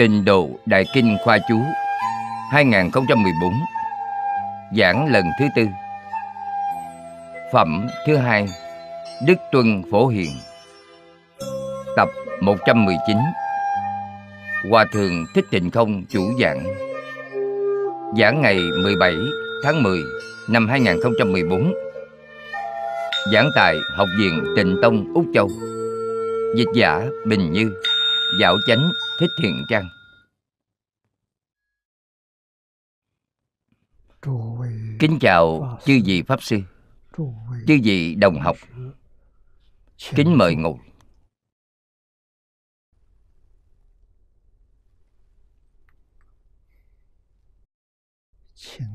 [0.00, 1.60] Tình độ Đại Kinh Khoa Chú
[2.52, 3.52] 2014
[4.76, 5.66] Giảng lần thứ tư.
[7.52, 8.46] Phẩm thứ hai,
[9.26, 10.30] Đức Tuân Phổ Hiền.
[11.96, 12.08] Tập
[12.40, 13.16] 119
[14.70, 16.64] Hòa Thượng Thích Tịnh Không chủ giảng.
[18.18, 19.14] Giảng ngày 17
[19.64, 20.00] tháng 10
[20.48, 21.74] năm 2014
[23.32, 25.48] Giảng tại Học viện Tịnh Tông Úc Châu.
[26.56, 27.72] Dịch giả Bình Như,
[28.40, 28.90] Dạo chánh.
[29.20, 29.88] Thích Thiện Trang.
[35.00, 36.56] Kính chào chư vị Pháp Sư.
[37.66, 38.56] Chư vị đồng học.
[40.14, 40.74] Kính mời ngồi.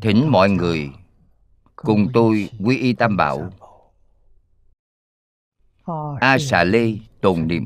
[0.01, 0.91] Thỉnh mọi người
[1.75, 3.49] cùng tôi quy y tam bảo.
[6.19, 7.65] a xà lê tồn niệm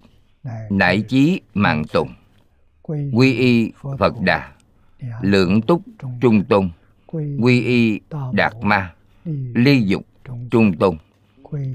[0.69, 2.13] nải chí mạng tùng.
[3.13, 4.51] Quy y phật đà.
[5.21, 5.81] Lượng túc
[6.21, 6.69] trung tôn.
[7.41, 7.99] Quy y
[8.33, 8.93] đạt ma.
[9.55, 10.05] Ly dục
[10.51, 10.97] trung tôn.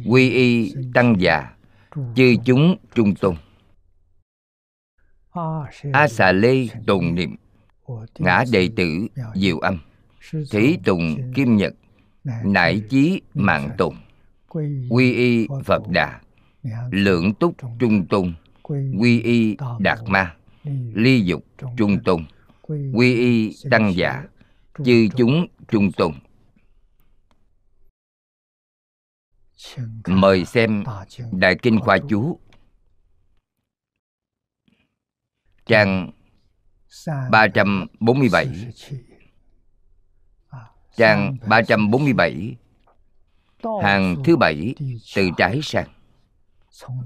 [0.06, 1.50] Quy y tăng già.
[2.14, 3.36] Chư chúng trung tôn.
[5.92, 7.36] A xà lê tùng niệm.
[8.18, 9.78] Ngã đệ tử diệu âm.
[10.50, 11.74] Thí tùng kim nhật.
[12.44, 13.96] Nải chí mạng tùng.
[14.90, 16.20] Quy y phật đà.
[16.90, 18.34] Lượng túc trung tôn
[18.98, 20.36] quy y đạt ma.
[20.94, 21.44] Ly dục
[21.76, 22.26] trung tôn
[22.92, 24.24] quy y tăng giả.
[24.84, 26.12] chư chúng trung tôn
[30.06, 30.84] mời xem
[31.32, 32.40] đại kinh khoa chú.
[35.66, 36.10] Trang
[37.30, 38.48] 347
[40.96, 42.56] trang 347
[43.82, 44.74] hàng thứ bảy
[45.16, 45.95] từ trái sang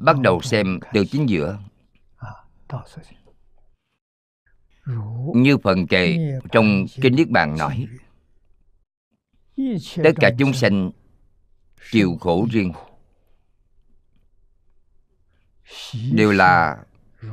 [0.01, 1.59] bắt đầu xem từ chính giữa.
[5.35, 6.17] như phần kệ
[6.53, 7.87] trong kinh niết bàn nói.
[10.05, 10.91] Tất cả chúng sanh
[11.91, 12.73] chịu khổ riêng.
[16.13, 16.77] Đều là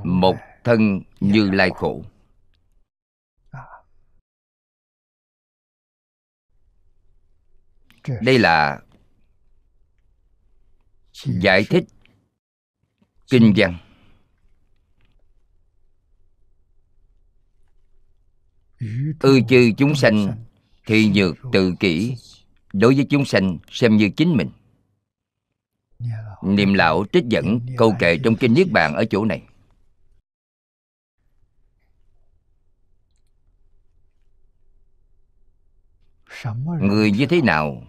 [0.03, 2.03] một thân như lai khổ.
[8.21, 8.79] đây là
[11.23, 11.83] giải thích
[13.27, 13.77] kinh văn.
[19.19, 20.45] Ư chư chúng sanh
[20.85, 22.15] thì nhược tự kỷ,
[22.73, 24.49] đối với chúng sanh xem như chính mình.
[26.43, 29.43] Niệm lão trích dẫn câu kệ trong kinh niết bàn ở chỗ này.
[36.81, 37.83] Người như thế nào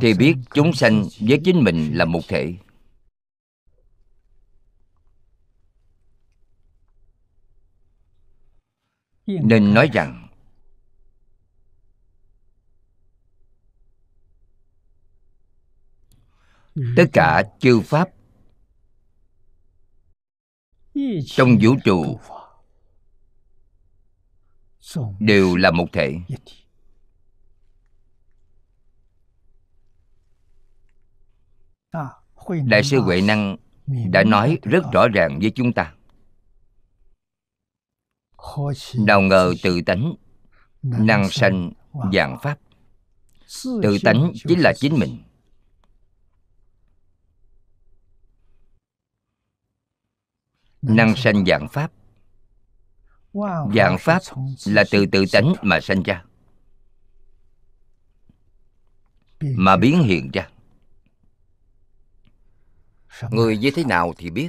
[0.00, 2.54] thì biết chúng sanh với chính mình là một thể.
[9.26, 10.28] Nên nói rằng,
[16.96, 18.08] tất cả chư pháp
[21.26, 22.18] trong vũ trụ
[25.20, 26.14] đều là một thể.
[32.64, 33.56] Đại sư huệ năng
[33.86, 35.92] đã nói rất rõ ràng với chúng ta.
[38.98, 40.14] Nào ngờ tự tánh
[40.82, 41.72] năng sanh
[42.12, 42.58] dạng pháp.
[43.82, 45.22] Tự tánh chính là chính mình.
[50.82, 51.92] Năng sanh dạng pháp.
[53.74, 54.22] Dạng pháp
[54.66, 56.24] là từ tự tánh mà sanh ra
[59.40, 60.48] mà biến hiện ra
[63.30, 64.48] người như thế nào thì biết.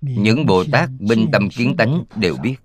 [0.00, 2.56] Những bồ tát minh tâm kiến tánh đều biết.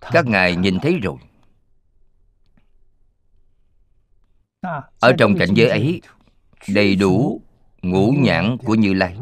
[0.00, 1.16] Các ngài nhìn thấy rồi.
[5.00, 6.02] Ở trong cảnh giới ấy
[6.68, 7.42] đầy đủ
[7.82, 9.16] ngũ nhãn của như lai.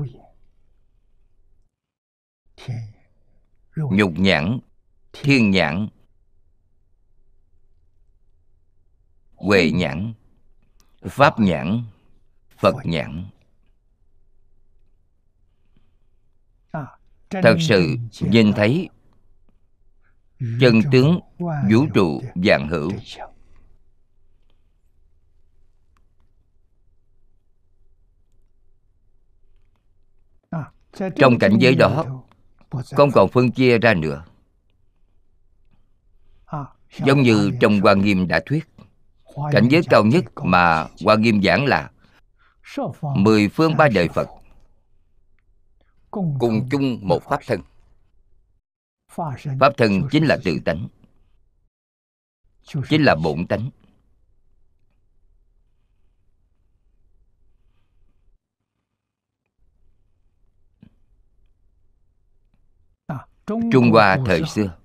[3.77, 4.59] Nhục nhãn
[5.13, 5.89] thiên nhãn
[9.37, 10.13] huệ nhãn,
[11.03, 11.85] pháp nhãn,
[12.59, 13.27] phật nhãn.
[17.31, 18.89] Thật sự nhìn thấy
[20.61, 21.21] chân tướng
[21.71, 22.91] vũ trụ vạn hữu.
[31.17, 32.25] Trong cảnh giới đó,
[32.71, 34.25] không còn phân chia ra nữa.
[36.99, 38.76] Giống như trong hoa nghiêm đã thuyết
[39.53, 41.91] cảnh giới cao nhất mà hoa nghiêm giảng là
[43.17, 44.29] mười phương ba đời phật,
[46.11, 47.61] cùng chung một pháp thân.
[49.61, 50.89] Pháp thân chính là tự tánh,
[52.89, 53.71] chính là bổn tánh.
[63.47, 64.77] Trung hoa thời xưa,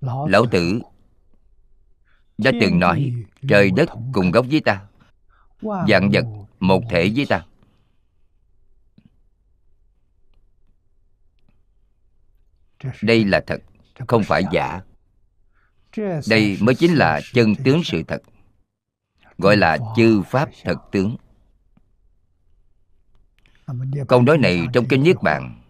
[0.00, 0.80] lão tử
[2.38, 3.12] đã từng nói
[3.48, 4.86] trời đất cùng gốc với ta.
[5.60, 6.24] Vạn vật
[6.60, 7.44] một thể với ta.
[13.02, 13.62] Đây là thật
[14.08, 14.80] không phải giả.
[16.28, 18.22] Đây mới chính là chân tướng sự thật
[19.38, 21.16] gọi là chư pháp thật tướng.
[24.08, 25.62] Câu nói này trong kinh niết bàn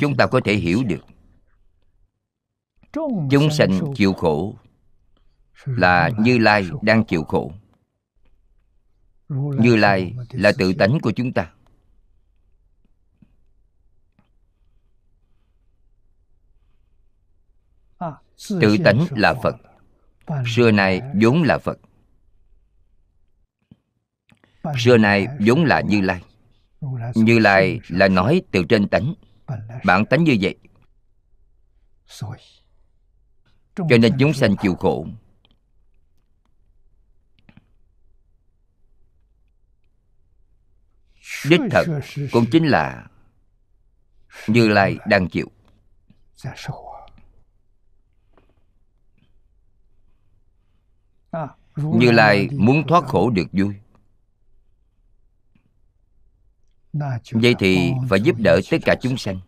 [0.00, 1.04] chúng ta có thể hiểu được.
[3.30, 4.54] Chúng sanh chịu khổ
[5.64, 7.52] là như lai đang chịu khổ.
[9.58, 11.50] Như lai là tự tánh của chúng ta.
[18.60, 19.56] Tự tánh là phật.
[20.46, 21.78] Xưa nay vốn là phật.
[24.78, 26.22] Xưa nay vốn là như lai.
[27.14, 29.14] Như lai là nói từ trên tánh.
[29.84, 30.56] Bản tánh như vậy.
[33.76, 35.06] Cho nên chúng sanh chịu khổ
[41.48, 41.84] đích thật
[42.32, 43.06] cũng chính là
[44.48, 45.50] như lai đang chịu.
[51.76, 53.74] Như lai muốn thoát khổ được vui.
[57.32, 59.40] Vậy thì phải giúp đỡ tất cả chúng sanh.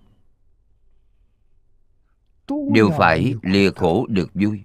[2.72, 4.62] Đều phải lìa khổ được vui.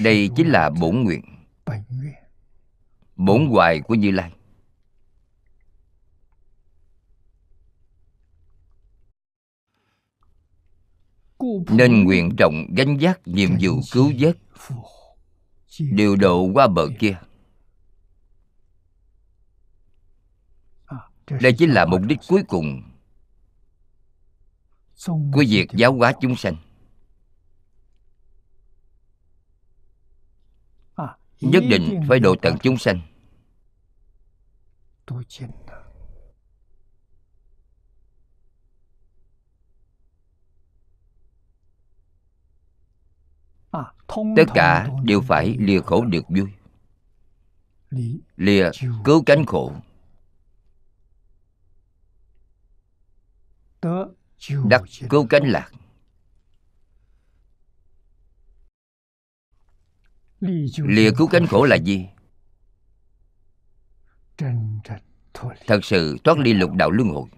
[0.00, 1.22] Đây chính là bổn nguyện
[3.18, 4.32] bổn hoài của như lai.
[11.70, 14.36] Nên nguyện trọng gánh vác nhiệm vụ cứu vớt,
[15.78, 17.18] điều độ qua bờ kia.
[21.40, 22.82] Đây chính là mục đích cuối cùng
[25.06, 26.56] của việc giáo hóa chúng sanh.
[31.40, 33.00] Nhất định phải độ tận chúng sanh.
[44.36, 46.48] Tất cả đều phải lìa khổ được vui.
[48.36, 48.70] Lìa
[49.04, 49.72] cứu cánh khổ.
[54.68, 55.70] Đắc cứu cánh lạc
[60.40, 62.08] lìa cứu cánh khổ là gì?
[65.66, 67.28] Thật sự thoát ly lục đạo luân hồi.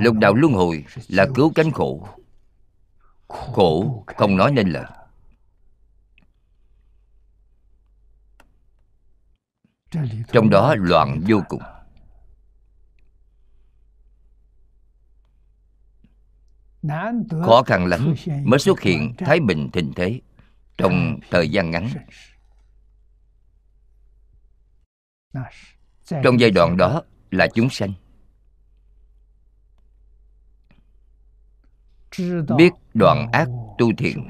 [0.00, 2.08] Lục đạo luân hồi là cứu cánh khổ.
[3.28, 4.84] khổ không nói nên lời.
[10.32, 11.62] Trong đó loạn vô cùng.
[17.44, 20.20] Khó khăn lắm mới xuất hiện thái bình thịnh thế
[20.78, 21.88] trong thời gian ngắn.
[26.22, 27.92] Trong giai đoạn đó là chúng sanh.
[32.56, 34.28] Biết đoạn ác tu thiện,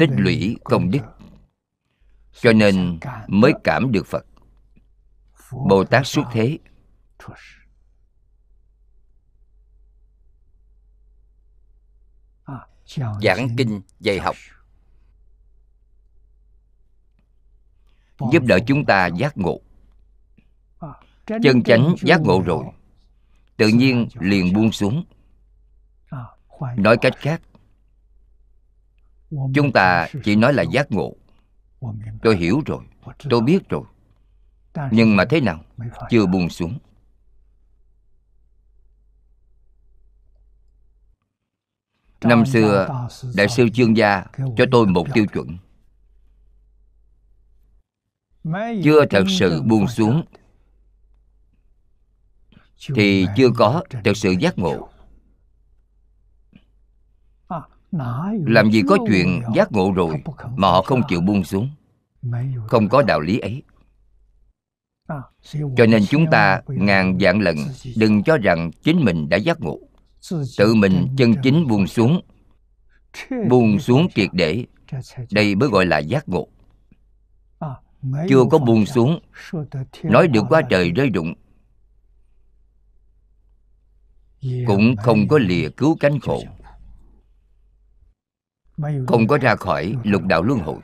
[0.00, 1.00] tích lũy công đức,
[2.32, 4.26] cho nên mới cảm được phật.
[5.68, 6.58] Bồ tát xuất thế.
[13.22, 14.36] Giảng kinh dạy học.
[18.32, 19.60] giúp đỡ chúng ta giác ngộ.
[21.26, 22.64] chân chánh giác ngộ rồi.
[23.56, 25.04] Tự nhiên liền buông xuống.
[26.76, 27.42] Nói cách khác
[29.54, 31.14] chúng ta chỉ nói là giác ngộ.
[32.22, 32.84] Tôi hiểu rồi.
[33.30, 33.82] tôi biết rồi.
[34.90, 35.64] Nhưng mà thế nào?
[36.10, 36.78] chưa buông xuống
[42.22, 44.24] năm xưa đại sư chương gia
[44.56, 45.58] cho tôi một tiêu chuẩn.
[48.84, 50.22] Chưa thật sự buông xuống.
[52.94, 54.88] thì chưa có thật sự giác ngộ.
[58.46, 60.22] làm gì có chuyện giác ngộ rồi
[60.56, 61.70] mà họ không chịu buông xuống.
[62.66, 63.62] Không có đạo lý ấy.
[65.52, 67.56] Cho nên chúng ta ngàn vạn lần
[67.96, 69.87] đừng cho rằng chính mình đã giác ngộ
[70.58, 72.20] tự mình chân chính buông xuống.
[73.48, 74.64] Buông xuống triệt để.
[75.30, 76.48] Đây mới gọi là giác ngộ.
[78.28, 79.20] Chưa có buông xuống.
[80.02, 81.34] Nói được qua trời rơi rụng
[84.66, 86.42] cũng không có lìa cứu cánh khổ.
[89.06, 90.78] Không có ra khỏi lục đạo luân hồi.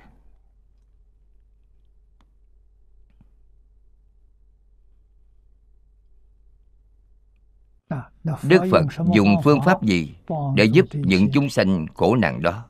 [8.24, 10.14] Đức phật dùng phương pháp gì
[10.54, 12.66] để giúp những chúng sanh khổ nạn đó?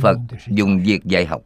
[0.00, 0.18] Phật
[0.48, 1.42] dùng việc dạy học.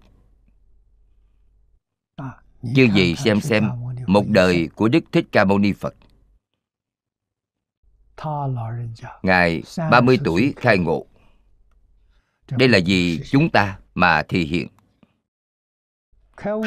[2.75, 3.69] Chứ gì xem xem
[4.07, 5.95] một đời của đức thích ca mâu ni phật.
[9.23, 11.07] Ngài 30 tuổi khai ngộ.
[12.50, 14.69] Đây là vì chúng ta mà thì hiện.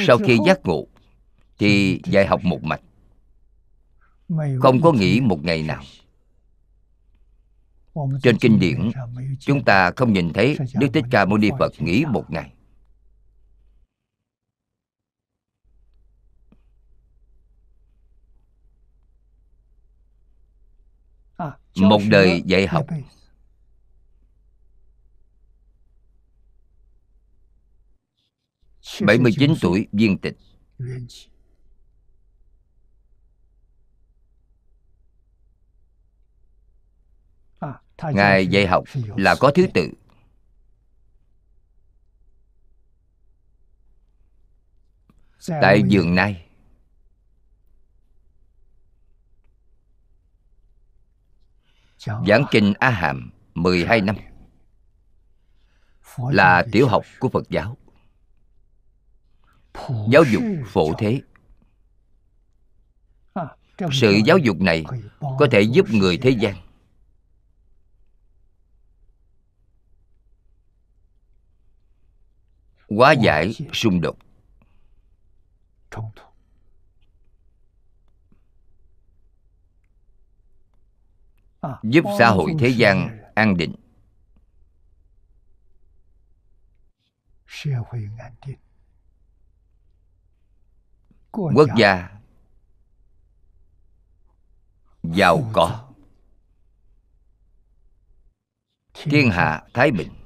[0.08, 0.88] Sau khi giác ngộ
[1.58, 2.82] thì dạy học một mạch.
[4.62, 5.84] Không có nghỉ một ngày nào.
[8.24, 8.92] Trên kinh điển
[9.40, 12.54] chúng ta không nhìn thấy đức thích ca mâu ni phật nghỉ một ngày.
[21.76, 22.86] Một đời dạy học.
[29.02, 30.38] Bảy mươi chín tuổi viên tịch
[38.14, 38.84] ngài dạy học
[39.18, 39.90] là có thứ tự.
[45.48, 46.46] Tại vườn nai
[52.28, 54.16] giảng kinh a hàm 12 năm
[56.32, 57.78] là tiểu học của phật giáo.
[60.10, 61.22] Giáo dục phổ thế.
[63.92, 64.84] Sự giáo dục này
[65.20, 66.56] có thể giúp người thế gian
[72.98, 74.18] hóa giải xung đột.
[81.84, 83.76] Giúp xã hội thế gian an định.
[91.32, 92.10] Quốc gia
[95.04, 95.90] giàu có.
[98.94, 99.64] thiên hạ.
[99.74, 100.23] Thái bình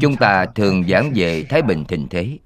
[0.00, 2.38] chúng ta thường giảng về thái bình thịnh thế.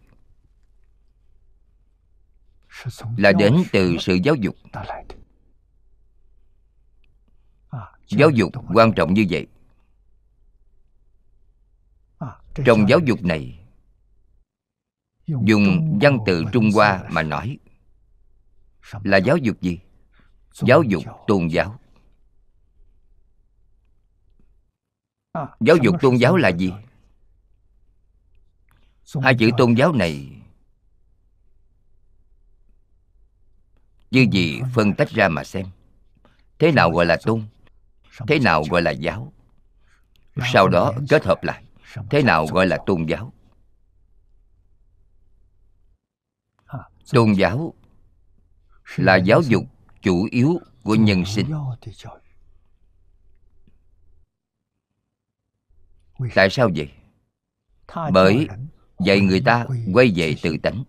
[3.17, 4.57] Là đến từ sự giáo dục.
[8.09, 9.47] Giáo dục quan trọng như vậy.
[12.65, 13.59] Trong giáo dục này,
[15.27, 17.59] dùng văn từ trung hoa mà nói,
[19.03, 19.79] là giáo dục gì?
[20.53, 21.79] Giáo dục tôn giáo.
[25.61, 26.73] Giáo dục tôn giáo là gì?
[29.23, 30.43] Hai chữ tôn giáo này
[34.11, 35.67] như gì phân tách ra mà xem?
[36.59, 37.43] Thế nào gọi là tôn?
[38.29, 39.33] thế nào gọi là giáo?
[40.53, 41.65] sau đó kết hợp lại.
[42.11, 43.33] Thế nào gọi là tôn giáo?
[47.13, 47.75] Tôn giáo
[48.97, 49.65] là giáo dục
[50.03, 51.51] chủ yếu của nhân sinh.
[56.35, 56.91] tại sao vậy?
[58.13, 58.49] Bởi
[59.05, 60.85] dạy người ta quay về tự tánh.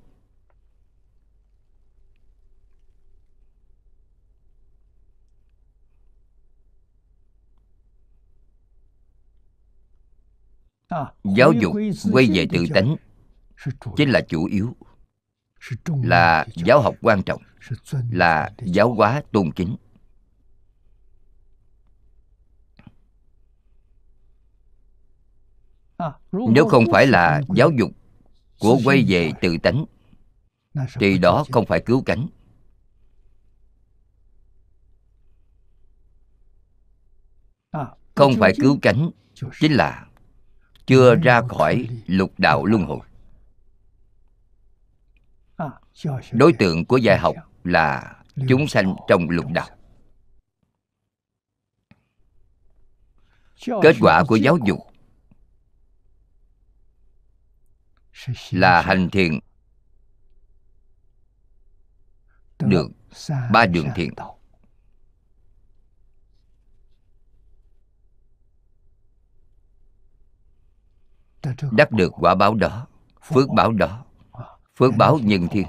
[11.23, 11.73] Giáo dục
[12.11, 12.95] quay về tự tánh
[13.97, 14.75] chính là chủ yếu.
[16.03, 17.41] Là giáo học quan trọng.
[18.11, 19.75] là giáo hóa tôn kính.
[26.31, 27.91] Nếu không phải là giáo dục
[28.63, 29.85] của quay về tự tánh.
[30.99, 32.27] Thì đó không phải cứu cánh.
[38.15, 39.09] Không phải cứu cánh
[39.59, 40.07] chính là
[40.85, 42.99] chưa ra khỏi lục đạo luân hồi.
[46.31, 48.15] Đối tượng của dạy học là
[48.47, 49.69] chúng sanh trong lục đạo.
[53.81, 54.92] Kết quả của giáo dục
[58.51, 59.39] là hành thiện.
[62.59, 62.87] Được.
[63.51, 64.13] Ba đường thiện.
[71.71, 72.87] đắc được quả báo đó.
[73.21, 74.05] phước báo đó.
[74.75, 75.67] phước báo nhân thiên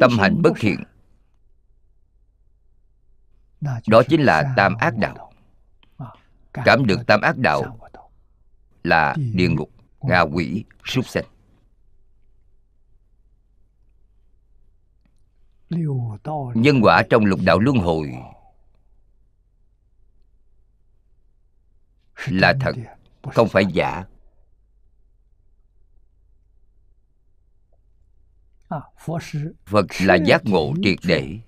[0.00, 0.84] tâm hành bất thiện.
[3.86, 5.32] Đó chính là tam ác đạo.
[6.52, 7.78] cảm được tam ác đạo
[8.88, 11.24] là địa ngục ngạ quỷ súc sanh.
[16.54, 18.12] Nhân quả trong lục đạo luân hồi
[22.26, 22.72] là thật
[23.22, 24.04] không phải giả.
[29.64, 31.38] Phật là giác ngộ triệt để.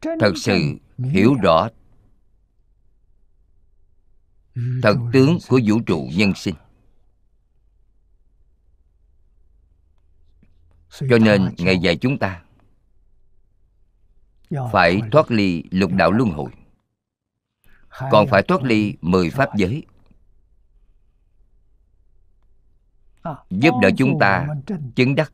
[0.00, 0.58] Thật sự
[0.98, 1.68] hiểu rõ
[4.54, 6.54] thật tướng của vũ trụ nhân sinh.
[11.10, 12.42] Cho nên ngày dạy chúng ta
[14.72, 16.50] phải thoát ly lục đạo luân hồi.
[18.10, 19.86] Còn phải thoát ly mười pháp giới.
[23.50, 24.48] Giúp đỡ chúng ta
[24.94, 25.32] chứng đắc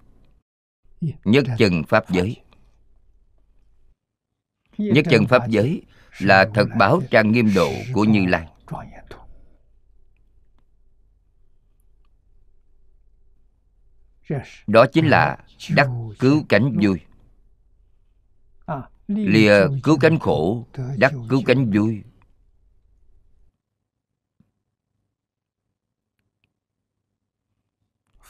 [1.24, 2.36] nhất chân pháp giới.
[4.78, 5.82] Nhất chân pháp giới
[6.18, 8.48] là thật báo trang nghiêm độ của như lai
[14.66, 15.38] đó chính là
[15.76, 17.00] đắc cứu cánh vui
[19.06, 20.66] lìa cứu cánh khổ
[20.98, 22.02] đắc cứu cánh vui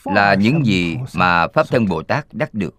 [0.05, 2.75] là những gì mà pháp thân bồ tát đắc được.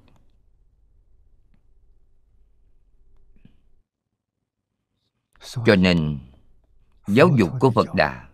[5.65, 6.19] Cho nên
[7.07, 8.27] giáo dục của phật đà.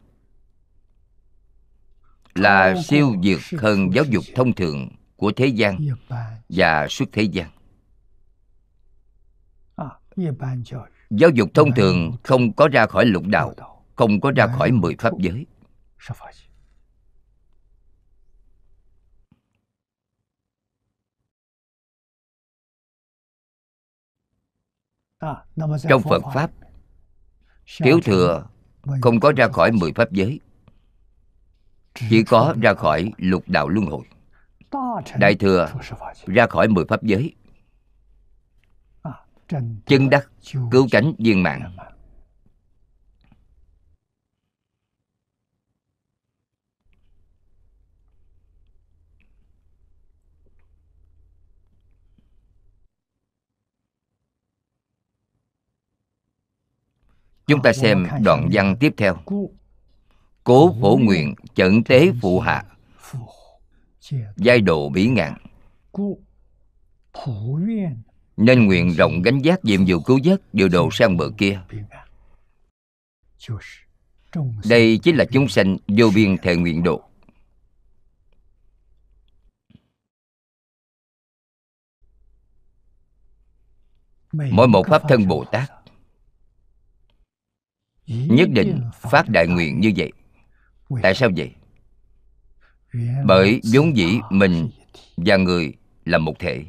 [2.35, 5.77] Là siêu việt hơn giáo dục thông thường của thế gian
[6.49, 7.49] và suốt thế gian.
[11.09, 13.53] Giáo dục thông thường không có ra khỏi lục đạo,
[13.95, 15.45] không có ra khỏi mười pháp giới.
[25.89, 26.51] Trong phật pháp
[27.79, 28.47] thiếu thừa
[29.01, 30.39] không có ra khỏi mười pháp giới.
[32.09, 34.05] Chỉ có ra khỏi lục đạo luân hồi.
[35.17, 35.69] Đại thừa
[36.25, 37.35] ra khỏi mười pháp giới.
[39.85, 40.27] Chân đắc
[40.71, 41.75] cứu cánh viên mạng
[57.47, 59.15] Chúng ta xem đoạn văn tiếp theo.
[60.43, 62.63] Cố phổ nguyện chẩn tế phụ hạ.
[64.35, 65.33] Giai độ bỉ ngạn.
[68.37, 71.59] Nên nguyện rộng gánh giác nhiệm vụ cứu vớt Điều độ sang bờ kia.
[74.69, 77.01] Đây chính là chúng sanh vô biên thệ nguyện độ.
[84.31, 85.82] Mỗi một pháp thân Bồ Tát
[88.07, 90.11] nhất định phát đại nguyện như vậy.
[91.03, 91.55] tại sao vậy?
[93.25, 94.69] Bởi vốn dĩ mình
[95.17, 95.73] và người
[96.05, 96.65] là một thể.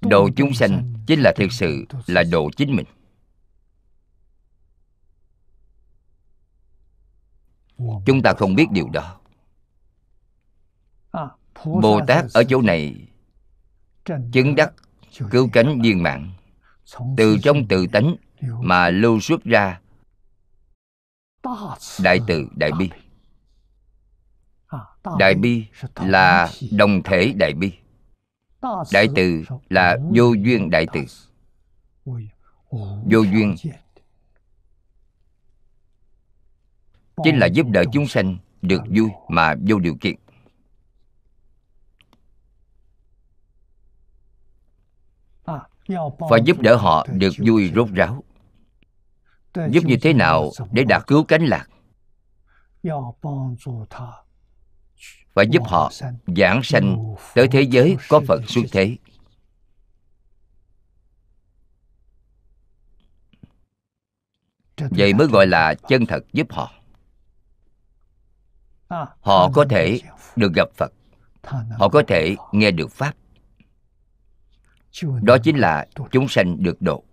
[0.00, 2.86] Độ chúng sanh chính là thực sự là độ chính mình.
[8.06, 9.20] Chúng ta không biết điều đó.
[11.64, 13.08] Bồ tát ở chỗ này
[14.32, 14.72] chứng đắc
[15.30, 16.32] cứu cánh viên mạng
[17.16, 18.16] từ trong tự tánh
[18.60, 19.80] mà lưu xuất ra
[22.02, 22.90] đại từ đại bi.
[25.18, 27.72] Đại bi là đồng thể đại bi.
[28.92, 31.00] Đại từ là vô duyên đại từ.
[33.10, 33.54] Vô duyên.
[37.24, 40.14] chính là giúp đỡ chúng sanh được vui mà vô điều kiện
[46.30, 48.24] phải giúp đỡ họ được vui rốt ráo.
[49.70, 51.68] Giúp như thế nào để đạt cứu cánh lạc?
[55.34, 55.90] Phải giúp họ
[56.36, 58.96] giảng sanh tới thế giới có phật xuất thế.
[64.76, 66.72] Vậy mới gọi là chân thật giúp họ.
[69.20, 70.00] Họ có thể
[70.36, 70.92] được gặp phật.
[71.78, 73.14] Họ có thể nghe được pháp
[75.22, 77.04] đó chính là chúng sanh được độ.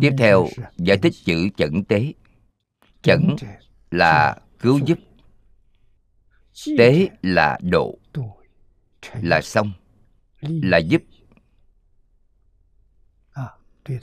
[0.00, 2.12] Tiếp theo giải thích chữ chẩn tế.
[3.02, 3.36] Chẩn
[3.90, 4.98] là cứu giúp.
[6.78, 7.98] Tế là độ.
[9.22, 9.72] Là xong.
[10.40, 11.02] Là giúp.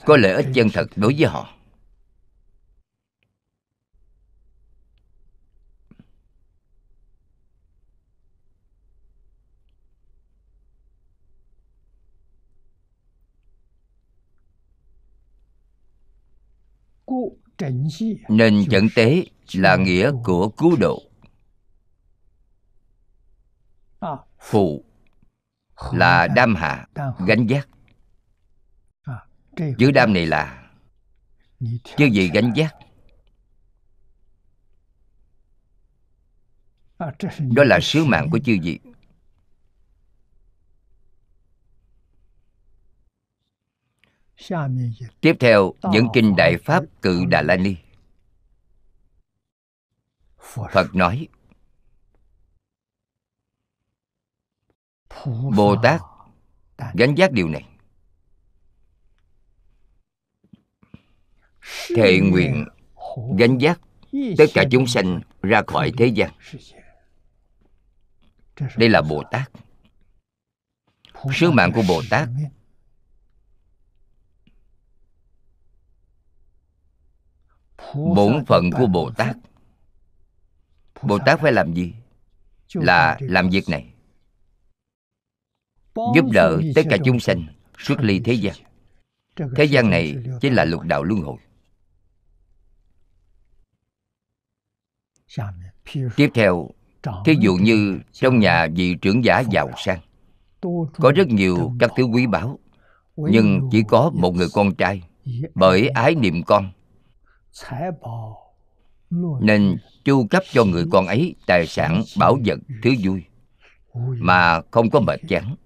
[0.04, 1.59] có lợi ích chân thật đối với họ
[18.28, 21.02] nên chẩn tế là nghĩa của cứu độ.
[24.38, 24.84] Phụ
[25.92, 26.86] là đam hạ
[27.26, 27.68] gánh giác
[29.78, 30.70] chữ đam này là
[31.96, 32.74] chứ gì gánh giác
[37.54, 38.80] đó là sứ mạng của chư vị
[45.20, 47.76] tiếp theo dẫn kinh đại pháp cự đà la ni.
[50.72, 50.94] Phật.
[50.94, 51.28] Nói
[55.56, 56.00] bồ tát
[56.94, 57.64] gánh giác điều này.
[61.96, 62.64] Thệ nguyện
[63.38, 63.80] gánh giác
[64.38, 66.30] tất cả chúng sanh ra khỏi thế gian.
[68.76, 69.50] đây là bồ tát.
[71.34, 72.28] Sứ mạng của bồ tát
[77.94, 79.36] bổn phận của bồ tát.
[81.02, 81.94] Bồ tát phải làm gì?
[82.74, 83.94] Là làm việc này.
[86.14, 87.46] giúp đỡ tất cả chúng sanh
[87.78, 88.54] xuất ly thế gian.
[89.56, 91.36] thế gian này chính là lục đạo luân hồi.
[96.16, 96.70] Tiếp theo
[97.24, 100.00] thí dụ như trong nhà vị trưởng giả giàu sang.
[100.92, 102.58] Có rất nhiều các thứ quý báu
[103.16, 105.02] nhưng chỉ có một người con trai
[105.54, 106.72] bởi ái niệm con
[109.40, 113.24] nên chu cấp cho người con ấy tài sản bảo vật thứ vui,
[114.20, 115.56] mà không có mệt chán.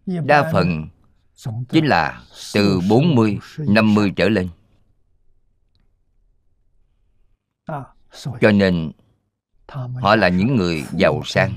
[0.06, 0.88] đa phần
[1.70, 4.50] chính là từ 40, 50 trở lên.
[8.42, 8.92] Cho nên
[10.02, 11.54] họ là những người giàu sang.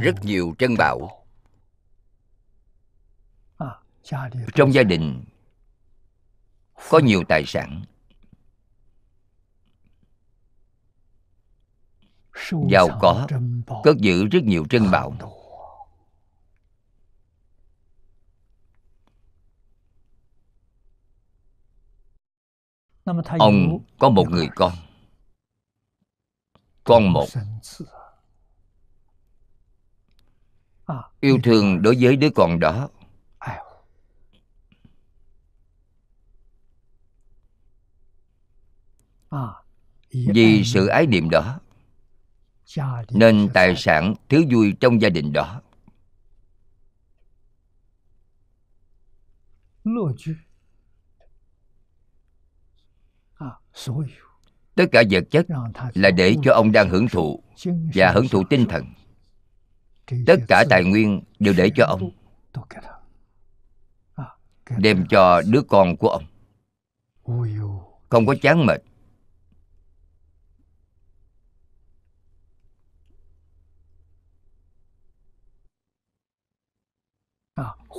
[0.00, 1.26] Rất nhiều trân bảo
[4.54, 5.24] Trong gia đình
[6.90, 7.84] có nhiều tài sản
[12.70, 13.26] giàu có
[13.82, 15.16] cất giữ rất nhiều trân bảo.
[23.38, 24.72] ông có một người con.
[26.84, 27.26] Con một.
[31.20, 32.88] Yêu thương đối với đứa con đó.
[40.10, 41.60] Vì sự ái niệm đó
[43.10, 45.62] nên tài sản thứ vui trong gia đình đó.
[54.74, 55.46] Tất cả vật chất
[55.94, 57.42] là để cho ông đang hưởng thụ
[57.94, 58.84] và hưởng thụ tinh thần.
[60.26, 62.10] Tất cả tài nguyên đều để cho ông.
[64.78, 66.24] đem cho đứa con của ông.
[68.08, 68.82] Không có chán mệt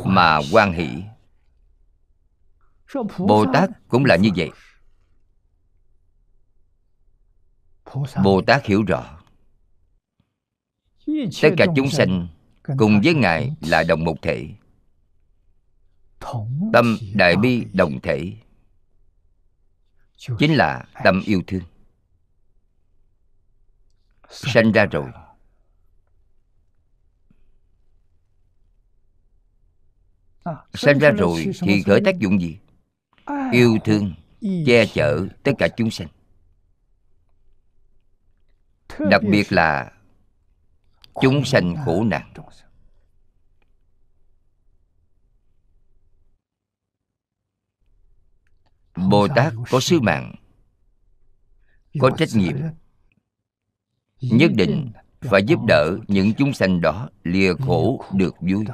[0.06, 1.04] mà quan hỷ.
[3.20, 4.50] bồ tát cũng là như vậy.
[8.24, 9.20] Bồ tát hiểu rõ.
[11.42, 12.28] Tất cả chúng sanh
[12.78, 14.50] cùng với ngài là đồng một thể.
[16.74, 18.34] tâm đại bi đồng thể.
[20.40, 21.64] Chính là tâm yêu thương.
[24.30, 25.12] Sanh ra rồi
[30.74, 32.58] sanh ra rồi thì khởi tác dụng gì?
[33.52, 34.14] Yêu thương
[34.66, 36.08] che chở tất cả chúng sanh.
[39.00, 39.92] Đặc biệt là
[41.22, 42.34] chúng sanh khổ nạn.
[49.10, 50.36] bồ tát có sứ mạng
[52.00, 52.58] có trách nhiệm
[54.22, 58.66] nhất định phải giúp đỡ những chúng sanh đó lìa khổ được vui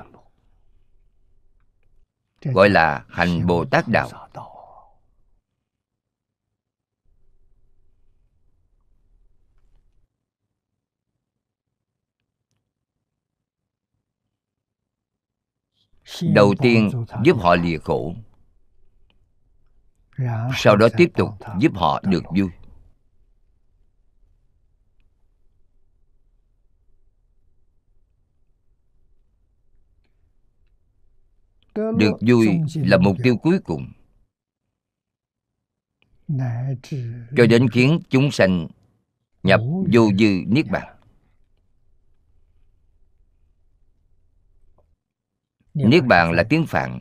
[2.44, 4.10] gọi là hành bồ tát đạo.
[16.34, 18.16] Đầu tiên giúp họ lìa khổ
[20.56, 21.30] sau đó tiếp tục
[21.60, 22.50] giúp họ được vui
[31.76, 33.92] được vui là mục tiêu cuối cùng.
[37.38, 38.68] Cho đến khiến chúng sanh
[39.44, 39.62] nhập
[39.94, 40.98] vô dư niết bàn.
[45.74, 47.00] Niết bàn là tiếng phạn.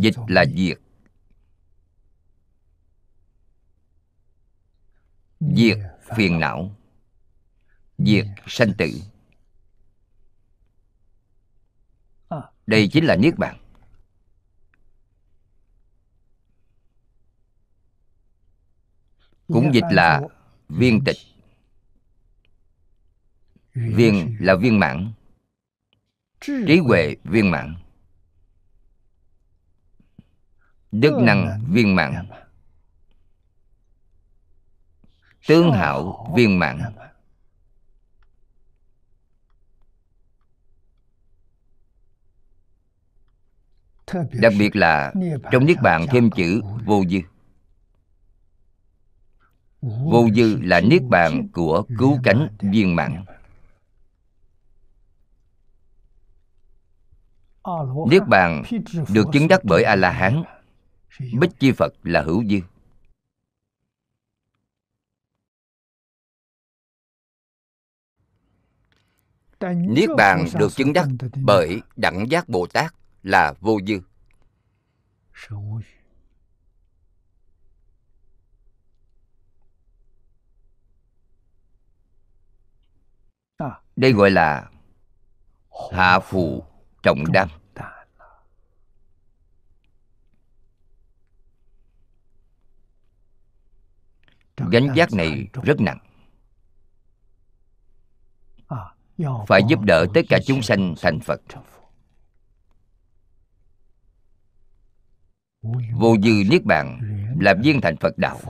[0.00, 0.78] Dịch là diệt.
[5.40, 5.78] Diệt
[6.16, 6.76] phiền não.
[7.98, 8.90] Diệt sanh tử
[12.68, 13.58] đây chính là niết bàn.
[19.46, 20.20] Cũng dịch là
[20.68, 21.16] viên tịch.
[23.74, 25.12] Viên là viên mãn.
[26.40, 27.74] Trí huệ viên mãn.
[30.92, 32.28] Đức năng viên mãn.
[35.46, 36.80] Tướng hảo viên mãn
[44.32, 45.12] đặc biệt là
[45.52, 47.18] trong niết bàn thêm chữ vô dư.
[49.82, 53.24] Vô dư là niết bàn của cứu cánh viên mãn.
[58.10, 58.62] Niết bàn
[59.08, 60.42] được chứng đắc bởi a la hán
[61.40, 62.58] bích chi phật là hữu dư.
[69.74, 71.08] Niết bàn được chứng đắc
[71.42, 72.94] bởi đẳng giác bồ tát
[73.28, 74.00] là vô dư.
[83.96, 84.70] Đây gọi là
[85.90, 86.64] hạ phù
[87.02, 87.48] trọng đam
[94.56, 95.98] gánh vác này rất nặng.
[99.48, 101.40] Phải giúp đỡ tất cả chúng sanh thành phật.
[105.62, 107.00] Vô dư niết bàn
[107.40, 108.40] làm viên thành phật đạo.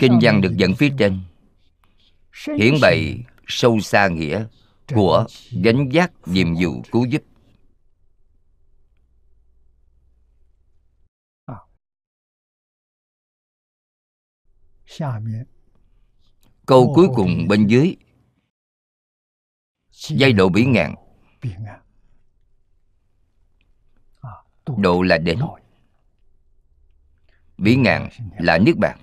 [0.00, 1.20] Kinh văn được dẫn phía trên.
[2.58, 4.46] Hiển bày sâu xa nghĩa
[4.94, 5.26] của
[5.64, 7.22] gánh giác nhiệm vụ cứu giúp.
[11.44, 11.56] Ờ
[16.66, 17.96] câu cuối cùng bên dưới.
[19.90, 20.94] Giai độ bỉ ngạn.
[24.78, 25.38] độ là đến
[27.58, 28.98] bỉ ngạn là niết bàn.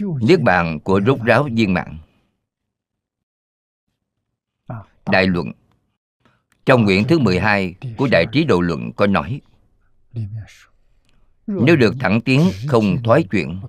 [0.00, 1.98] Niết bàn của rốt ráo viên mạng
[5.06, 5.52] đại luận.
[6.66, 9.40] Trong nguyện thứ 12 của Đại Trí Độ Luận có nói
[11.46, 13.60] Nếu được thẳng tiến không thoái chuyển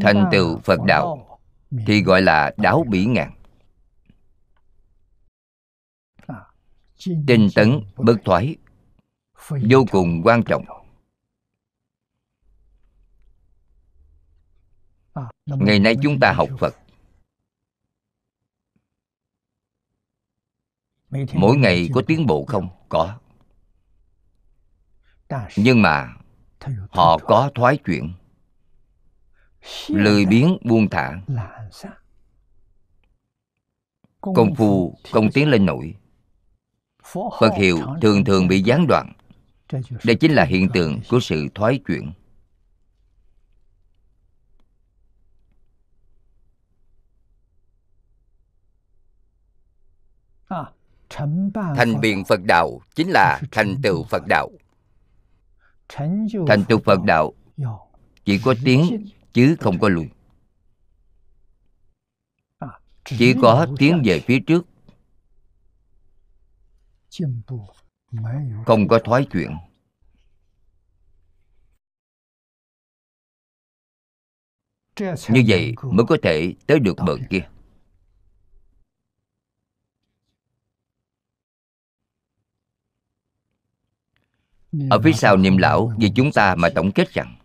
[0.00, 1.38] Thành tựu Phật Đạo,
[1.86, 3.32] Thì gọi là đáo bỉ ngạn.
[7.26, 8.56] Tinh tấn, bất thoái,
[9.48, 10.64] Vô cùng quan trọng.
[15.46, 16.74] Ngày nay chúng ta học phật.
[21.34, 22.68] Mỗi ngày có tiến bộ không?
[22.88, 23.18] Có.
[25.56, 26.14] Nhưng mà
[26.90, 28.12] họ có thoái chuyển
[29.88, 31.20] lười biếng buông thả.
[34.20, 35.94] công phu không tiến lên nổi.
[37.40, 39.12] Phật hiệu thường thường bị gián đoạn.
[40.04, 42.12] Đây chính là hiện tượng của sự thoái chuyển.
[51.76, 54.50] Thành biện phật đạo chính là thành tựu phật đạo.
[55.88, 57.32] Thành tựu phật đạo.
[58.24, 60.08] chỉ có tiến chứ không có lùi.
[63.04, 64.66] Chỉ có tiến về phía trước.
[68.66, 69.50] Không có thoái chuyển
[75.28, 77.48] như vậy mới có thể tới được bờ kia.
[84.90, 87.41] Ở phía sau niệm lão vì chúng ta mà tổng kết rằng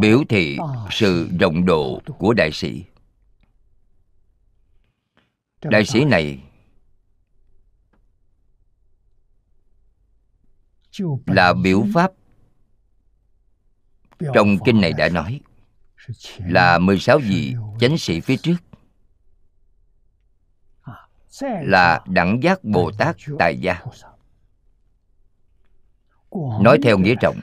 [0.00, 0.58] biểu thị
[0.90, 2.84] sự rộng độ của đại sĩ.
[5.62, 6.42] Đại sĩ này
[11.26, 12.12] là biểu pháp
[14.34, 15.40] trong kinh này đã nói
[16.38, 18.56] là 16 vị chánh sĩ phía trước.
[21.42, 23.82] Là đẳng giác Bồ Tát tại gia.
[26.60, 27.40] nói theo nghĩa trọng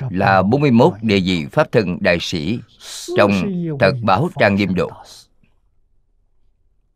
[0.00, 2.58] là 41 địa vị Pháp thân đại sĩ
[3.16, 3.30] trong
[3.80, 4.90] thật báo trang nghiêm độ.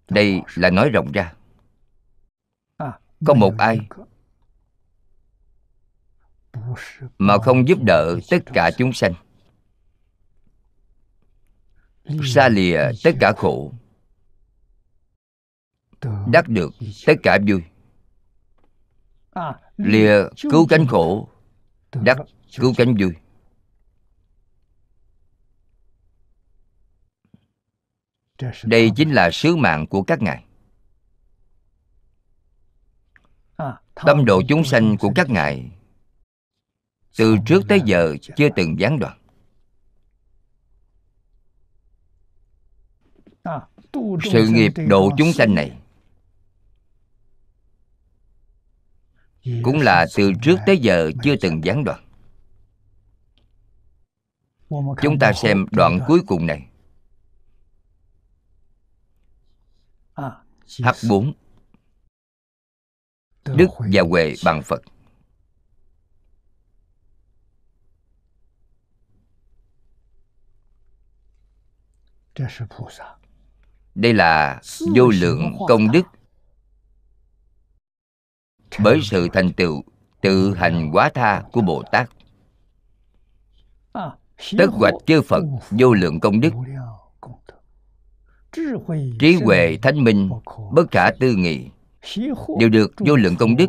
[0.09, 1.33] Đây là nói rộng ra.
[3.27, 3.81] Có một ai
[7.19, 9.13] mà không giúp đỡ tất cả chúng sanh
[12.25, 13.73] xa lìa tất cả khổ,
[16.27, 16.75] đắc được
[17.07, 17.63] tất cả vui
[19.77, 21.29] lìa cứu cánh khổ
[21.92, 22.18] đắc
[22.57, 23.12] cứu cánh vui
[28.64, 30.44] đây chính là sứ mạng của các ngài.
[33.94, 35.70] Tâm độ chúng sanh của các ngài
[37.18, 39.18] từ trước tới giờ chưa từng gián đoạn.
[44.33, 45.79] Sự nghiệp độ chúng sanh này
[49.63, 52.05] cũng là từ trước tới giờ chưa từng gián đoạn.
[55.03, 56.69] Chúng ta xem đoạn cuối cùng này.
[60.85, 61.33] H 4
[63.45, 64.83] đức và huệ bằng phật.
[73.95, 74.61] Đây là
[74.95, 76.03] vô lượng công đức
[78.85, 79.83] bởi sự thành tựu
[80.21, 82.11] tự hành quá tha của bồ tát.
[84.59, 86.53] Tất hoạch chư phật vô lượng công đức.
[89.19, 90.31] Trí huệ thánh minh
[90.73, 91.69] bất khả tư nghị
[92.59, 93.67] đều được vô lượng công đức.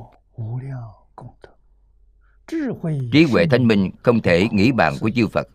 [3.11, 5.47] Trí huệ thánh minh không thể nghĩ bàn của chư phật.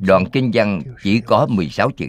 [0.00, 2.06] Đoạn kinh văn chỉ có 16 chữ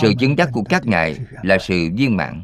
[0.00, 2.42] sự chứng đắc của các ngài là sự viên mãn.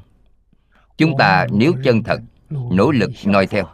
[0.97, 2.21] Chúng ta nếu chân thật,
[2.51, 3.67] nỗ lực noi theo,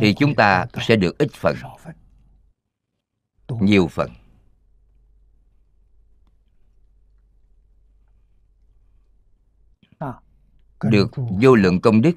[0.00, 1.56] thì chúng ta sẽ được ít phần,
[3.48, 4.10] nhiều phần.
[10.82, 12.16] Được vô lượng công đức,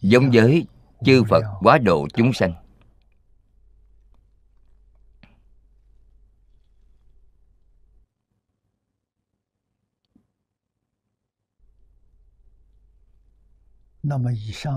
[0.00, 0.66] giống với
[1.04, 2.54] chư phật quá độ chúng sanh.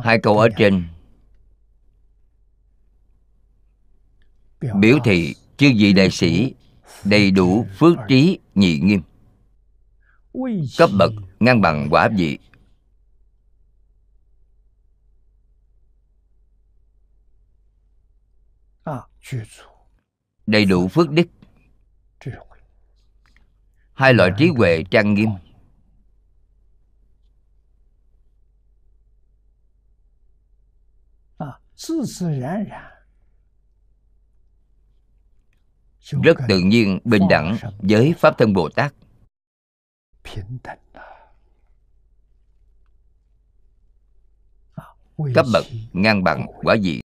[0.04, 0.88] Hai câu ở trên.
[4.80, 6.54] Biểu thị chư vị đại sĩ
[7.04, 9.02] đầy đủ phước trí, nhị nghiêm.
[10.78, 12.40] Cấp bậc ngang bằng quả vị.
[20.48, 21.28] Đầy đủ phước đức.
[23.94, 25.30] Hai loại trí huệ trang nghiêm.
[36.24, 38.94] Rất tự nhiên bình đẳng với pháp thân bồ tát.
[45.36, 47.02] cấp bậc ngang bằng quả vị.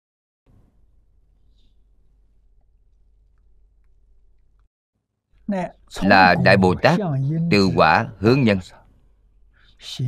[6.03, 6.99] là đại bồ tát
[7.51, 8.59] từ quả hướng nhân.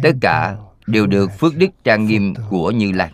[0.02, 0.56] tất cả
[0.86, 3.12] đều được phước đức trang nghiêm của như lai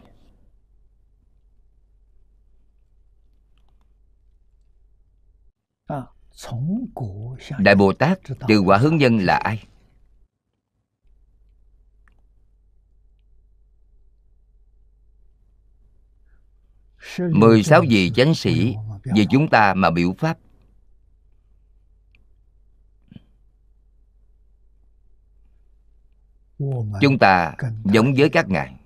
[7.59, 8.19] đại bồ tát
[8.49, 9.65] từ quả hướng nhân là ai?
[17.19, 18.75] Mười sáu vị chánh sĩ
[19.05, 20.39] vì chúng ta mà biểu pháp.
[27.01, 28.77] Chúng ta giống với các ngài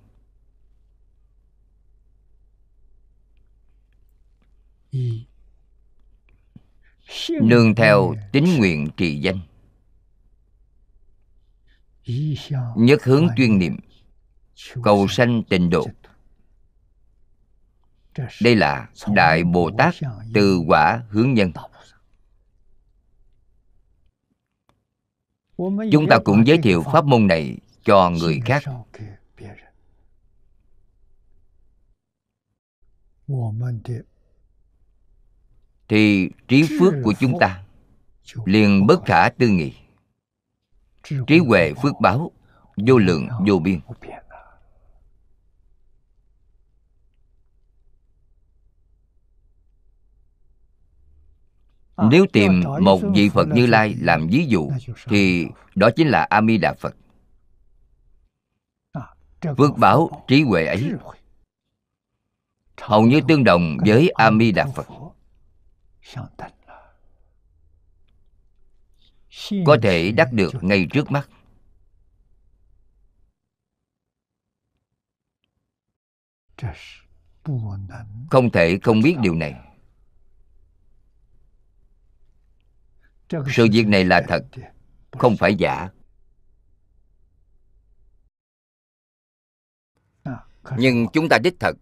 [7.41, 9.39] nương theo tính nguyện trì danh.
[12.75, 13.77] Nhất hướng chuyên niệm
[14.83, 15.87] cầu sanh tịnh độ.
[18.41, 19.95] Đây là đại bồ tát
[20.33, 21.51] từ quả hướng nhân.
[25.91, 28.63] Chúng ta cũng giới thiệu pháp môn này cho người khác
[35.87, 37.63] thì trí phước của chúng ta
[38.45, 39.73] liền bất khả tư nghị.
[41.27, 42.31] Trí huệ phước báo
[42.77, 43.79] vô lượng vô biên.
[51.97, 54.71] nếu tìm một vị phật như lai làm ví dụ
[55.05, 56.95] thì đó chính là a di đà phật
[59.57, 60.91] phước báo trí huệ ấy
[62.81, 64.87] hầu như tương đồng với a di đà phật
[69.65, 71.29] có thể đắc được ngay trước mắt.
[78.29, 79.53] không thể không biết điều này.
[83.29, 84.43] Sự việc này là thật
[85.11, 85.89] không phải giả.
[90.77, 91.73] Nhưng chúng ta đích thật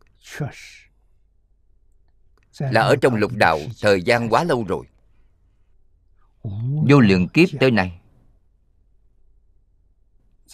[2.60, 4.86] là ở trong lục đạo thời gian quá lâu rồi.
[6.90, 8.00] Vô lượng kiếp tới nay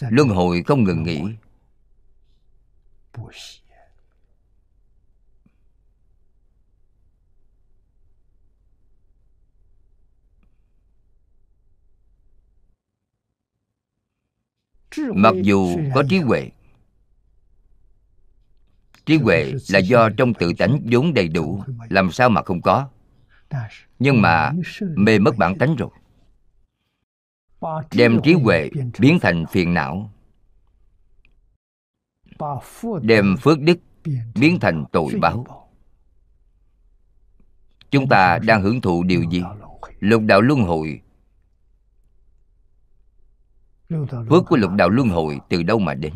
[0.08, 1.22] luân hồi không ngừng nghỉ.
[15.14, 16.50] mặc dù có trí huệ
[19.10, 22.88] trí huệ là do trong tự tánh vốn đầy đủ, làm sao mà không có?
[23.98, 24.52] Nhưng mà
[24.96, 25.90] mê mất bản tánh rồi.
[27.94, 30.10] Đem trí huệ biến thành phiền não.
[33.02, 33.78] Đem phước đức
[34.34, 35.44] biến thành tội báo.
[37.90, 39.42] Chúng ta đang hưởng thụ điều gì?
[40.00, 41.00] Lục đạo luân hồi.
[44.30, 46.14] Phước của lục đạo luân hồi từ đâu mà đến?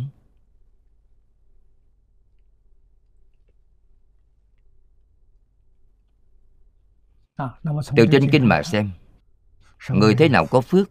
[7.97, 8.91] Từ trên kinh mà xem.
[9.91, 10.91] Người thế nào có phước?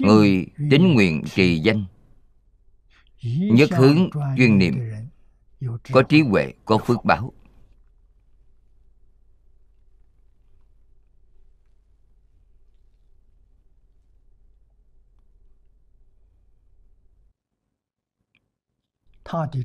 [0.00, 1.84] Người tính nguyện trì danh.
[3.52, 4.74] nhất hướng chuyên niệm.
[5.92, 7.32] có trí huệ có phước báo.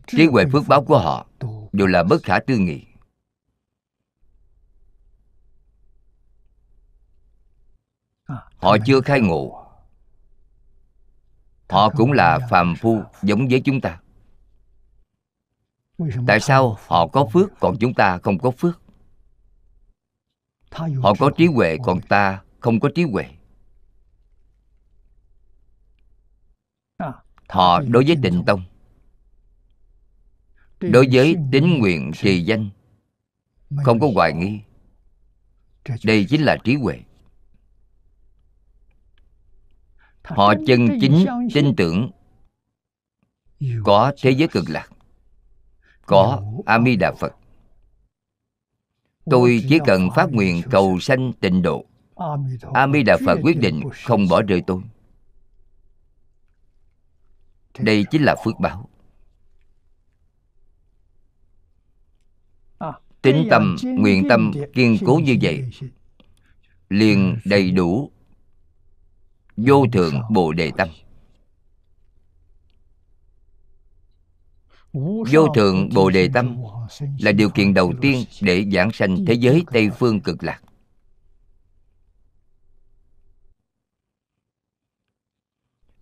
[0.08, 1.28] Trí huệ phước báo của họ
[1.72, 2.93] đều là bất khả tư nghị
[8.64, 9.66] họ chưa khai ngộ.
[11.70, 14.00] Họ cũng là phàm phu giống với chúng ta.
[16.28, 18.82] Tại sao họ có phước còn chúng ta không có phước?
[20.72, 23.26] Họ có trí huệ còn ta không có trí huệ.
[27.50, 28.64] Họ đối với tịnh tông.
[30.80, 32.70] Đối với tính nguyện trì danh,
[33.84, 34.60] không có hoài nghi.
[36.04, 37.00] Đây chính là trí huệ.
[40.24, 42.12] Họ chân chính tin tưởng
[43.84, 44.90] có thế giới cực lạc
[46.06, 47.36] có a di đà phật.
[49.26, 51.86] tôi chỉ cần phát nguyện cầu sanh tịnh độ.
[52.74, 54.82] A di đà phật quyết định không bỏ rơi tôi.
[57.80, 58.90] Đây chính là phước báo.
[63.22, 65.70] Tính tâm nguyện tâm kiên cố như vậy
[66.90, 68.12] liền đầy đủ
[69.58, 70.90] vô thượng bồ đề tâm.
[75.32, 76.58] Vô thượng bồ đề tâm
[77.20, 80.62] là điều kiện đầu tiên để giảng sanh thế giới tây phương cực lạc.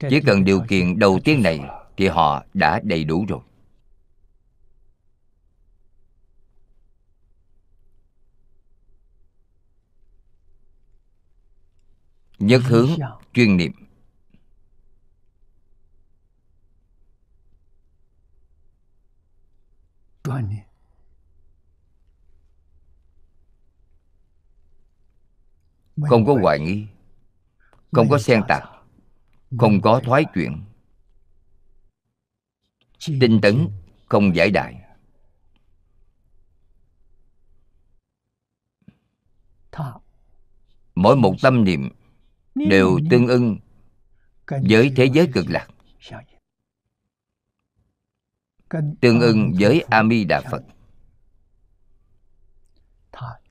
[0.09, 1.59] Chỉ cần điều kiện đầu tiên này
[1.97, 3.39] thì họ đã đầy đủ rồi.
[12.41, 12.89] Nhất hướng
[13.33, 13.71] chuyên niệm.
[26.09, 26.87] Không có hoài nghi.
[27.91, 28.81] Không có xen tạp
[29.59, 30.63] không có thoái chuyển
[33.05, 33.67] tinh tấn
[34.05, 34.81] không giải đại
[40.95, 41.89] mỗi một tâm niệm
[42.55, 43.57] đều tương ưng
[44.47, 45.67] với thế giới cực lạc.
[49.01, 50.63] tương ưng với a di đà phật.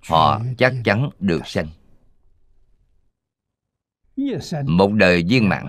[0.09, 1.69] họ chắc chắn được sanh.
[4.65, 5.67] Một đời viên mãn.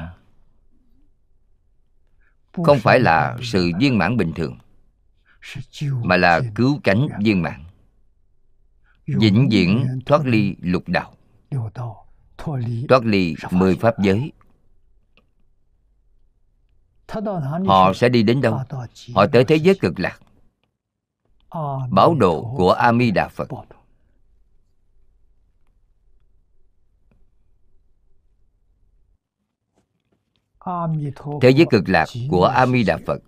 [2.51, 4.57] không phải là sự viên mãn bình thường
[6.03, 7.63] mà là cứu cánh viên mãn.
[9.05, 11.15] vĩnh viễn thoát ly lục đạo
[12.87, 14.31] thoát ly mười pháp giới.
[17.67, 18.61] Họ sẽ đi đến đâu?
[19.13, 20.19] Họ tới thế giới cực lạc.
[21.91, 23.49] Báo độ của a di đà phật
[31.41, 33.21] thế giới cực lạc của a di đà phật.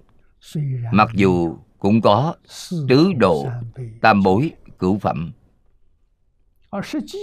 [0.91, 2.35] Mặc dù cũng có
[2.89, 3.45] tứ độ
[4.01, 5.31] tam bối cửu phẩm.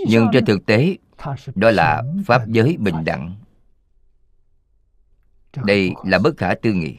[0.06, 0.96] Nhưng trên thực tế
[1.54, 3.36] đó là pháp giới bình đẳng.
[5.64, 6.96] đây là bất khả tư nghị.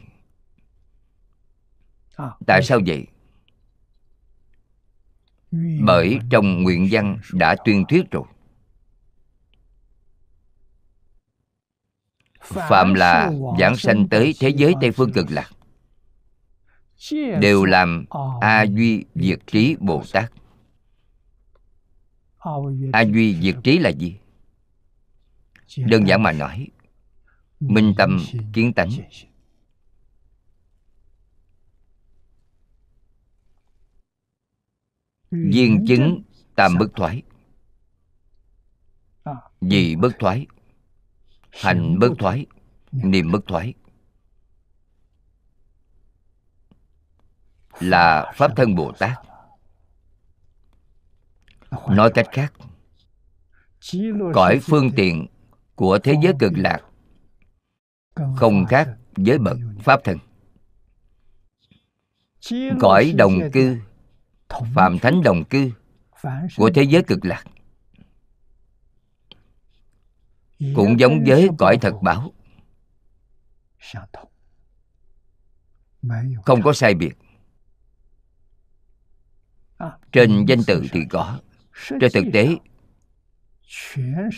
[2.46, 3.06] tại sao vậy?
[5.80, 8.24] Bởi trong nguyện văn đã tuyên thuyết rồi.
[12.40, 15.50] Phạm là giảng sanh tới thế giới tây phương cực lạc.
[17.40, 18.04] Đều làm
[18.40, 20.32] a duy diệt trí bồ tát
[22.92, 24.18] a duy diệt trí là gì?
[25.76, 26.68] Đơn giản mà nói
[27.60, 28.18] minh tâm
[28.52, 28.90] kiến tánh.
[35.30, 36.22] viên chứng
[36.54, 37.22] tam bất thoái.
[39.60, 40.46] Gì bất thoái.
[41.50, 42.46] Hành bất thoái.
[42.92, 43.74] Niệm bất thoái.
[47.80, 49.18] Là pháp thân bồ tát
[51.88, 52.52] nói cách khác
[54.34, 55.26] cõi phương tiện
[55.74, 56.80] của thế giới cực lạc
[58.36, 60.18] không khác với bậc pháp thân
[62.80, 63.78] cõi đồng cư
[64.74, 65.70] phạm thánh đồng cư
[66.56, 67.44] của thế giới cực lạc.
[70.74, 72.32] Cũng giống với cõi thật báo
[76.44, 77.12] không có sai biệt.
[80.12, 81.40] Trên danh tự thì có
[82.00, 82.56] trên thực tế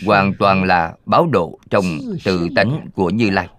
[0.05, 1.83] hoàn toàn là báo độ trong
[2.23, 3.49] tự tánh của như lai.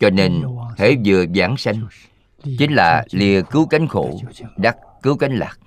[0.00, 0.42] Cho nên
[0.76, 1.86] thế vừa giảng sanh
[2.58, 4.20] chính là lìa cứu cánh khổ
[4.56, 5.58] đắc cứu cánh lạc.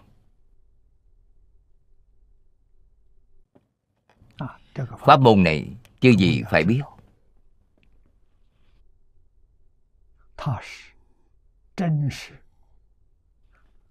[5.05, 5.67] Pháp môn này
[6.01, 6.81] chưa gì phải biết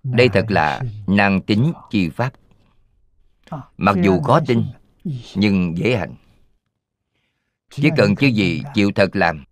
[0.03, 2.33] đây thật là năng tính chi pháp.
[3.77, 4.63] Mặc dù khó tin
[5.35, 6.15] nhưng dễ hành
[7.71, 9.45] chỉ cần chư gì chịu thật làm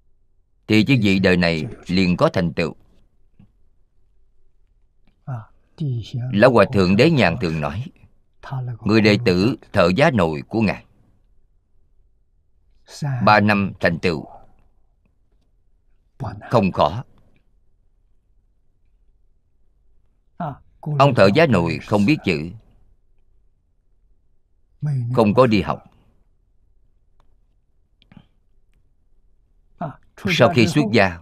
[0.69, 2.75] thì chư vị đời này liền có thành tựu.
[6.33, 7.85] Lão hòa thượng đế nhàn thường nói
[8.85, 10.85] người đệ tử thợ giá nồi của ngài.
[13.25, 14.27] Ba năm thành tựu
[16.51, 17.05] không khó
[20.99, 22.51] ông thợ giá nồi không biết chữ.
[25.14, 25.85] Không có đi học.
[30.29, 31.18] Sau khi xuất gia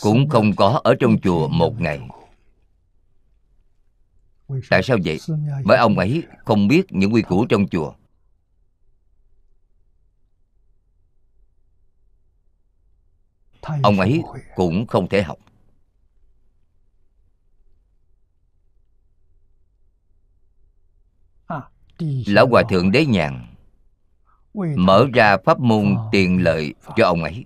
[0.00, 2.00] cũng không có ở trong chùa một ngày.
[4.70, 5.18] tại sao vậy?
[5.64, 7.94] Bởi ông ấy không biết những quy củ trong chùa
[13.82, 14.22] ông ấy
[14.54, 15.38] cũng không thể học.
[22.26, 23.46] Lão hòa thượng đế nhàn
[24.76, 27.44] mở ra pháp môn tiện lợi cho ông ấy.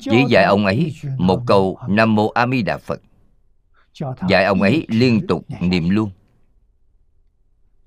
[0.00, 3.00] Chỉ dạy ông ấy một câu nam mô a di đà phật.
[4.28, 6.10] Dạy ông ấy liên tục niệm luôn.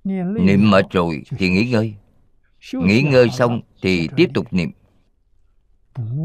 [0.04, 1.96] Niệm mệt rồi thì nghỉ ngơi.
[2.74, 4.72] Nghỉ ngơi xong thì tiếp tục niệm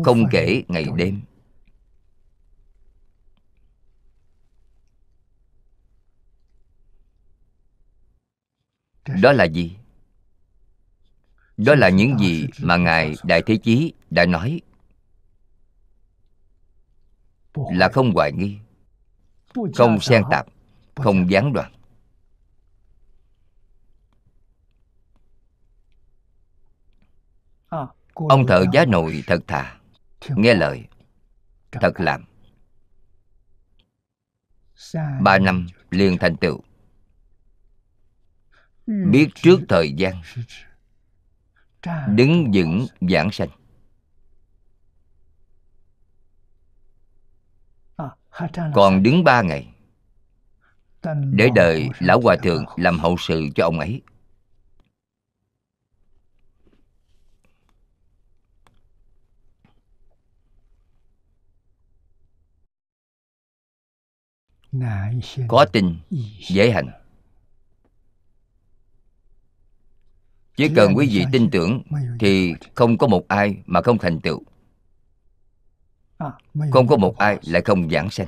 [0.04, 1.20] không kể ngày đêm.
[9.22, 9.76] Đó là gì?
[11.56, 14.60] Đó là những gì mà ngài đại thế chí đã nói.
[17.54, 18.58] Là không hoài nghi
[19.74, 20.46] không xen tạp
[20.94, 21.72] không gián đoạn
[28.16, 29.76] ông thợ giá nồi thật thà.
[30.28, 30.84] Nghe lời.
[31.72, 32.24] Thật làm.
[35.20, 36.60] Ba năm liền thành tựu.
[38.86, 40.22] Biết trước thời gian
[42.08, 43.48] đứng vững giảng sanh.
[48.74, 49.74] Còn đứng ba ngày
[51.32, 54.02] để đợi lão hòa thượng làm hậu sự cho ông ấy
[65.48, 65.98] có tin
[66.48, 66.88] dễ hành.
[70.56, 71.82] Chỉ cần quý vị tin tưởng
[72.20, 74.42] thì không có một ai mà không thành tựu.
[76.70, 78.26] Không có một ai lại không giảng sanh.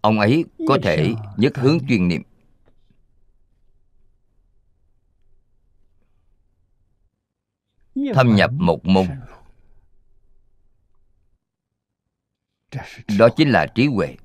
[0.00, 2.22] Ông ấy có thể nhất hướng chuyên niệm
[8.14, 9.06] thâm nhập một môn.
[13.18, 14.16] đó chính là trí huệ.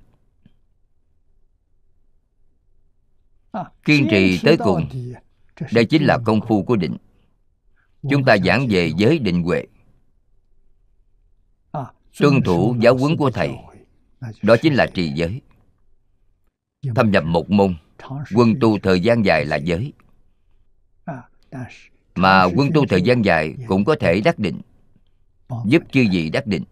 [3.86, 4.90] Kiên trì tới cùng
[5.72, 6.98] đây chính là công phu của định.
[8.10, 9.66] Chúng ta giảng về giới định huệ.
[12.20, 13.50] Tuân thủ giáo huấn của thầy.
[14.42, 15.42] Đó chính là trì giới.
[16.96, 17.76] Thâm nhập một môn.
[18.36, 19.94] Quân tu thời gian dài là giới
[22.20, 24.61] mà quân tu thời gian dài cũng có thể đắc định.
[25.65, 26.63] Giúp chư vị đắc định.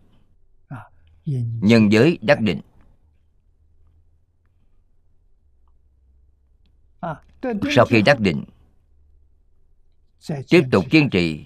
[1.61, 2.61] Nhân giới đắc định.
[7.75, 8.43] Sau khi đắc định,
[10.49, 11.45] tiếp tục kiên trì,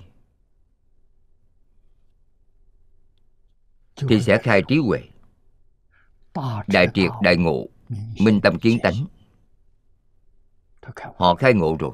[3.95, 4.99] thì sẽ khai trí huệ.
[6.67, 7.67] Đại triệt, đại ngộ,
[8.19, 9.05] minh tâm kiến tánh.
[11.17, 11.91] Họ khai ngộ rồi.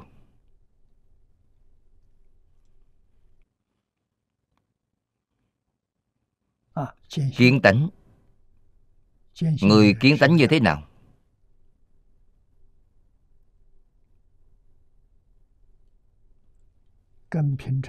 [7.36, 7.88] Kiến tánh.
[9.62, 10.82] Người kiến tánh như thế nào?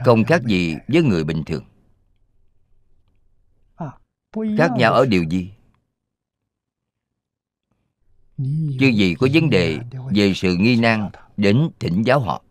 [0.06, 1.64] Không khác gì với người bình thường.
[4.58, 5.54] Khác nhau ở điều gì?
[8.80, 9.80] Chứ gì có vấn đề
[10.16, 12.44] về sự nghi nan đến thỉnh giáo họ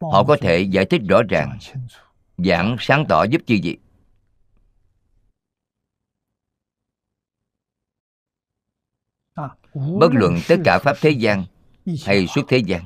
[0.00, 1.58] họ có thể giải thích rõ ràng
[2.38, 3.78] giảng sáng tỏ giúp chư vị.
[9.74, 11.44] Bất luận tất cả pháp thế gian
[12.04, 12.84] hay suốt thế gian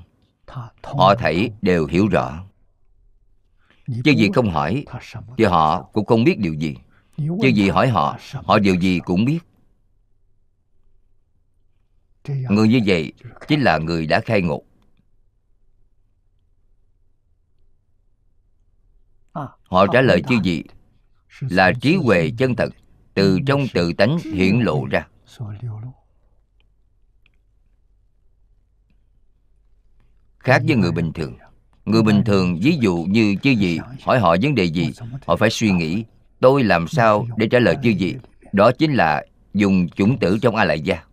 [0.82, 2.44] họ thảy đều hiểu rõ.
[4.04, 4.84] Chứ gì không hỏi
[5.38, 6.76] thì họ cũng không biết điều gì.
[7.16, 9.38] Chứ gì hỏi họ họ điều gì cũng biết.
[12.28, 13.12] Người như vậy
[13.48, 14.62] chính là người đã khai ngộ
[19.62, 20.62] họ trả lời chư gì?
[21.40, 22.72] Là trí huệ chân thật
[23.14, 25.06] từ trong tự tánh hiển lộ ra.
[30.38, 31.36] khác với người bình thường.
[31.84, 33.78] người bình thường ví dụ như chư gì?
[34.02, 34.90] hỏi họ vấn đề gì?
[35.26, 36.04] Họ phải suy nghĩ
[36.40, 38.16] tôi làm sao để trả lời chư gì?
[38.52, 39.24] đó chính là
[39.54, 41.04] dùng chủng tử trong a lại gia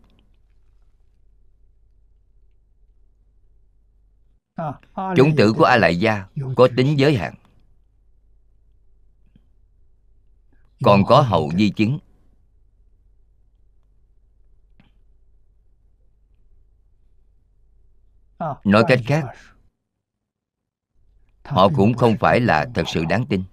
[5.16, 7.34] chủng tử của a lại gia có tính giới hạn
[10.84, 12.00] còn có hậu di chứng.
[18.64, 19.26] Nói cách khác
[21.46, 23.44] họ cũng không phải là thật sự đáng tin.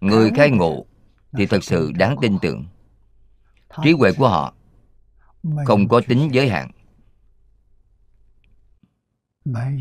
[0.00, 0.86] Người khai ngộ
[1.32, 2.66] thì thật sự đáng tin tưởng.
[3.82, 4.54] Trí huệ của họ
[5.66, 6.70] không có tính giới hạn.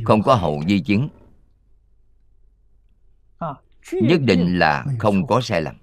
[0.05, 1.09] Không có hậu di chứng
[3.91, 5.75] nhất định là không có sai lầm.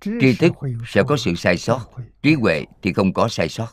[0.00, 0.52] Tri thức
[0.86, 1.90] sẽ có sự sai sót
[2.22, 3.68] trí huệ thì không có sai sót.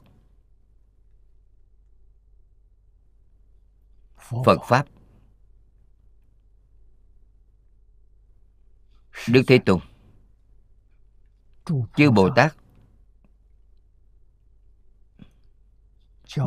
[4.45, 4.85] Phật pháp.
[9.27, 9.79] Đức thế tôn.
[11.95, 12.55] Chư bồ tát.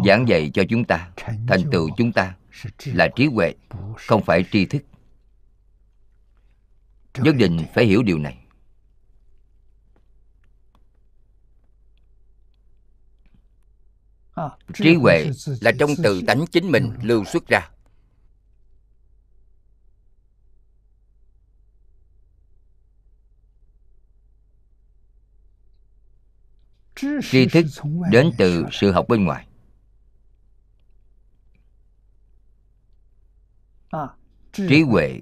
[0.07, 2.37] Giảng dạy cho chúng ta thành tựu chúng ta
[2.85, 3.55] là trí huệ,
[3.97, 4.83] không phải tri thức.
[7.19, 8.47] Nhất định phải hiểu điều này.
[14.75, 15.31] Trí huệ
[15.61, 17.71] là trong tự tánh chính mình lưu xuất ra.
[27.31, 27.67] Tri thức
[28.11, 29.47] đến từ sự học bên ngoài.
[34.53, 35.20] Trí huệ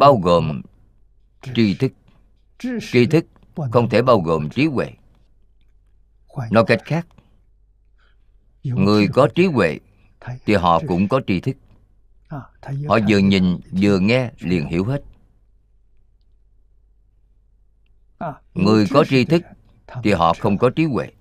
[0.00, 0.62] bao gồm
[1.54, 3.26] tri thức。Tri thức
[3.72, 4.90] không thể bao gồm trí huệ.
[6.50, 7.06] Nói cách khác
[8.64, 9.78] người có trí huệ
[10.46, 11.56] thì họ cũng có tri thức.
[12.88, 15.02] Họ vừa nhìn vừa nghe liền hiểu hết.
[18.54, 19.42] Người có tri thức
[20.02, 21.12] thì họ không có trí huệ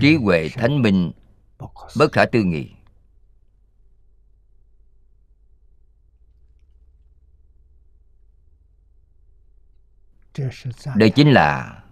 [0.00, 1.12] trí huệ thánh minh,
[1.96, 2.70] bất khả tư nghị.
[10.96, 11.82] Đây chính là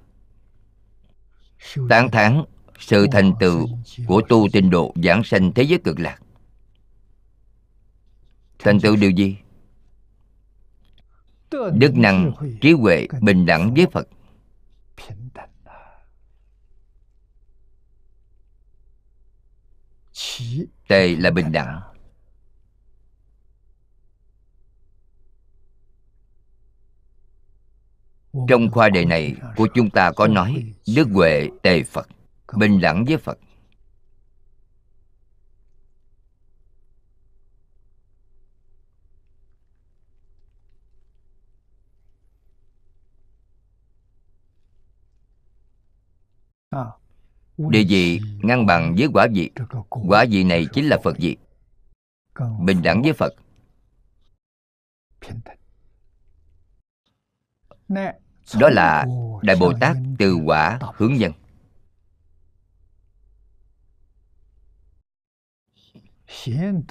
[1.88, 2.44] tán thán
[2.78, 3.68] sự thành tựu
[4.06, 6.18] của tu tinh độ giảng sanh thế giới cực lạc.
[8.58, 9.36] Thành tựu điều gì?
[11.50, 14.08] Đức năng trí huệ bình đẳng với phật.
[20.88, 21.80] Tề là bình đẳng.
[28.48, 32.08] Trong khoa đề này của chúng ta có nói đức huệ tề phật
[32.56, 33.38] bình đẳng với phật
[47.58, 49.50] địa vị ngang bằng với quả vị.
[49.88, 51.36] Quả vị này chính là phật vị.
[52.60, 53.34] Bình đẳng với phật.
[58.60, 59.06] Đó là
[59.42, 61.32] đại bồ tát từ quả hướng nhân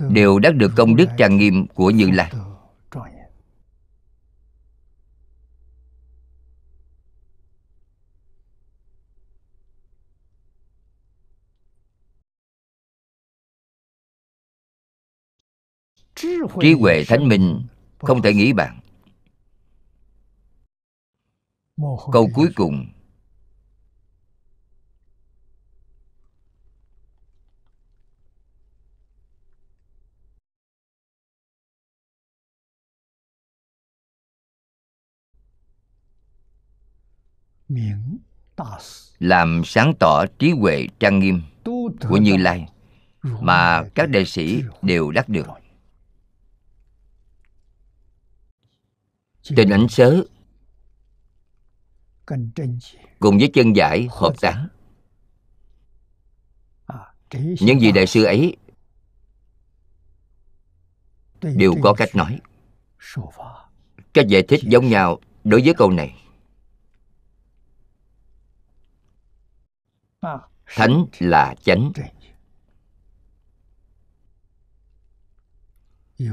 [0.09, 2.31] đều đã được công đức trang nghiêm của như lai.
[16.59, 17.61] Trí huệ thánh minh
[17.99, 18.79] không thể nghĩ bạn
[22.11, 22.85] câu cuối cùng.
[39.19, 41.41] Làm sáng tỏ trí huệ trang nghiêm
[42.09, 42.67] của như lai
[43.21, 45.47] mà các đệ sĩ đều đắc được
[49.45, 50.23] trên ảnh sớ.
[53.19, 54.67] Cùng với chân giải hợp tán
[57.59, 58.57] những gì đại sư ấy
[61.41, 62.39] đều có cách nói.
[64.13, 66.15] Cách giải thích giống nhau đối với câu này.
[70.65, 71.91] Thánh là chánh.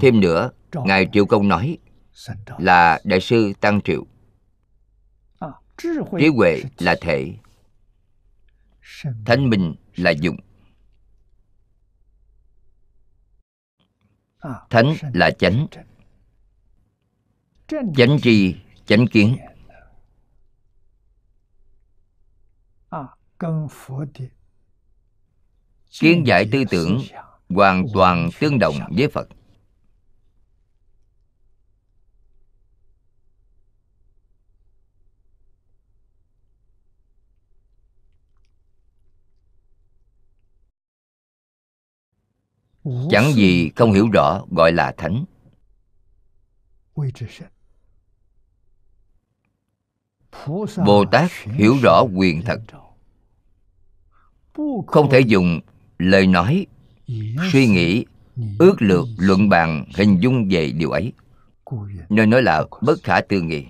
[0.00, 1.78] Thêm nữa, ngài triệu công nói
[2.58, 4.06] là đại sư tăng triệu.
[6.18, 7.34] Trí huệ là thể.
[9.26, 10.36] Thánh minh là dụng.
[14.70, 15.66] Thánh là chánh.
[17.68, 18.56] chánh tri
[18.86, 19.36] chánh kiến.
[26.00, 26.98] kiến giải tư tưởng
[27.48, 29.28] hoàn toàn tương đồng với phật
[42.84, 45.24] chẳng gì không hiểu rõ gọi là thánh.
[50.86, 52.60] bồ tát hiểu rõ quyền thật.
[54.86, 55.60] không thể dùng
[55.98, 56.66] lời nói
[57.52, 58.04] suy nghĩ
[58.58, 61.12] ước lược luận bàn hình dung về điều ấy.
[62.08, 63.66] nên nói là bất khả tư nghị.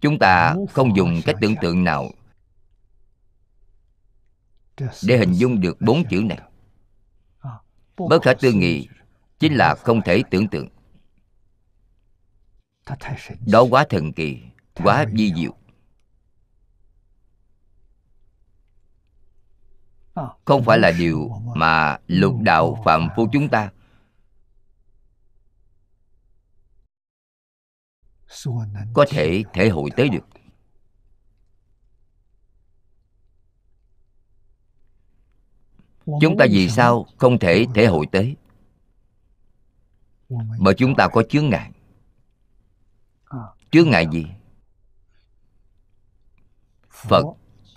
[0.00, 2.10] chúng ta không dùng cách tưởng tượng nào
[4.78, 6.38] để hình dung được bốn chữ này.
[7.96, 8.88] Bất khả tư nghị
[9.38, 10.68] chính là không thể tưởng tượng.
[13.46, 14.42] Đó quá thần kỳ
[14.74, 15.56] quá vi diệu.
[20.44, 23.70] Không phải là điều mà lục đạo phạm phu chúng ta.
[28.94, 30.24] Có thể thể hội tới được
[36.06, 38.36] chúng ta vì sao không thể thể hội tới
[40.58, 41.70] bởi chúng ta có chướng ngại.
[43.70, 44.26] Chướng ngại gì?
[46.90, 47.24] Phật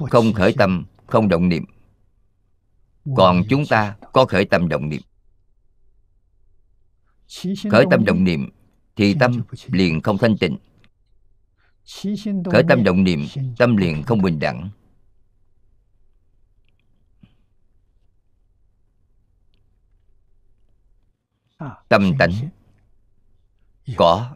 [0.10, 1.66] không khởi tâm không động niệm.
[3.16, 5.02] Còn chúng ta có khởi tâm động niệm.
[7.72, 8.50] Khởi tâm động niệm
[8.96, 10.58] thì tâm liền không thanh tịnh.
[12.52, 13.26] Khởi tâm động niệm
[13.58, 14.70] tâm liền không bình đẳng
[21.90, 22.32] tâm tánh
[23.98, 24.36] có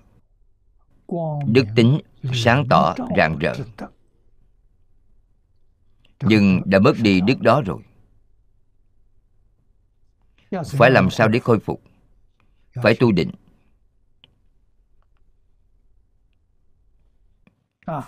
[1.45, 1.99] đức tính
[2.33, 3.53] sáng tỏ rạng rỡ.
[6.21, 7.81] nhưng đã mất đi đức đó rồi.
[10.65, 11.81] Phải làm sao để khôi phục?
[12.83, 13.31] Phải tu định.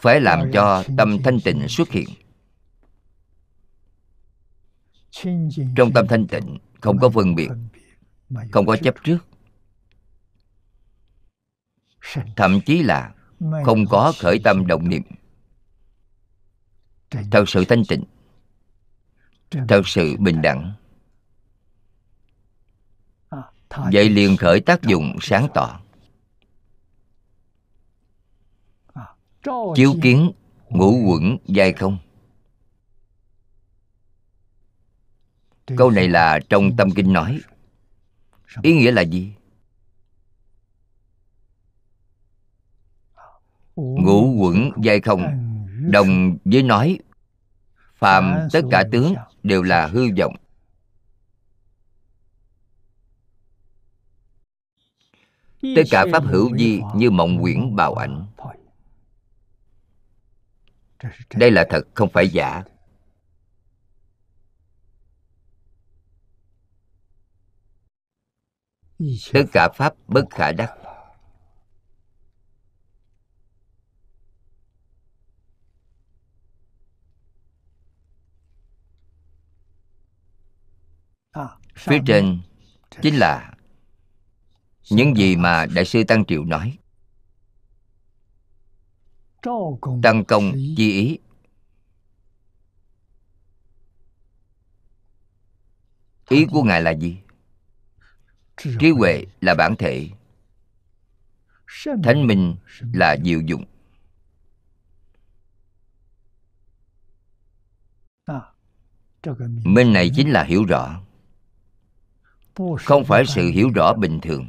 [0.01, 2.09] Phải làm cho tâm thanh tịnh xuất hiện.
[5.75, 7.49] trong tâm thanh tịnh không có phân biệt
[8.51, 9.17] không có chấp trước.
[12.35, 13.13] Thậm chí là
[13.65, 15.03] không có khởi tâm động niệm.
[17.31, 18.03] Thật sự thanh tịnh.
[19.67, 20.73] Thật sự bình đẳng.
[23.69, 25.79] Vậy liền khởi tác dụng sáng tỏ.
[29.75, 30.31] Chiếu kiến
[30.69, 31.97] ngũ quẩn dai không.
[35.77, 37.41] Câu này là trong tâm kinh nói
[38.61, 39.33] ý nghĩa là gì?
[43.75, 45.23] Ngũ quẩn dai không?
[45.91, 46.99] Đồng với nói,
[47.95, 50.35] phàm tất cả tướng đều là hư vọng.
[55.75, 58.25] Tất cả pháp hữu di như mộng quyển bào ảnh.
[61.35, 62.63] Đây là thật, không phải giả.
[69.33, 70.73] Tất cả pháp bất khả đắc.
[81.75, 82.41] Phía trên
[83.01, 83.53] chính là
[84.89, 86.77] những gì mà đại sư tăng triệu nói.
[90.03, 91.19] Tăng công chi ý.
[96.29, 97.17] Ý của ngài là gì?
[98.57, 100.09] Trí huệ là bản thể.
[102.03, 102.55] Thánh minh
[102.93, 103.65] là diệu dụng.
[109.63, 111.01] Minh này chính là hiểu rõ.
[112.79, 114.47] Không phải sự hiểu rõ bình thường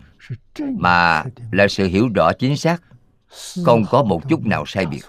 [0.79, 2.83] mà là sự hiểu rõ chính xác.
[3.65, 5.03] Không có một chút nào sai biệt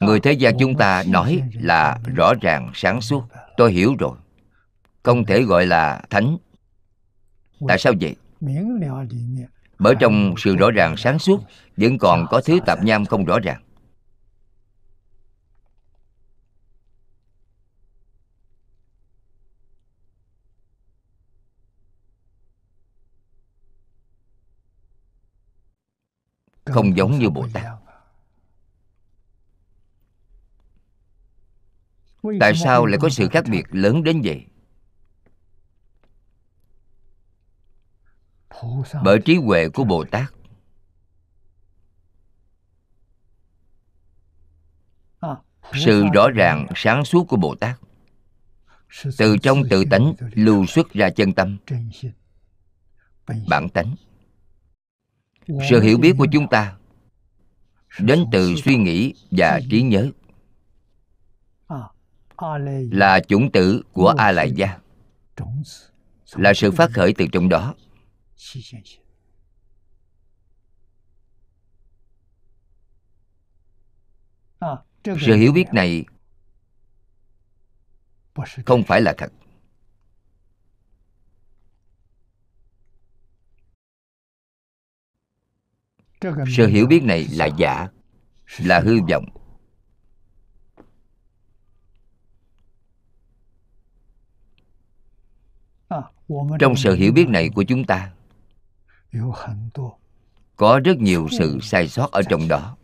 [0.00, 3.24] người thế gian chúng ta nói là rõ ràng sáng suốt.
[3.56, 4.16] Tôi hiểu rồi.
[5.02, 6.36] Không thể gọi là thánh.
[7.68, 8.16] Tại sao vậy?
[9.78, 11.40] Bởi trong sự rõ ràng sáng suốt,
[11.76, 13.62] vẫn còn có thứ tạp nham không rõ ràng.
[26.64, 27.79] Không giống như bồ tát.
[32.40, 34.46] Tại sao lại có sự khác biệt lớn đến vậy?
[39.04, 40.32] Bởi trí huệ của bồ tát.
[45.72, 47.78] Sự rõ ràng sáng suốt của bồ tát.
[49.18, 51.58] Từ trong tự tánh lưu xuất ra chân tâm.
[53.48, 53.94] bản tánh.
[55.70, 56.76] Sự hiểu biết của chúng ta
[57.98, 60.10] đến từ suy nghĩ và trí nhớ
[62.90, 64.78] là chủng tử của a lại gia
[66.32, 67.74] là sự phát khởi từ trong đó.
[75.04, 76.04] Sự hiểu biết này
[78.66, 79.32] không phải là thật.
[86.56, 87.88] Sự hiểu biết này là giả
[88.58, 89.39] là hư vọng
[96.58, 98.12] trong sự hiểu biết này của chúng ta,
[100.56, 102.76] có rất nhiều sự sai sót ở trong đó.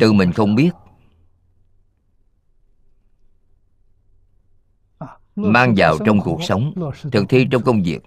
[0.00, 0.70] Tự mình không biết,
[5.36, 6.74] mang vào trong cuộc sống,
[7.12, 8.02] thực thi trong công việc,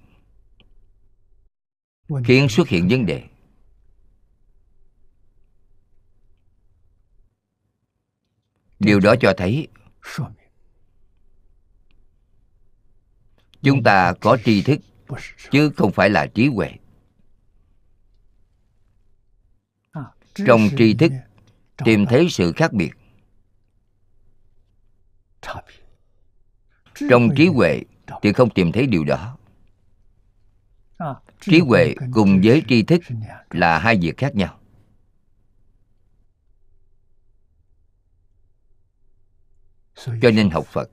[2.26, 3.24] khiến xuất hiện vấn đề.
[8.80, 9.68] Điều đó cho thấy
[13.64, 14.80] chúng ta có tri thức,
[15.52, 16.72] chứ không phải là trí huệ.
[20.36, 21.12] Trong tri thức,
[21.86, 22.92] tìm thấy sự khác biệt.
[27.10, 27.82] Trong trí huệ
[28.22, 29.38] thì không tìm thấy điều đó.
[31.40, 33.02] Trí huệ cùng với tri thức
[33.50, 34.60] là hai việc khác nhau.
[39.96, 40.90] Cho nên học phật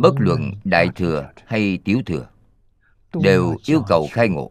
[0.00, 2.28] bất luận đại thừa hay tiểu thừa
[3.22, 4.50] đều yêu cầu khai ngộ.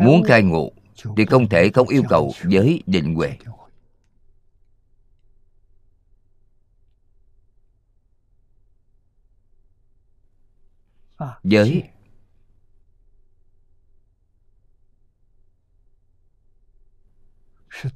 [0.00, 0.72] Muốn khai ngộ
[1.16, 3.38] thì không thể không yêu cầu giới định huệ.
[11.44, 11.93] Giới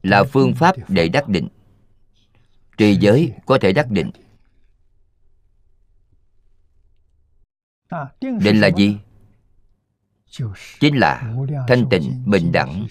[0.02, 1.48] là phương pháp để đắc định.
[2.78, 4.10] Trì giới có thể đắc định.
[8.20, 8.98] Định là gì?
[10.80, 11.34] chính là
[11.68, 12.86] thanh tịnh bình đẳng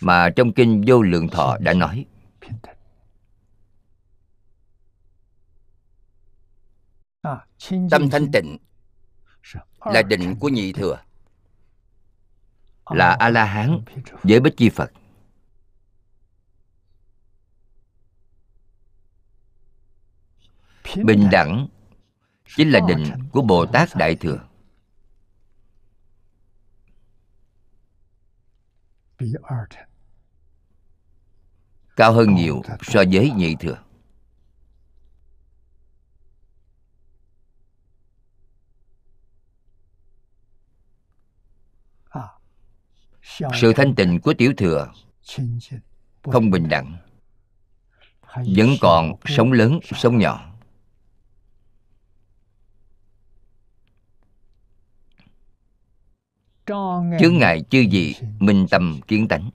[0.00, 2.06] mà trong kinh vô lượng thọ đã nói.
[7.90, 8.56] Tâm thanh tịnh
[9.84, 10.98] là định của nhị thừa
[12.90, 13.80] là a la hán
[14.22, 14.92] với bích chi phật
[21.04, 21.68] bình đẳng
[22.56, 24.48] chính là định của bồ tát đại thừa.
[31.96, 33.78] Cao hơn nhiều so với nhị thừa.
[43.60, 44.92] Sự thanh tịnh của tiểu thừa
[46.22, 46.96] không bình đẳng
[48.34, 50.51] vẫn còn sống lớn sống nhỏ
[57.20, 59.50] chướng ngại chư gì minh tâm kiến tánh.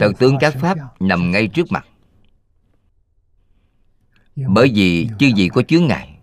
[0.00, 1.86] Thật tướng các pháp nằm ngay trước mặt.
[4.36, 6.18] Bởi vì chư gì có chướng ngại.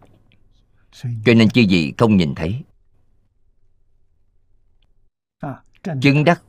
[1.01, 2.63] cho nên chư gì không nhìn thấy.
[6.01, 6.43] Chứng đắc.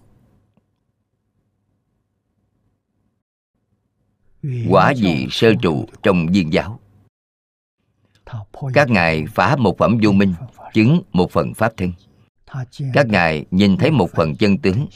[4.68, 6.80] Quả vị sơ trụ trong viên giáo
[8.74, 10.34] các ngài phá một phẩm vô minh
[10.74, 11.92] chứng một phần pháp thân
[12.92, 14.86] các ngài nhìn thấy một phần chân tướng.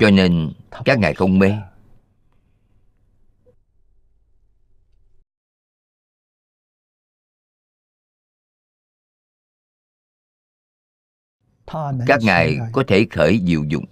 [0.00, 0.52] Cho nên
[0.84, 1.52] các ngài không mê
[12.06, 13.84] các ngài có thể khởi diệu dụng.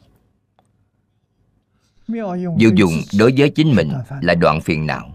[2.58, 5.12] Diệu dụng đối với chính mình là đoạn phiền não.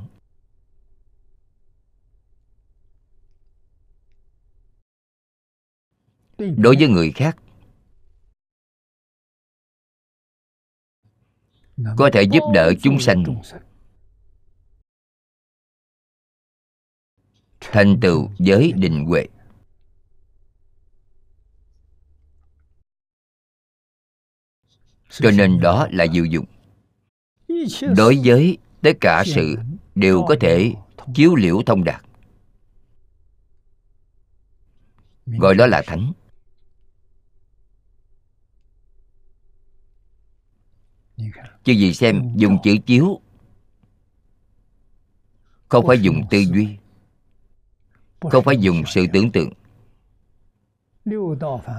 [6.37, 7.37] Đối với người khác
[11.97, 13.23] có thể giúp đỡ chúng sanh.
[17.71, 19.27] thành tựu giới định huệ
[25.11, 26.45] cho nên đó là diệu dụng.
[27.95, 29.55] Đối với tất cả sự
[29.95, 30.73] đều có thể
[31.13, 32.01] chiếu liễu thông đạt.
[35.25, 36.13] Gọi đó là thánh.
[41.63, 43.21] Chứ gì xem dùng chữ chiếu,
[45.67, 46.77] không phải dùng tư duy,
[48.19, 49.53] không phải dùng sự tưởng tượng.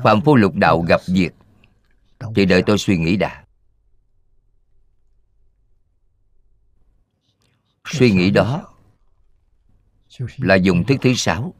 [0.04, 1.34] Phạm phu lục đạo gặp việc
[2.34, 3.44] thì đợi tôi suy nghĩ đã.
[7.84, 8.68] Suy nghĩ đó
[10.36, 11.54] là dùng thức thứ sáu.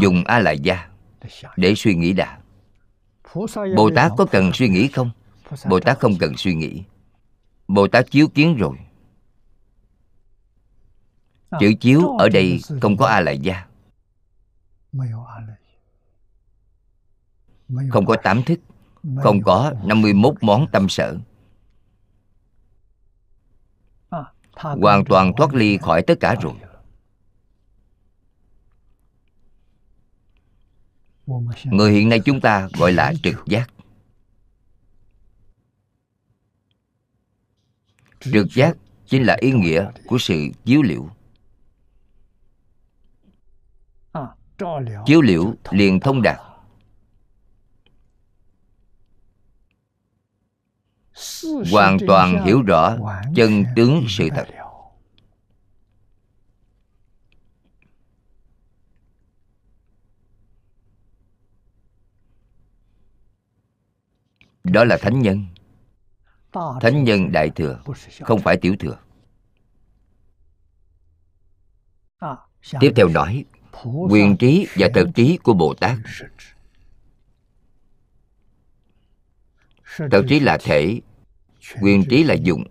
[0.00, 0.90] Dùng a lại gia
[1.56, 2.40] để suy nghĩ đã.
[3.76, 5.10] Bồ tát có cần suy nghĩ không?
[5.68, 6.84] Bồ tát không cần suy nghĩ.
[7.68, 8.78] Bồ tát chiếu kiến rồi.
[11.60, 13.66] Chữ chiếu ở đây không có a lại gia
[17.90, 18.60] không có tám thức
[19.22, 21.18] không có 51 món tâm sở
[24.56, 26.54] hoàn toàn thoát ly khỏi tất cả rồi.
[31.64, 33.70] Người hiện nay chúng ta gọi là trực giác.
[38.20, 41.08] Trực giác chính là ý nghĩa của sự chiếu liễu
[45.06, 46.53] chiếu liễu liền thông đạt
[51.72, 52.96] hoàn toàn hiểu rõ
[53.34, 54.46] chân tướng sự thật.
[64.74, 65.46] đó là thánh nhân.
[66.80, 67.80] Thánh nhân đại thừa
[68.20, 68.98] không phải tiểu thừa.
[72.80, 73.44] Tiếp theo nói
[74.10, 75.98] quyền trí và thực trí của bồ tát
[79.96, 81.00] thực trí là thể
[81.82, 82.64] quyền trí là dụng.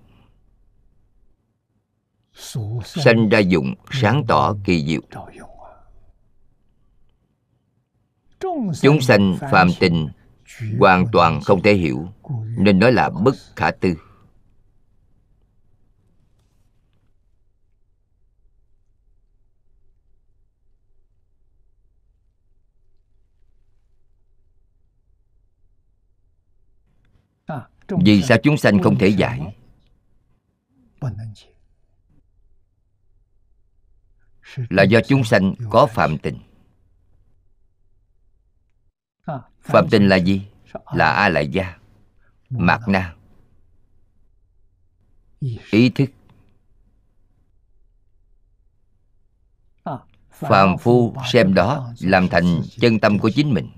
[2.86, 5.02] Sanh ra dụng, sáng tỏ kỳ diệu.
[8.82, 10.10] Chúng sanh phàm tình
[10.80, 12.08] hoàn toàn không thể hiểu,
[12.58, 13.96] nên nói là bất khả tư.
[27.88, 29.56] Vì sao chúng sanh không thể giải?
[34.70, 36.40] là do chúng sanh có phạm tình.
[39.60, 40.48] Phạm tình là gì?
[40.94, 41.78] là a lại gia
[42.50, 43.16] mạt na.
[45.72, 46.10] Ý thức.
[50.30, 53.70] Phàm phu xem đó làm thành chân tâm của chính mình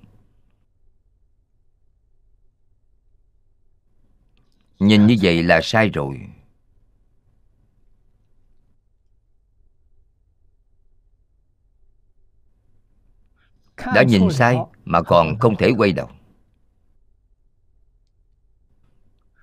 [4.79, 6.19] nhìn như vậy là sai rồi.
[13.95, 16.09] Đã nhìn sai mà còn không thể quay đầu.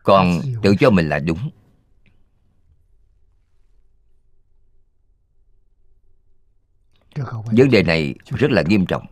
[0.03, 1.51] Còn tự cho mình là đúng.
[7.45, 9.07] Vấn đề này rất là nghiêm trọng.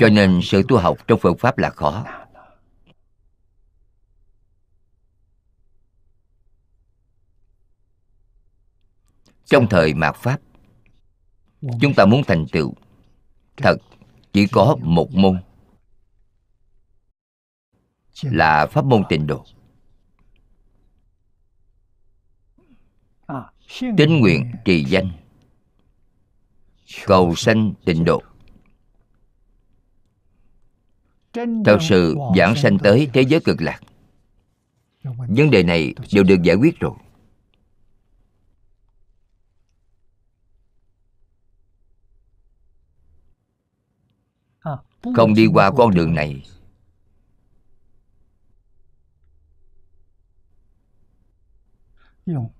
[0.00, 2.04] Cho nên sự tu học trong phật pháp là khó.
[9.44, 10.40] Trong thời mạt pháp,
[11.80, 12.74] chúng ta muốn thành tựu.
[13.56, 13.76] Thật,
[14.32, 15.42] chỉ có một môn
[18.22, 19.44] là pháp môn tịnh độ.
[23.96, 25.10] Tín nguyện trì danh,
[27.06, 28.22] cầu sanh tịnh độ.
[31.64, 33.80] Thật sự giảng sanh tới thế giới cực lạc,
[35.02, 36.94] vấn đề này đều được giải quyết rồi.
[45.16, 46.42] Không đi qua con đường này.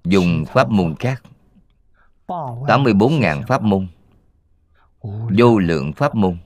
[0.04, 1.22] Dùng pháp môn khác.
[2.26, 3.86] 84.000 pháp môn.
[5.38, 6.38] Vô lượng pháp môn.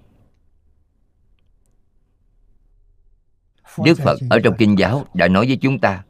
[3.85, 6.05] Đức Phật ở trong Kinh giáo đã nói với chúng ta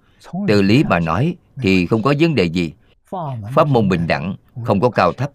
[0.48, 2.73] Từ lý mà nói thì không có vấn đề gì.
[3.55, 5.31] Pháp môn bình đẳng, không có cao thấp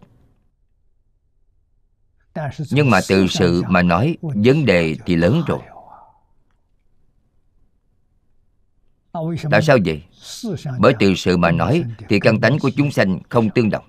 [2.72, 5.60] nhưng mà từ sự mà nói Vấn đề thì lớn rồi.
[9.52, 10.04] Tại sao vậy?
[10.80, 13.86] Bởi từ sự mà nói Thì căn tánh của chúng sanh không tương đồng.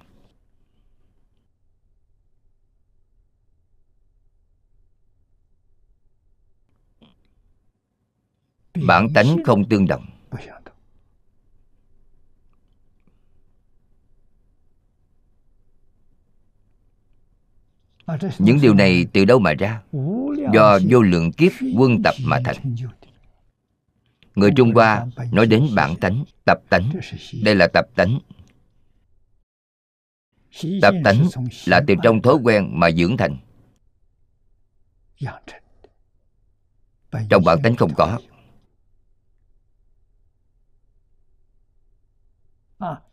[8.87, 10.14] Bản tánh không tương đồng.
[18.39, 19.83] Những điều này từ đâu mà ra?
[20.53, 22.77] Do vô lượng kiếp quân tập mà thành.
[24.35, 26.93] Người trung hoa nói đến bản tánh, tập tánh.
[27.43, 28.19] Đây là tập tánh.
[30.83, 31.29] Tập tánh
[31.67, 33.37] là từ trong thói quen mà dưỡng thành.
[37.31, 38.19] Trong bản tánh không có.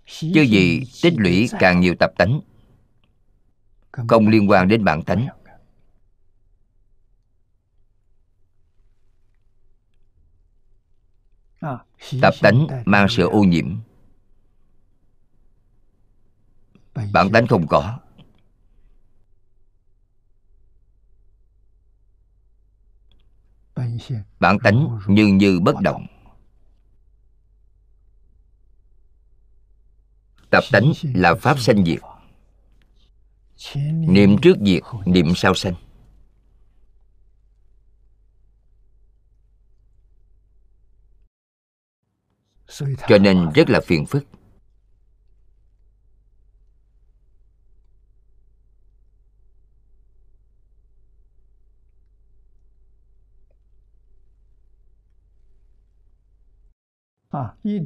[0.06, 2.40] Chứ gì tích lũy càng nhiều tập tánh
[3.92, 5.28] không liên quan đến bản tánh
[12.22, 13.78] tập tánh mang sự ô nhiễm.
[17.14, 18.00] Bản tánh không có.
[24.40, 26.08] Bản tánh như như bất động.
[30.50, 32.00] Tập tánh là pháp sanh diệt
[33.94, 35.74] niệm trước diệt niệm sau sanh.
[43.08, 44.26] Cho nên rất là phiền phức.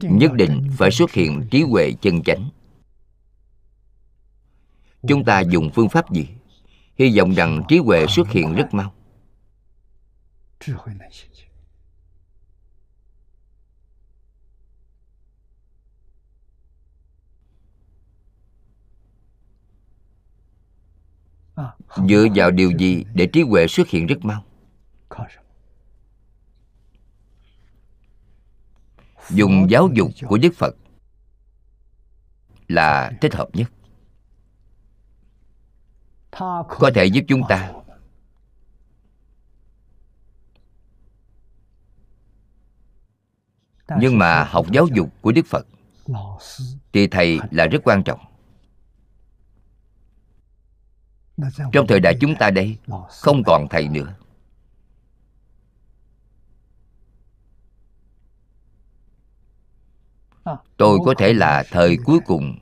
[0.02, 2.50] Nhất định phải xuất hiện trí huệ chân chánh
[5.08, 6.28] chúng ta dùng phương pháp gì?
[6.96, 8.94] Hy vọng rằng trí huệ xuất hiện rất mau.
[22.08, 24.44] Dựa vào điều gì để trí huệ xuất hiện rất mau?
[29.30, 30.76] Dùng giáo dục của đức phật
[32.68, 33.72] là thích hợp nhất
[36.70, 37.72] có thể giúp chúng ta.
[44.00, 45.68] Nhưng mà học giáo dục của đức phật
[46.94, 48.20] thì thầy là rất quan trọng.
[51.72, 52.78] Trong thời đại chúng ta đây,
[53.10, 54.16] không còn thầy nữa.
[60.78, 62.58] Tôi có thể là thời cuối cùng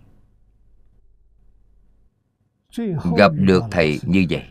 [3.17, 4.43] gặp được thầy như vậy.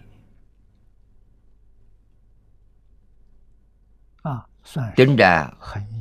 [4.97, 5.51] Tính ra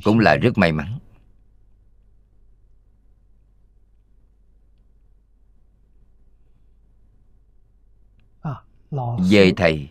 [0.03, 0.99] cũng là rất may mắn.
[9.29, 9.89] Về thầy,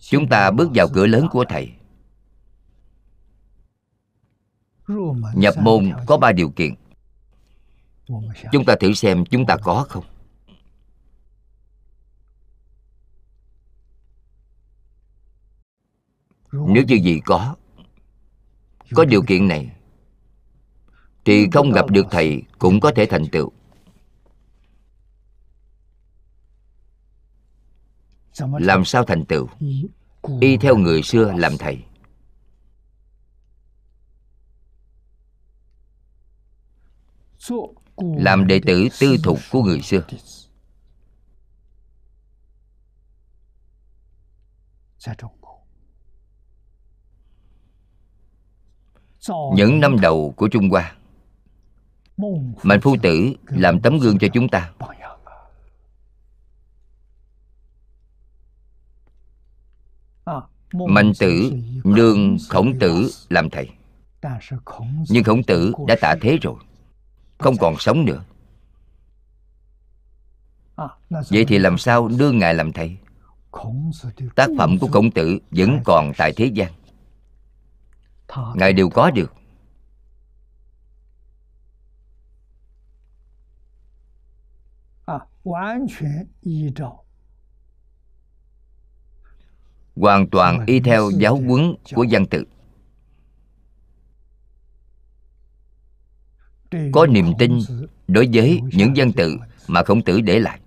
[0.00, 1.72] chúng ta bước vào cửa lớn của thầy.
[5.34, 6.74] Nhập môn có ba điều kiện.
[8.52, 10.04] Chúng ta thử xem chúng ta có không.
[16.68, 17.56] Nếu như gì có
[18.94, 19.72] có điều kiện này
[21.24, 23.52] thì không gặp được thầy cũng có thể thành tựu.
[28.40, 29.48] Làm sao thành tựu?
[30.40, 31.84] Y theo người xưa làm thầy.
[37.96, 40.02] Làm đệ tử tư thục của người xưa
[49.54, 50.94] những năm đầu của trung hoa.
[52.62, 54.72] Mạnh phu tử làm tấm gương cho chúng ta.
[60.72, 61.52] Mạnh tử
[61.84, 63.68] nương khổng tử làm thầy.
[65.08, 66.54] Nhưng khổng tử đã tạ thế rồi
[67.38, 68.24] không còn sống nữa.
[71.10, 72.96] Vậy thì làm sao đưa ngài làm thầy?
[74.34, 76.72] Tác phẩm của khổng tử vẫn còn tại thế gian
[78.54, 79.32] ngài đều có được.
[89.96, 92.44] Hoàn toàn y theo giáo huấn của văn tự.
[96.92, 97.58] Có niềm tin
[98.08, 99.36] đối với những văn tự
[99.66, 100.60] mà khổng tử để lại.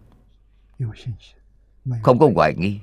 [2.03, 2.80] Không có hoài nghi.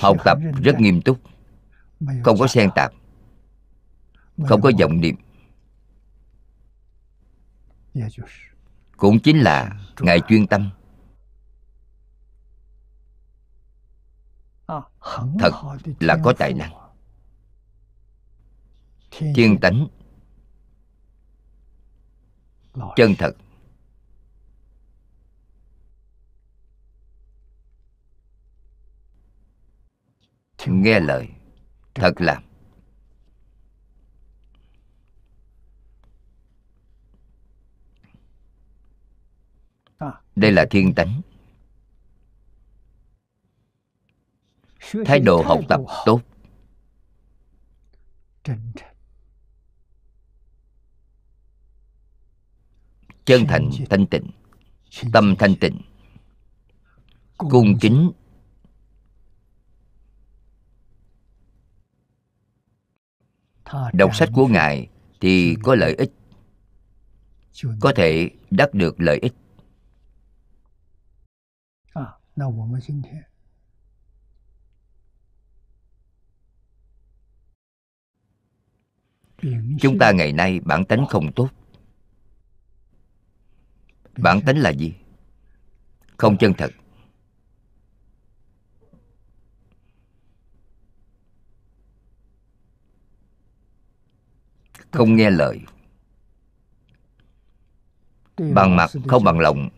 [0.00, 1.18] Học tập rất nghiêm túc
[2.24, 2.92] không có xen tạp.
[4.48, 5.16] Không có vọng niệm.
[8.96, 10.70] Cũng chính là ngài chuyên tâm.
[15.38, 15.50] Thật
[16.00, 16.72] là có tài năng.
[19.10, 19.86] thiên tánh.
[22.96, 23.36] Chân thật.
[30.66, 31.28] Nghe lời
[31.94, 32.42] thật làm
[40.36, 41.20] đây là thiên tánh.
[45.04, 46.20] Thái độ học tập tốt.
[53.24, 53.70] Chân thành.
[53.90, 54.30] Thanh tịnh.
[55.12, 55.80] Tâm thanh tịnh.
[57.38, 58.12] Cung kính
[63.92, 64.88] đọc sách của ngài
[65.20, 66.10] thì có lợi ích.
[67.80, 69.32] Có thể đắc được lợi ích.
[79.80, 81.48] Chúng ta ngày nay bản tánh không tốt.
[84.16, 84.94] Bản tánh là gì?
[86.16, 86.70] Không chân thật
[94.94, 95.60] không nghe lời.
[98.54, 99.68] Bằng mặt không bằng lòng.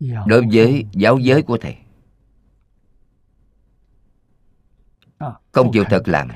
[0.00, 1.76] Đối với giáo giới của thầy.
[5.52, 6.28] Không chịu thật làm.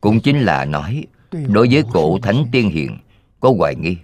[0.00, 2.98] Cũng chính là nói đối với cổ thánh tiên hiền
[3.40, 3.98] có hoài nghi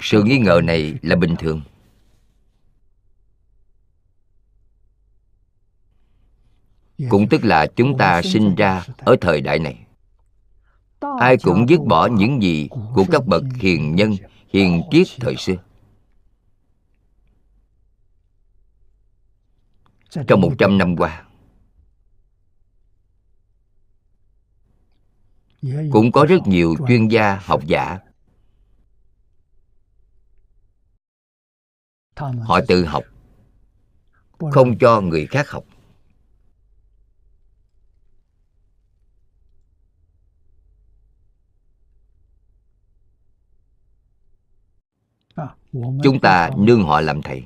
[0.00, 1.62] sự nghi ngờ này là bình thường.
[7.08, 9.86] Cũng tức là chúng ta sinh ra ở thời đại này.
[11.20, 14.16] Ai cũng dứt bỏ những gì của các bậc hiền nhân,
[14.48, 15.54] hiền triết thời xưa.
[20.26, 21.24] Trong một trăm năm qua,
[25.92, 27.98] cũng có rất nhiều chuyên gia, học giả
[32.16, 33.04] họ tự học
[34.52, 35.64] không cho người khác học.
[46.02, 47.44] Chúng ta nương họ làm thầy.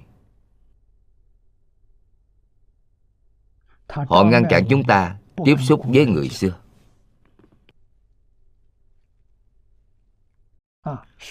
[3.88, 6.58] Họ ngăn cản chúng ta tiếp xúc với người xưa.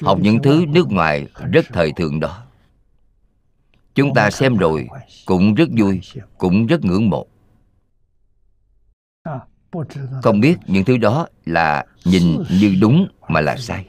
[0.02, 2.46] Học những thứ nước ngoài rất thời thượng đó
[3.96, 4.88] chúng ta xem rồi,
[5.26, 6.02] cũng rất vui,
[6.38, 7.28] cũng rất ngưỡng mộ.
[10.24, 13.86] Không biết những thứ đó là nhìn như đúng mà là sai.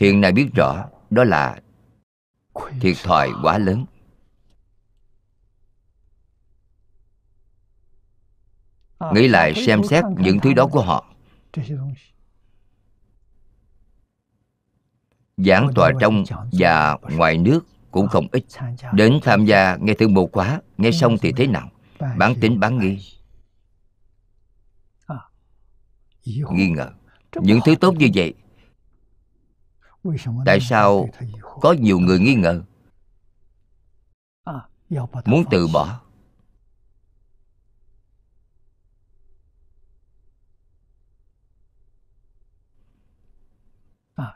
[0.00, 1.60] Hiện nay biết rõ, đó là
[2.80, 3.84] thiệt thòi quá lớn.
[9.12, 11.14] Nghĩ lại xem xét những thứ đó của họ.
[15.36, 18.44] Giảng tọa trong và ngoài nước cũng không ít.
[18.92, 21.68] đến tham gia nghe thử một khóa nghe xong thì thế nào?
[22.16, 22.98] bán tính bán nghi.
[26.50, 26.90] nghi ngờ.
[27.36, 28.34] những thứ tốt như vậy
[30.46, 31.08] tại sao
[31.60, 32.62] có nhiều người nghi ngờ?
[35.24, 36.00] Muốn từ bỏ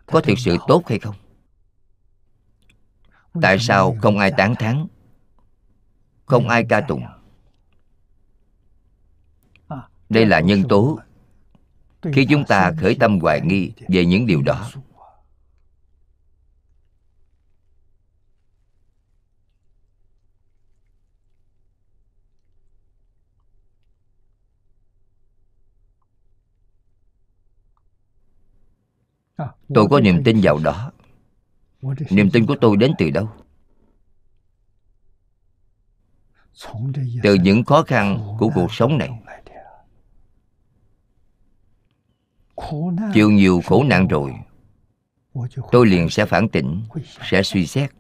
[0.06, 1.14] có thực sự tốt hay không?
[3.42, 4.86] Tại sao không ai tán thán?
[6.26, 7.02] Không ai ca tụng.
[10.08, 10.98] đây là nhân tố.
[12.12, 14.70] khi chúng ta khởi tâm hoài nghi về những điều đó
[29.74, 30.92] tôi có niềm tin vào đó.
[32.10, 33.28] Niềm tin của tôi đến từ đâu?
[37.22, 39.10] Từ những khó khăn của cuộc sống này.
[43.14, 44.34] chịu nhiều khổ nạn rồi
[45.72, 46.82] tôi liền sẽ phản tỉnh
[47.30, 47.90] sẽ suy xét.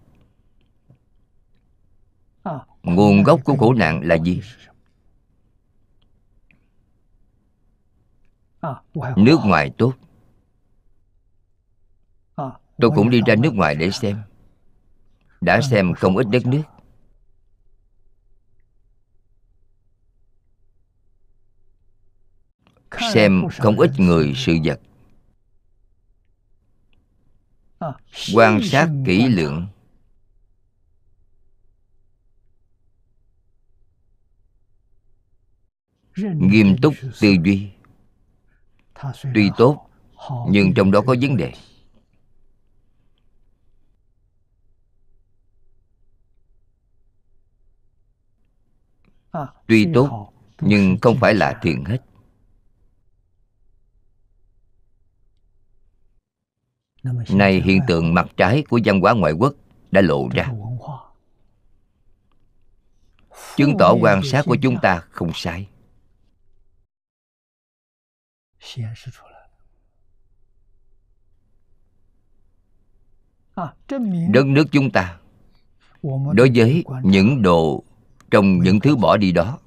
[2.82, 4.40] Nguồn gốc của khổ nạn là gì?
[9.16, 9.92] nước ngoài tốt
[12.78, 14.22] tôi cũng đi ra nước ngoài để xem.
[15.40, 16.62] Đã xem không ít đất nước.
[23.12, 24.80] Xem không ít người sự vật.
[28.34, 29.66] Quan sát kỹ lưỡng.
[36.36, 37.70] nghiêm túc tư duy.
[39.34, 39.88] Tuy tốt
[40.48, 41.52] nhưng trong đó có vấn đề
[49.66, 51.98] tuy tốt nhưng không phải là thiện hết.
[57.30, 59.54] Này hiện tượng mặt trái của văn hóa ngoại quốc
[59.90, 60.52] đã lộ ra.
[63.56, 65.68] Chứng tỏ quan sát của chúng ta không sai.
[74.28, 75.18] Đất nước chúng ta
[76.32, 77.84] Đối với những đồ
[78.30, 79.58] trong những thứ bỏ đi đó,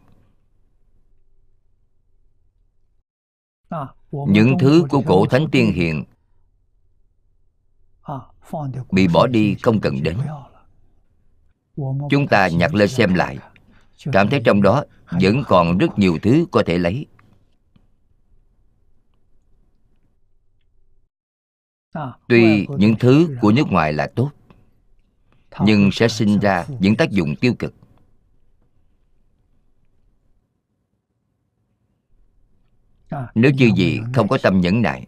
[4.11, 6.03] Những thứ của cổ thánh tiên hiền
[8.91, 10.17] bị bỏ đi không cần đến.
[12.09, 13.37] Chúng ta nhặt lên xem lại.
[14.11, 17.05] Cảm thấy trong đó vẫn còn rất nhiều thứ có thể lấy.
[22.27, 24.31] Tuy những thứ của nước ngoài là tốt,
[25.59, 27.73] nhưng sẽ sinh ra những tác dụng tiêu cực.
[33.35, 35.07] Nếu như gì không có tâm nhẫn nại,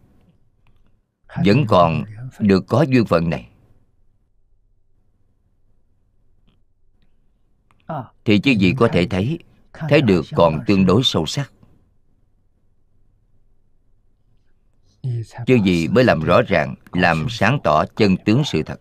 [1.46, 2.04] vẫn còn
[2.40, 3.50] được có duyên phận này.
[8.26, 9.40] Thì chứ gì có thể thấy
[9.74, 11.52] thấy được còn tương đối sâu sắc.
[15.46, 18.80] Chứ gì mới làm rõ ràng, làm sáng tỏ chân tướng sự thật.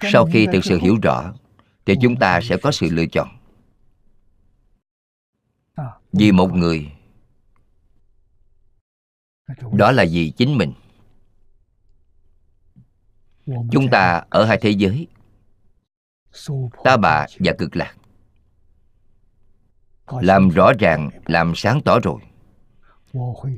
[0.00, 1.32] Sau khi thực sự hiểu rõ
[1.86, 3.28] thì chúng ta sẽ có sự lựa chọn.
[6.12, 6.92] Vì một người,
[9.72, 10.72] đó là vì chính mình.
[13.46, 15.06] Chúng ta ở hai thế giới,
[16.84, 17.96] ta, bà và cực lạc.
[20.06, 22.20] Làm rõ ràng, làm sáng tỏ rồi,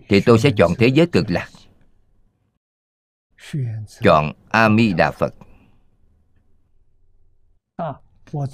[0.09, 1.49] thì tôi sẽ chọn thế giới cực lạc.
[4.01, 5.35] Chọn a di đà phật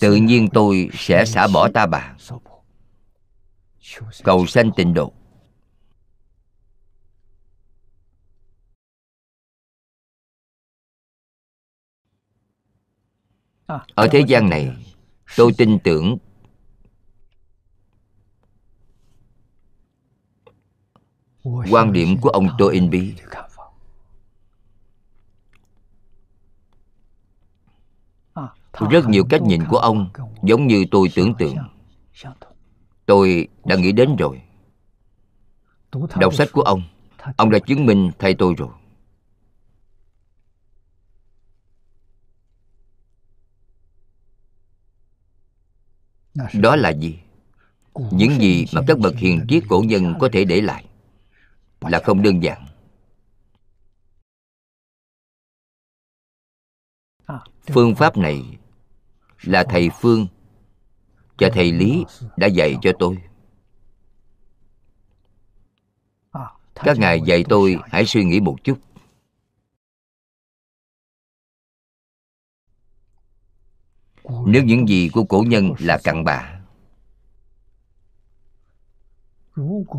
[0.00, 2.16] tự nhiên tôi sẽ xả bỏ ta bà
[4.24, 5.12] cầu sanh tịnh độ
[13.94, 14.76] ở thế gian này,
[15.36, 16.18] tôi tin tưởng
[21.70, 23.14] quan điểm của ông To In Bi.
[28.90, 30.10] Rất nhiều cách nhìn của ông,
[30.42, 31.56] giống như tôi tưởng tượng.
[33.06, 34.42] Tôi đã nghĩ đến rồi.
[36.20, 36.82] Đọc sách của ông
[37.36, 38.68] ông đã chứng minh thay tôi rồi.
[46.54, 47.18] Đó là gì?
[48.10, 50.84] Những gì mà các bậc hiền triết cổ nhân có thể để lại
[51.80, 52.66] là không đơn giản.
[57.66, 58.58] Phương pháp này
[59.46, 60.26] là thầy phương.
[61.38, 62.04] Và thầy lý
[62.36, 63.18] đã dạy cho tôi.
[66.74, 68.78] Các ngài dạy tôi hãy suy nghĩ một chút.
[74.46, 76.60] Nếu những gì của cổ nhân là cặn bã,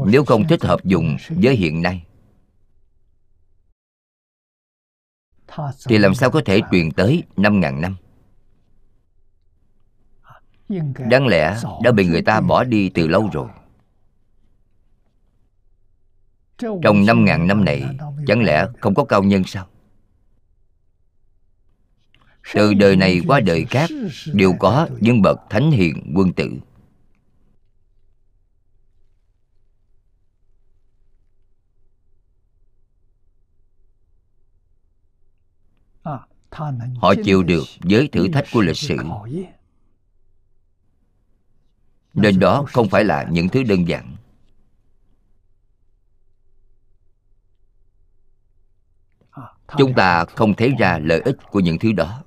[0.05, 2.05] nếu không thích hợp dùng với hiện nay,
[5.85, 7.95] thì làm sao có thể truyền tới năm ngàn năm?
[11.09, 13.47] Đáng lẽ đã bị người ta bỏ đi từ lâu rồi.
[16.57, 17.83] Trong năm ngàn năm này
[18.27, 19.67] chẳng lẽ không có cao nhân sao?
[22.53, 23.89] Từ đời này qua đời khác
[24.33, 26.51] đều có những bậc thánh hiền quân tử.
[36.95, 38.97] Họ chịu được với thử thách của lịch sử
[42.15, 44.15] nên đó không phải là những thứ đơn giản.
[49.77, 52.23] Chúng ta không thấy ra lợi ích của những thứ đó.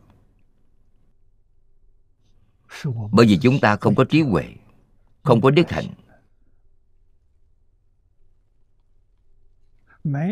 [3.12, 4.54] Bởi vì chúng ta không có trí huệ,
[5.22, 5.86] không có đức hạnh.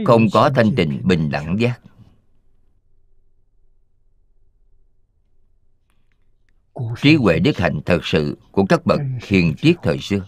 [0.06, 1.80] Không có thanh tịnh bình đẳng giác.
[7.02, 10.26] Trí huệ đức hạnh thật sự của các bậc hiền triết thời xưa.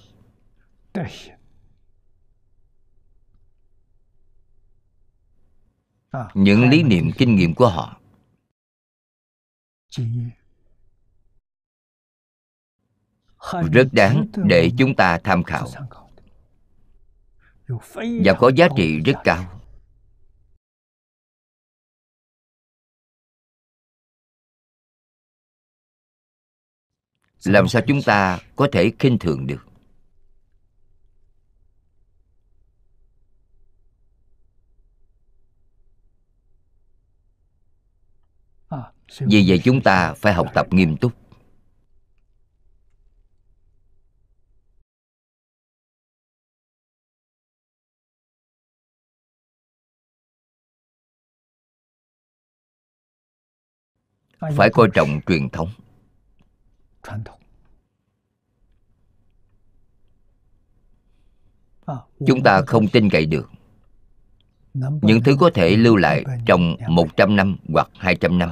[6.34, 8.00] Những lý niệm kinh nghiệm của họ.
[13.72, 15.68] Rất đáng để chúng ta tham khảo.
[18.24, 19.57] và có giá trị rất cao
[27.44, 29.64] làm sao chúng ta có thể khinh thường được?
[39.20, 41.12] Vì vậy chúng ta phải học tập nghiêm túc.
[54.56, 55.68] Phải coi trọng truyền thống
[62.26, 63.50] chúng ta không tin cậy được.
[65.02, 68.50] Những thứ có thể lưu lại trong 100 năm hoặc 200 năm.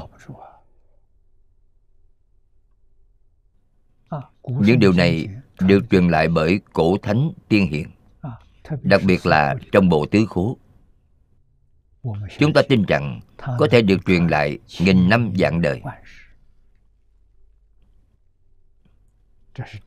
[4.43, 5.27] Những điều này
[5.61, 7.91] được truyền lại bởi cổ thánh tiên hiền.
[8.83, 10.59] Đặc biệt là trong bộ tứ khố.
[12.39, 13.21] Chúng ta tin rằng
[13.59, 15.83] có thể được truyền lại nghìn năm dạng đời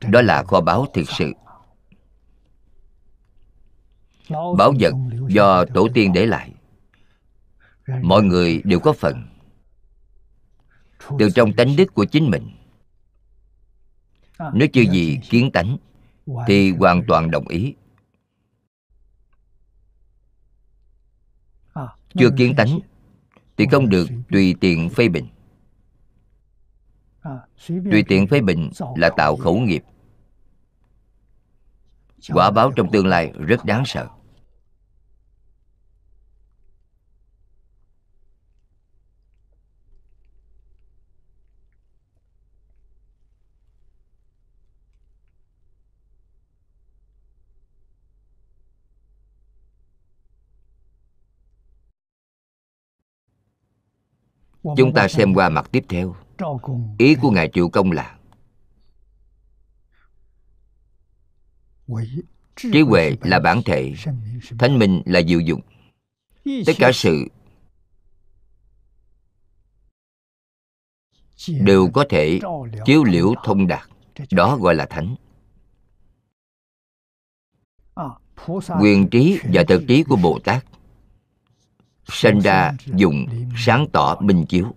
[0.00, 1.32] đó là kho báu thực sự.
[4.30, 4.94] Báu vật
[5.28, 6.52] do tổ tiên để lại.
[8.02, 9.26] Mọi người đều có phần.
[11.18, 12.50] Từ trong tánh đức của chính mình.
[14.52, 15.76] Nếu chưa gì kiến tánh,
[16.46, 17.74] thì hoàn toàn đồng ý.
[22.14, 22.78] Chưa kiến tánh,
[23.56, 25.26] thì không được tùy tiện phê bình
[27.66, 29.84] tùy tiện phê bình là tạo khẩu nghiệp.
[32.32, 34.08] Quả báo trong tương lai rất đáng sợ.
[54.76, 56.14] Chúng ta xem qua mặt tiếp theo
[56.98, 58.16] ý của ngài triệu công là
[62.56, 63.94] trí huệ là bản thể
[64.58, 65.60] thanh minh là diệu dụng.
[66.66, 67.24] Tất cả sự
[71.46, 72.40] đều có thể
[72.84, 73.88] chiếu liễu thông đạt.
[74.30, 75.14] đó gọi là thánh.
[78.80, 80.64] Quyền trí và thực trí của bồ tát
[82.08, 83.26] sinh ra dùng
[83.56, 84.74] sáng tỏ minh chiếu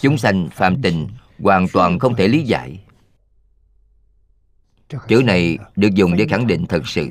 [0.00, 2.84] chúng sanh phạm tình hoàn toàn không thể lý giải.
[5.08, 7.08] Chữ này được dùng để khẳng định thật sự,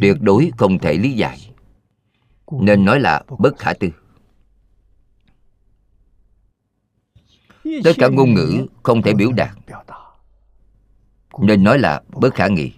[0.00, 1.50] tuyệt đối không thể lý giải.
[2.60, 3.88] Nên nói là bất khả tư.
[7.84, 9.58] Tất cả ngôn ngữ không thể biểu đạt.
[11.42, 12.72] Nên nói là bất khả nghị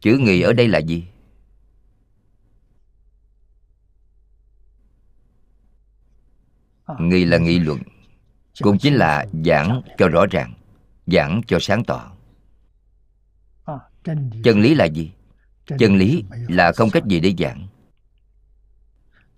[0.00, 1.04] chữ nghị ở đây là gì?
[7.00, 7.78] Nghị là nghị luận.
[8.60, 10.54] Cũng chính là giảng cho rõ ràng
[11.06, 12.12] giảng cho sáng tỏ.
[14.44, 14.74] Chân lý.
[14.74, 15.12] Là gì?
[15.78, 17.66] Chân lý là không cách gì để giảng.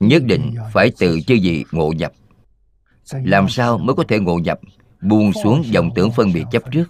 [0.00, 2.12] Nhất định phải tự chư gì ngộ nhập.
[3.12, 4.60] Làm sao mới có thể ngộ nhập
[5.00, 6.88] buông xuống dòng tưởng phân biệt chấp trước?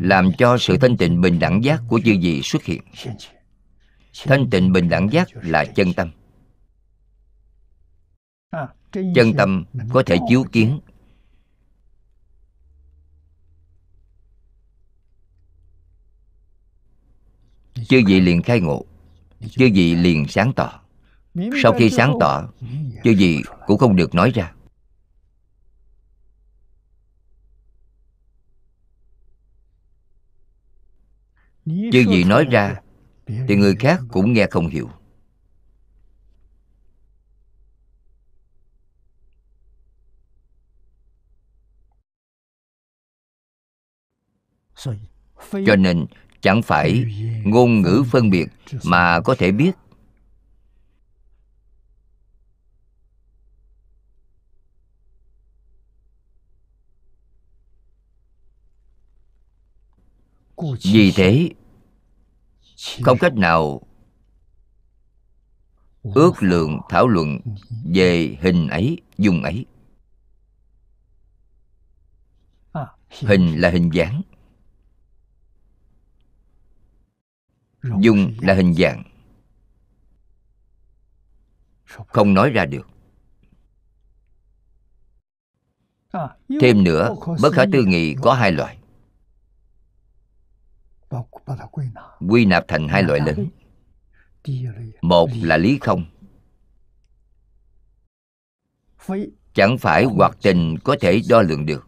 [0.00, 2.82] làm cho sự thanh tịnh bình đẳng giác của chư gì xuất hiện.
[4.24, 6.10] thanh tịnh bình đẳng giác là chân tâm
[8.92, 10.80] chân tâm có thể chiếu kiến.
[17.88, 18.84] chư vị liền khai ngộ.
[19.40, 20.80] Chư vị liền sáng tỏ.
[21.62, 22.48] Sau khi sáng tỏ
[23.04, 24.52] chư vị cũng không được nói ra.
[31.66, 32.80] Chư vị nói ra
[33.26, 34.90] thì người khác cũng nghe không hiểu
[45.66, 46.06] cho nên
[46.40, 47.04] chẳng phải
[47.44, 48.46] ngôn ngữ phân biệt
[48.84, 49.72] mà có thể biết.
[60.82, 61.50] Vì thế
[63.02, 63.80] không cách nào
[66.02, 67.38] ước lượng thảo luận
[67.94, 69.66] về hình ấy dung ấy.
[73.20, 74.22] Hình là hình dáng
[78.00, 79.02] dung là hình dạng.
[82.08, 82.88] Không nói ra được.
[86.60, 88.78] Thêm nữa bất khả tư nghị có hai loại.
[92.28, 93.48] Quy nạp thành hai loại lớn.
[95.02, 96.04] Một là lý không.
[99.54, 101.86] Chẳng phải hoặc tình có thể đo lường được.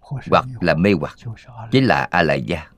[0.00, 1.16] Hoặc là mê hoặc.
[1.70, 2.73] Chính là a lại gia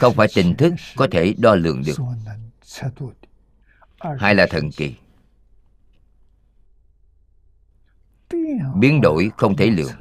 [0.00, 1.96] không phải tình thức có thể đo lường được?
[4.18, 4.94] Hay là thần kỳ?
[8.76, 9.92] Biến đổi không thể lường.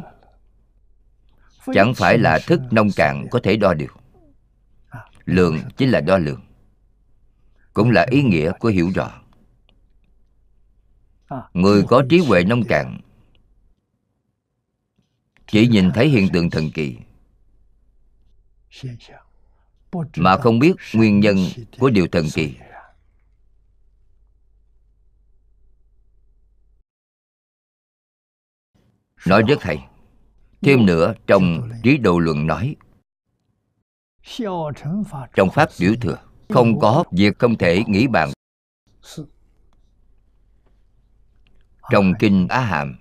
[1.74, 3.96] Chẳng phải là thức nông cạn có thể đo được.
[5.26, 6.42] Lượng chính là đo lường.
[7.74, 9.22] Cũng là ý nghĩa của hiểu rõ.
[11.54, 13.02] Người có trí huệ nông cạn
[15.48, 16.98] chỉ nhìn thấy hiện tượng thần kỳ
[20.18, 21.38] mà không biết nguyên nhân
[21.80, 22.56] của điều thần kỳ.
[29.26, 29.88] Nói rất hay.
[30.62, 32.76] Thêm nữa, trong trí độ luận nói,
[35.36, 36.18] trong pháp biểu thừa,
[36.50, 38.32] không có việc không thể nghĩ bàn.
[41.92, 42.98] Trong kinh á hàm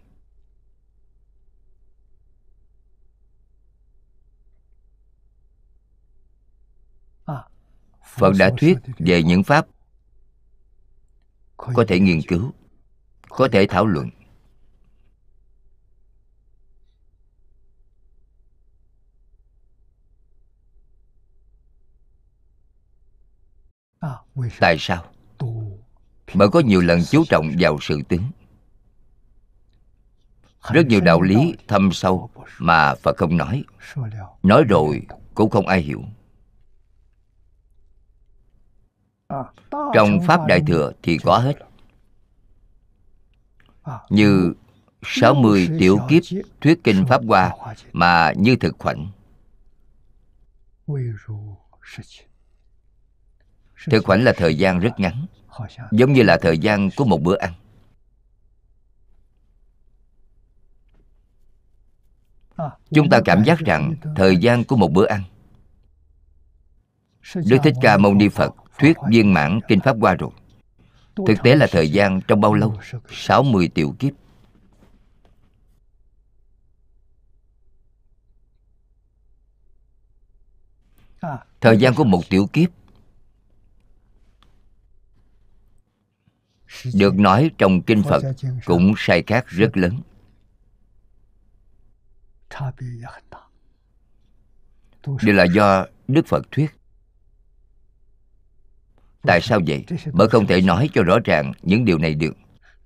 [8.18, 9.66] phật đã thuyết về những pháp
[11.56, 12.52] có thể nghiên cứu,
[13.28, 14.10] có thể thảo luận.
[24.60, 25.04] Tại sao?
[26.34, 28.30] Bởi có nhiều lần chú trọng vào sự tướng
[30.72, 33.64] rất nhiều đạo lý thâm sâu mà phật không nói.
[34.42, 35.02] Nói rồi
[35.34, 36.02] cũng không ai hiểu.
[39.94, 41.54] Trong pháp đại thừa thì có hết.
[44.10, 44.54] Như
[45.02, 46.22] 60 tiểu kiếp
[46.60, 47.52] thuyết kinh Pháp Hoa
[47.92, 49.10] mà như thực khoảnh.
[53.86, 55.26] Thực khoảnh là thời gian rất ngắn,
[55.90, 57.52] giống như là thời gian của một bữa ăn.
[62.90, 65.22] Chúng ta cảm giác rằng thời gian của một bữa ăn.
[67.34, 70.30] Đức Thích Ca Mâu Ni Phật thuyết viên mãn Kinh Pháp qua rồi.
[71.26, 72.80] Thực tế là thời gian trong bao lâu?
[73.10, 74.12] 60 tiểu kiếp.
[81.60, 82.70] Thời gian của một tiểu kiếp
[86.94, 88.22] Được nói trong Kinh Phật
[88.64, 90.00] cũng sai khác rất lớn.
[95.22, 96.77] Đây là do Đức Phật thuyết.
[99.22, 99.84] Tại sao vậy?
[100.12, 102.36] Bởi không thể nói cho rõ ràng những điều này được.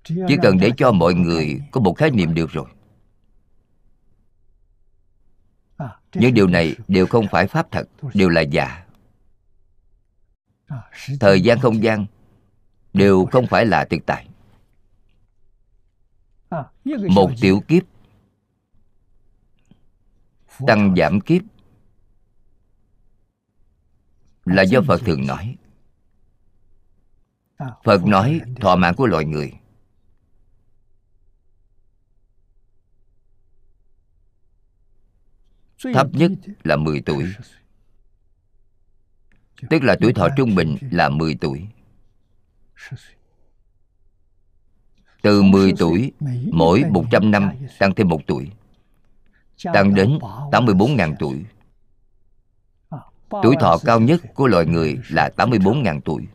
[0.03, 2.65] Chỉ cần để cho mọi người có một khái niệm được rồi.
[6.13, 8.85] Những điều này đều không phải pháp thật, Đều là giả.
[11.19, 12.05] Thời gian không gian
[12.93, 14.27] Đều không phải là thực tại.
[17.09, 17.83] Một tiểu kiếp
[20.67, 21.41] Tăng giảm kiếp
[24.45, 25.55] Là do Phật thường nói.
[27.83, 29.53] Phật nói thọ mạng của loài người.
[35.93, 36.31] Thấp nhất
[36.63, 37.33] là 10 tuổi.
[39.69, 41.67] Tức là tuổi thọ trung bình là 10 tuổi.
[45.21, 46.11] Từ 10 tuổi,
[46.51, 48.51] mỗi 100 năm tăng thêm một tuổi
[49.73, 50.19] Tăng đến
[50.51, 51.45] 84.000 tuổi.
[53.29, 56.27] Tuổi thọ cao nhất của loài người là 84.000 tuổi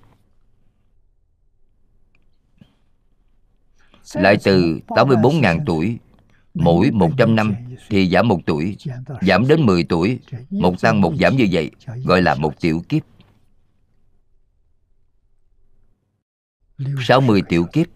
[4.14, 5.98] Lại từ 84.000 tuổi,
[6.54, 7.54] Mỗi 100 năm
[7.88, 8.76] thì giảm một tuổi,
[9.20, 10.20] Giảm đến 10 tuổi,
[10.50, 11.70] Một tăng một giảm như vậy,
[12.04, 13.02] Gọi là một tiểu kiếp.
[17.00, 17.86] 60 tiểu kiếp,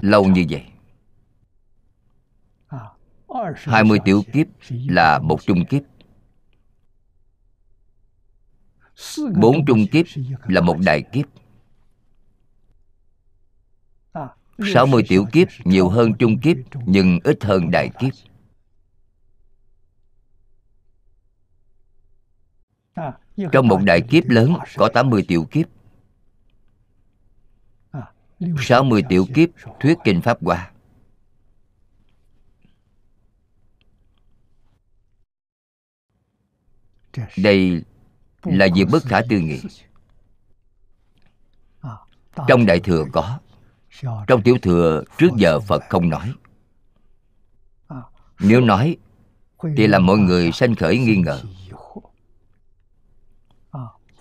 [0.00, 0.64] Lâu như vậy.
[3.56, 5.82] 20 tiểu kiếp là một trung kiếp.
[9.40, 10.06] Bốn trung kiếp
[10.46, 11.26] là một đại kiếp.
[14.58, 16.56] 60 tiểu kiếp, nhiều hơn trung kiếp,
[16.86, 18.12] nhưng ít hơn đại kiếp.
[23.52, 25.66] Trong một đại kiếp lớn, có 80 tiểu kiếp.
[28.58, 29.48] 60 tiểu kiếp,
[29.80, 30.70] thuyết kinh Pháp Hoa.
[37.36, 37.82] Đây
[38.44, 39.60] là việc bất khả tư nghị.
[42.48, 43.38] Trong Đại Thừa có
[44.26, 46.32] trong Tiểu Thừa trước giờ Phật không nói.
[48.40, 48.96] Nếu nói,
[49.76, 51.42] Thì làm mọi người sanh khởi nghi ngờ.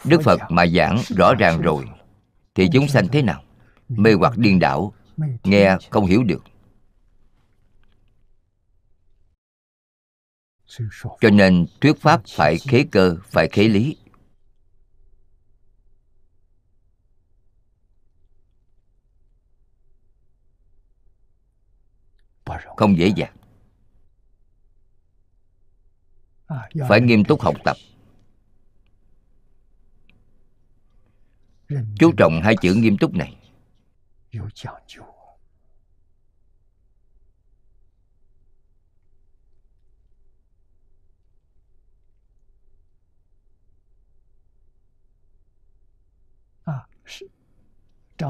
[0.06, 1.86] Đức phật mà giảng rõ ràng rồi,
[2.56, 3.44] thì chúng sanh thế nào?
[3.90, 4.94] Mê hoặc điên đảo,
[5.44, 6.44] nghe không hiểu được.
[11.22, 13.98] Cho nên thuyết pháp phải khế cơ, phải khế lý.
[22.78, 23.36] Không dễ dàng.
[26.90, 27.78] Phải nghiêm túc học tập.
[32.00, 33.38] Chú trọng hai chữ nghiêm túc này.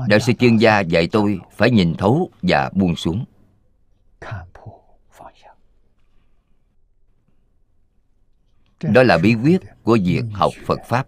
[0.08, 3.26] Đạo sư chuyên gia dạy tôi phải nhìn thấu và buông xuống
[8.82, 11.08] đó là bí quyết của việc học phật pháp.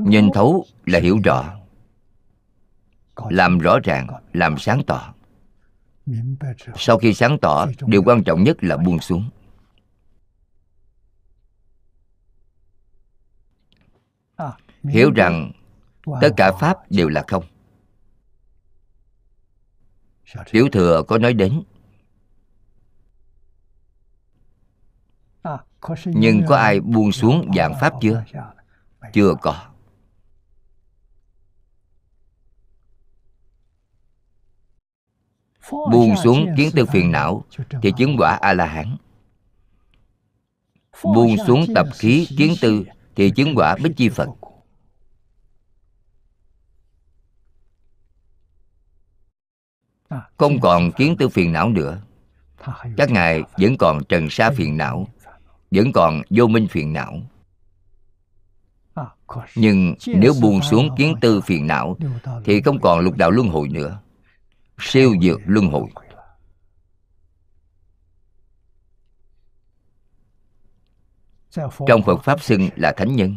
[0.00, 1.54] Nhìn thấu là hiểu rõ,
[3.30, 5.14] làm rõ ràng, làm sáng tỏ.
[6.76, 9.30] Sau khi sáng tỏ, điều quan trọng nhất là buông xuống.
[14.84, 15.52] Hiểu rằng
[16.20, 17.44] tất cả pháp đều là không
[20.52, 21.62] tiểu thừa có nói đến.
[26.04, 28.24] Nhưng có ai buông xuống dạng pháp chưa?
[29.12, 29.68] chưa có.
[35.70, 37.44] Buông xuống kiến tư phiền não
[37.82, 38.96] thì chứng quả a la hán
[41.02, 42.84] buông xuống tập khí kiến tư
[43.16, 44.28] thì chứng quả bích chi phật
[50.36, 52.00] không còn kiến tư phiền não nữa.
[52.96, 55.08] Các ngài vẫn còn trần sa phiền não
[55.70, 57.20] vẫn còn vô minh phiền não.
[59.54, 61.96] Nhưng nếu buông xuống kiến tư phiền não
[62.44, 64.00] thì không còn lục đạo luân hồi nữa.
[64.78, 65.88] Siêu dược luân hồi.
[71.86, 73.36] Trong phật pháp xưng là thánh nhân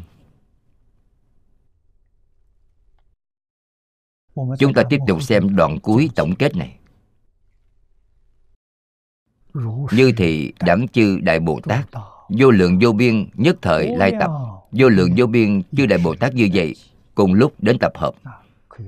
[4.60, 6.76] chúng ta tiếp tục xem đoạn cuối tổng kết này.
[9.92, 11.86] Như thị đẳng chư đại bồ tát
[12.30, 14.32] vô lượng vô biên nhất thời lai tập.
[14.72, 16.76] vô lượng vô biên chư đại bồ tát như vậy
[17.16, 18.14] cùng lúc đến tập hợp.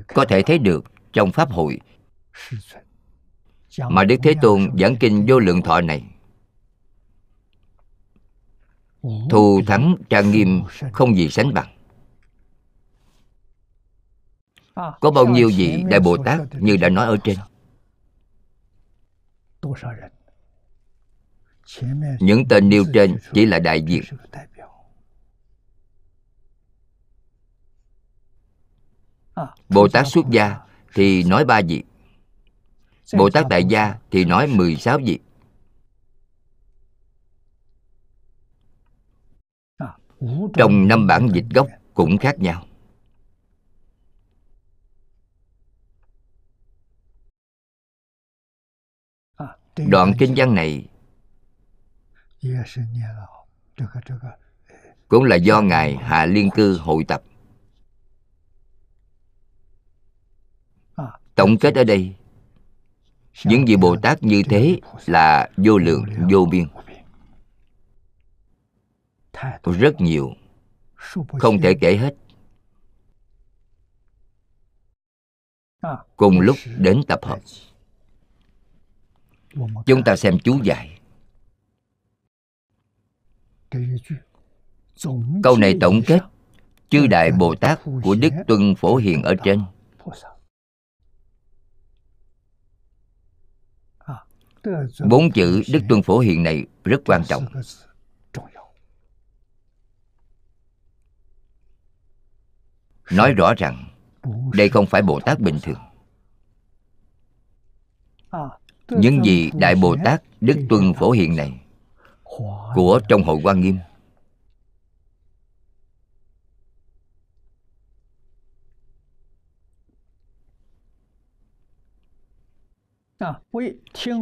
[0.07, 1.80] Có thể thấy được trong pháp hội
[3.90, 6.03] mà đức thế tôn giảng kinh vô lượng thọ này.
[9.30, 10.61] Thù thắng trang nghiêm
[10.91, 11.68] không gì sánh bằng
[14.76, 17.38] có bao nhiêu vị đại bồ tát như đã nói ở trên?
[22.19, 24.03] Những tên nêu trên chỉ là đại diện.
[29.69, 30.60] Bồ tát xuất gia
[30.93, 31.84] thì nói ba vị.
[33.18, 35.19] Bồ tát đại gia thì nói mười sáu vị.
[40.53, 42.65] Trong năm bản dịch gốc cũng khác nhau.
[49.76, 50.85] Đoạn kinh văn này
[55.07, 57.23] cũng là do ngài hạ liên cư hội tập.
[61.35, 62.15] Tổng kết ở đây
[63.45, 66.68] những vị bồ tát như thế là vô lượng vô biên.
[69.64, 70.34] Rất nhiều.
[71.39, 72.15] Không thể kể hết.
[76.15, 77.39] Cùng lúc đến tập hợp
[79.86, 80.99] chúng ta xem chú giải
[85.44, 86.19] câu này tổng kết
[86.90, 89.64] chư đại bồ tát của đức tuân phổ hiền ở trên.
[95.10, 97.45] Bốn chữ đức tuân phổ hiền này rất quan trọng.
[103.11, 103.90] Nói rõ rằng
[104.53, 105.80] đây không phải bồ tát bình thường
[108.97, 111.61] những gì đại bồ tát, đức tuân phổ hiền này,
[112.76, 113.77] của trong hội quan nghiêm.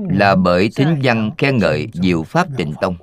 [0.09, 2.95] Là bởi thính văn khen ngợi diệu pháp tịnh tông.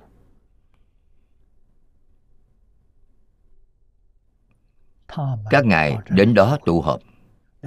[5.51, 7.01] Các ngài đến đó tụ họp.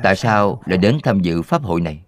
[0.04, 2.04] Tại sao lại đến tham dự pháp hội này?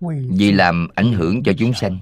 [0.00, 1.98] Vì làm ảnh hưởng cho chúng sanh.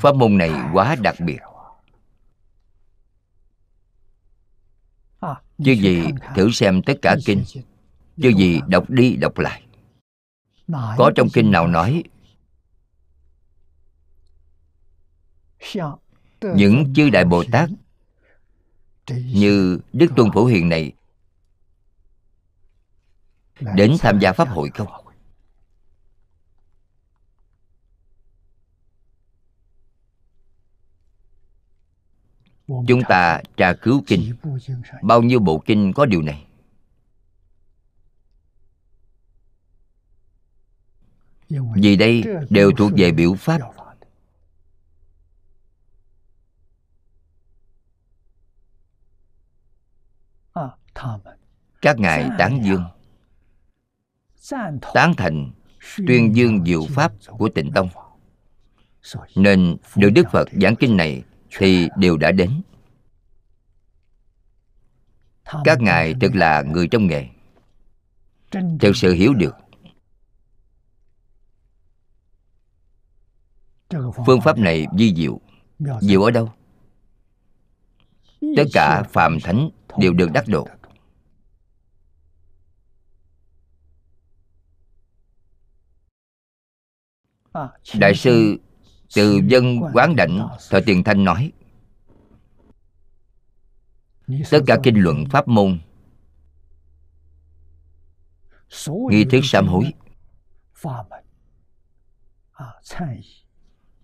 [0.00, 1.38] pháp môn này quá đặc biệt.
[5.64, 6.02] Chứ gì
[6.34, 7.44] thử xem tất cả kinh.
[8.22, 9.62] chứ gì đọc đi đọc lại.
[10.68, 12.02] Có trong kinh nào nói
[16.42, 17.70] những chư đại bồ tát
[19.10, 20.92] như đức tuân phổ hiền này
[23.60, 24.88] đến tham gia pháp hội không?
[32.66, 34.34] Chúng ta tra cứu kinh.
[35.02, 36.46] Bao nhiêu bộ kinh có điều này?
[41.74, 43.60] Vì đây đều thuộc về biểu pháp
[51.82, 52.84] các ngài tán dương.
[54.94, 55.50] tán thành
[56.06, 57.88] tuyên dương diệu pháp của tịnh tông.
[59.34, 61.22] nên được đức phật giảng kinh này
[61.58, 62.62] thì đều đã đến.
[65.64, 67.28] các ngài thực là người trong nghề.
[68.80, 69.56] thực sự hiểu được
[74.26, 75.40] phương pháp này vi diệu
[76.00, 76.52] diệu ở đâu?
[78.56, 80.68] tất cả phàm thánh đều được đắc độ
[87.94, 88.56] đại sư
[89.14, 91.52] từ dân quán đảnh thời tiền thanh nói.
[94.50, 95.78] Tất cả kinh luận pháp môn,
[99.10, 99.92] nghi thức sám hối,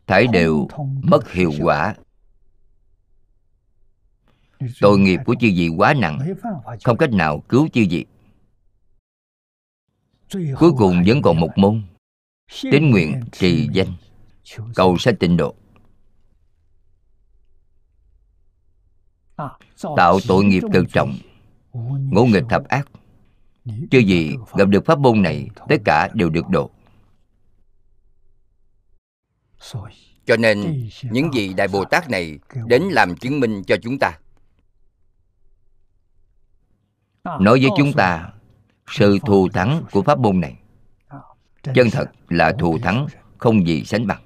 [0.07, 0.69] thải đều
[1.03, 1.95] mất hiệu quả.
[4.81, 6.19] Tội nghiệp của chư vị quá nặng,
[6.85, 8.07] không cách nào cứu chư vị.
[10.59, 11.83] Cuối cùng vẫn còn một môn
[12.63, 13.93] tín nguyện trì danh.
[14.75, 15.55] Cầu sanh tịnh độ.
[19.97, 21.19] Tạo tội nghiệp tự trọng
[22.11, 22.89] ngũ nghịch thập ác.
[23.91, 26.71] chưa gì gặp được pháp môn này tất cả đều được độ.
[30.27, 34.19] Cho nên những vị đại bồ tát này đến làm chứng minh cho chúng ta.
[37.25, 38.33] Nói với chúng ta
[38.87, 40.62] sự thù thắng của pháp môn này
[41.63, 43.07] chân thật là thù thắng,
[43.39, 44.23] không gì sánh bằng.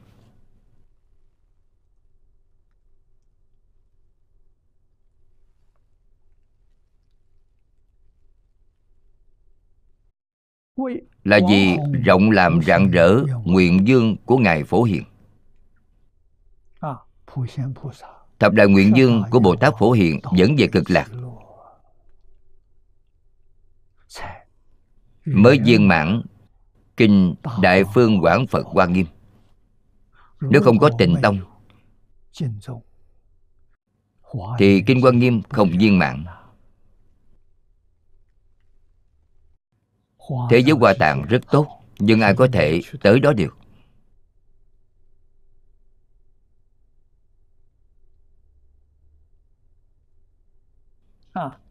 [11.25, 15.05] Là vì rộng làm rạng rỡ nguyện dương của ngài phổ hiền.
[18.39, 21.09] Thập đại nguyện dương của bồ tát phổ hiền dẫn về cực lạc.
[25.25, 26.23] Mới viên mãn
[26.97, 29.07] kinh đại phương quảng phật hoa nghiêm.
[30.41, 31.39] Nếu không có tịnh tông
[34.59, 36.25] thì kinh quan nghiêm không viên mãn.
[40.51, 43.59] Thế giới hoa tạng rất tốt nhưng ai có thể tới đó được.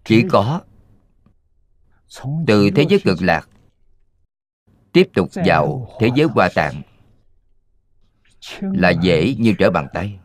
[0.03, 0.61] Chỉ có
[2.47, 3.49] từ thế giới cực lạc
[4.95, 6.81] tiếp tục vào thế giới hoa tạng.
[8.61, 10.19] Là dễ như trở bàn tay.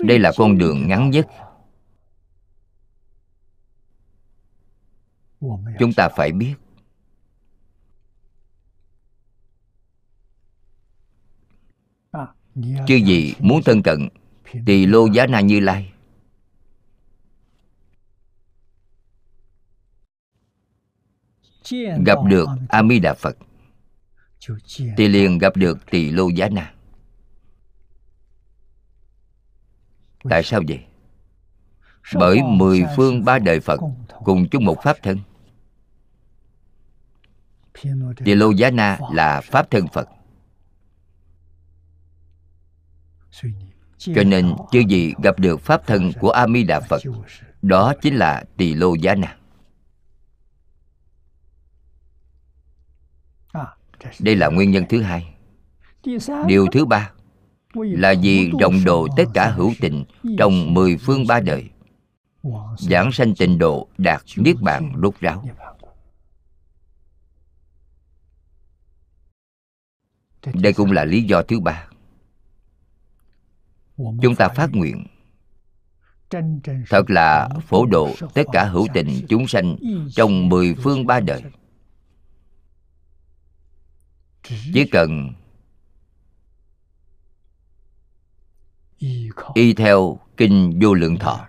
[0.00, 1.26] Đây là con đường ngắn nhất.
[5.78, 6.54] Chúng ta phải biết.
[12.86, 14.08] Chứ gì muốn thân cận
[14.66, 15.92] tỳ lô giá na như lai
[22.04, 23.36] gặp được a mi đà phật.
[24.96, 26.74] Thì liền gặp được tỳ lô giá na.
[30.30, 30.84] Tại sao vậy?
[32.14, 33.80] Bởi mười phương ba đời phật
[34.24, 35.18] cùng chung một pháp thân.
[38.24, 40.08] Tỳ lô giá na là pháp thân phật.
[43.98, 47.02] Cho nên chư gì gặp được pháp thân của a mi đà phật,
[47.62, 49.36] đó chính là tỳ lô giá na.
[54.20, 55.34] Đây là nguyên nhân thứ hai.
[56.46, 57.12] Điều thứ ba
[57.74, 60.04] là vì rộng độ tất cả hữu tình
[60.38, 61.70] trong mười phương ba đời.
[62.78, 65.44] Giảng sanh tịnh độ đạt niết bàn rốt ráo.
[70.54, 71.88] Đây cũng là lý do thứ ba.
[73.96, 75.06] Chúng ta phát nguyện.
[76.90, 79.76] thật là phổ độ tất cả hữu tình chúng sanh
[80.10, 81.42] trong mười phương ba đời
[84.48, 85.32] chỉ cần
[89.54, 91.48] y theo kinh vô lượng thọ.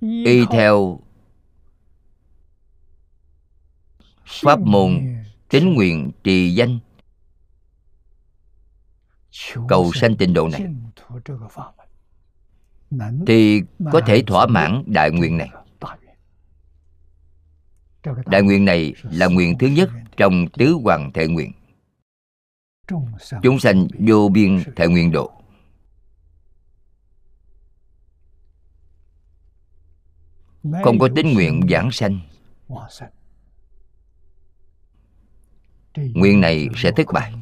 [0.00, 1.00] Y theo
[4.24, 5.14] pháp môn
[5.48, 6.78] tín nguyện trì danh.
[9.68, 10.62] Cầu sanh tịnh độ này
[13.26, 13.62] thì
[13.92, 15.50] có thể thỏa mãn đại nguyện này
[18.26, 21.52] đại nguyện này là nguyện thứ nhất trong tứ hoàng thệ nguyện.
[23.42, 25.32] Chúng sanh vô biên thệ nguyện độ.
[30.84, 32.20] Không có tính nguyện giảng sanh.
[35.96, 37.32] nguyện này sẽ thất bại.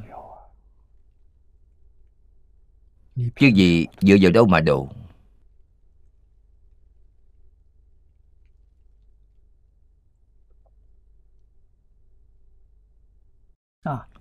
[3.36, 4.88] chứ gì dựa vào đâu mà độ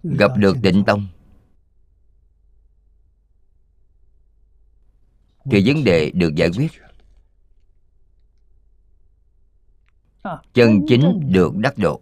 [0.03, 1.07] gặp được định tông.
[5.51, 6.71] Thì vấn đề được giải quyết.
[10.53, 12.01] chân chính được đắc độ.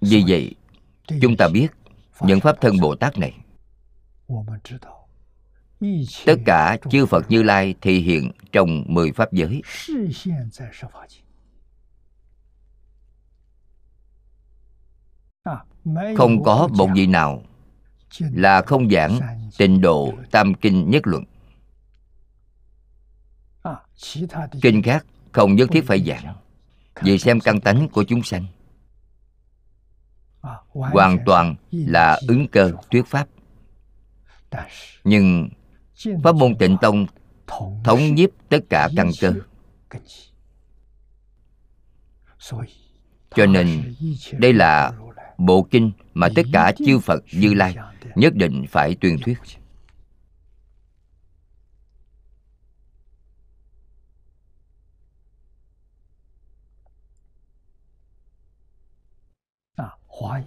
[0.00, 0.54] Vì vậy
[1.20, 1.68] chúng ta biết
[2.20, 3.34] những pháp thân bồ tát này
[6.26, 9.62] tất cả chư phật như lai thị hiện trong mười pháp giới.
[16.16, 17.42] không có một vị nào
[18.18, 19.20] là không giảng
[19.58, 21.24] tịnh độ tam kinh nhất luận.
[24.62, 26.34] kinh khác không nhất thiết phải giảng.
[27.02, 28.46] vì xem căn tánh của chúng sanh.
[30.70, 33.28] hoàn toàn là ứng cơ thuyết pháp.
[35.04, 35.48] Nhưng
[36.22, 37.06] pháp môn tịnh tông
[37.84, 39.34] thống nhiếp tất cả căn cơ.
[43.36, 43.94] cho nên
[44.32, 44.92] đây là
[45.38, 47.76] bộ kinh mà tất cả chư phật như lai
[48.14, 49.38] nhất định phải tuyên thuyết.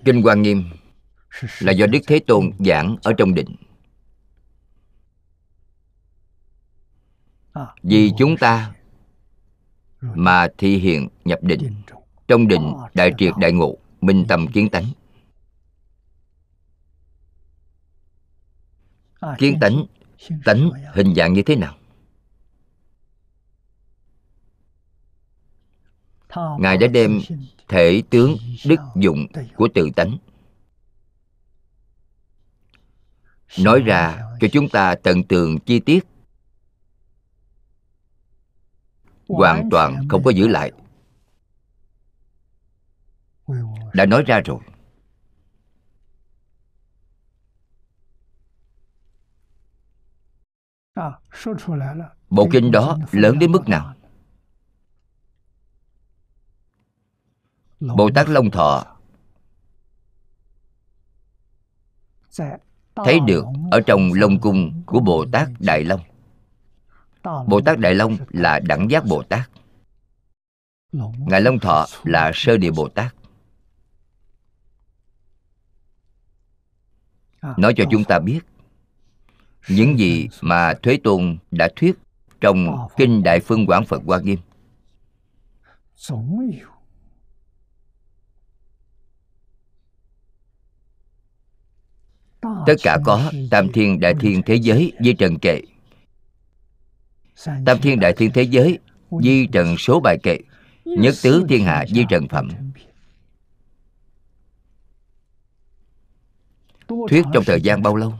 [0.06, 0.64] kinh hoa nghiêm
[1.60, 3.56] là do đức thế tôn giảng ở trong định
[7.83, 8.73] vì chúng ta
[10.01, 11.81] mà thị hiện nhập định
[12.27, 14.85] trong định đại triệt đại ngộ, minh tâm kiến tánh.
[19.38, 19.85] Kiến tánh
[20.45, 21.77] tánh hình dạng như thế nào?
[26.59, 27.19] Ngài đã đem
[27.67, 30.17] thể tướng, đức dụng của tự tánh
[33.59, 36.05] nói ra cho chúng ta tận tường chi tiết
[39.38, 40.72] hoàn toàn không có giữ lại.
[43.94, 44.60] Đã nói ra rồi.
[52.30, 53.94] Bộ kinh đó lớn đến mức nào?
[57.80, 58.98] Bồ tát long thọ.
[62.95, 66.02] thấy được ở trong lông cung của bồ tát đại long
[67.23, 69.49] bồ tát đại long là đẳng giác bồ tát.
[71.18, 73.15] ngài long thọ là sơ địa bồ tát.
[77.57, 78.39] Nói cho chúng ta biết
[79.68, 81.95] những gì mà Thuế Tôn đã thuyết
[82.41, 84.39] trong Kinh Đại Phương Quảng Phật Hoa Nghiêm.
[92.41, 95.61] Tất cả có Tam Thiên Đại Thiên Thế Giới di trần kệ
[97.45, 98.80] Tam Thiên Đại Thiên Thế Giới
[99.22, 100.38] di trần số bài kệ
[100.85, 102.49] Nhất Tứ Thiên Hạ di trần phẩm.
[106.88, 108.13] Thuyết trong thời gian bao lâu?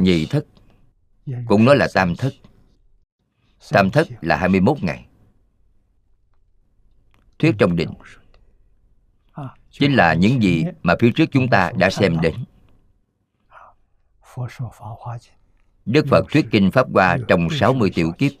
[0.00, 0.46] Nhị thất.
[1.46, 2.32] Cũng nói là tam thất.
[3.72, 5.06] Tam thất là 21 ngày.
[7.38, 7.90] Thuyết trong định.
[9.70, 12.34] Chính là những gì mà phía trước chúng ta đã xem đến
[15.86, 18.32] Đức Phật thuyết kinh Pháp Hoa trong 60 tiểu kiếp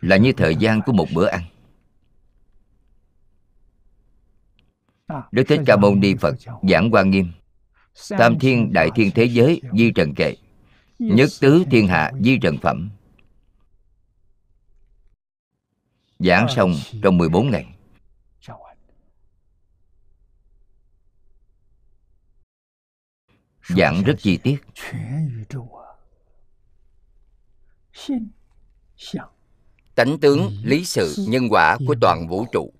[0.00, 1.42] là như thời gian của một bữa ăn.
[5.32, 6.34] Đức Thích Ca Môn Ni Phật
[6.68, 7.32] giảng Hoa Nghiêm.
[8.08, 10.34] Tam Thiên Đại Thiên Thế Giới, Di Trần Kệ.
[10.98, 12.90] Nhất Tứ Thiên Hạ, Di Trần Phẩm.
[16.18, 17.66] Giảng xong trong 14 ngày.
[23.68, 24.56] Giảng rất chi tiết
[29.94, 32.72] tánh tướng lý sự nhân quả của toàn vũ trụ.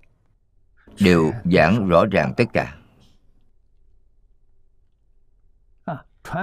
[1.00, 2.78] Đều giảng rõ ràng tất cả.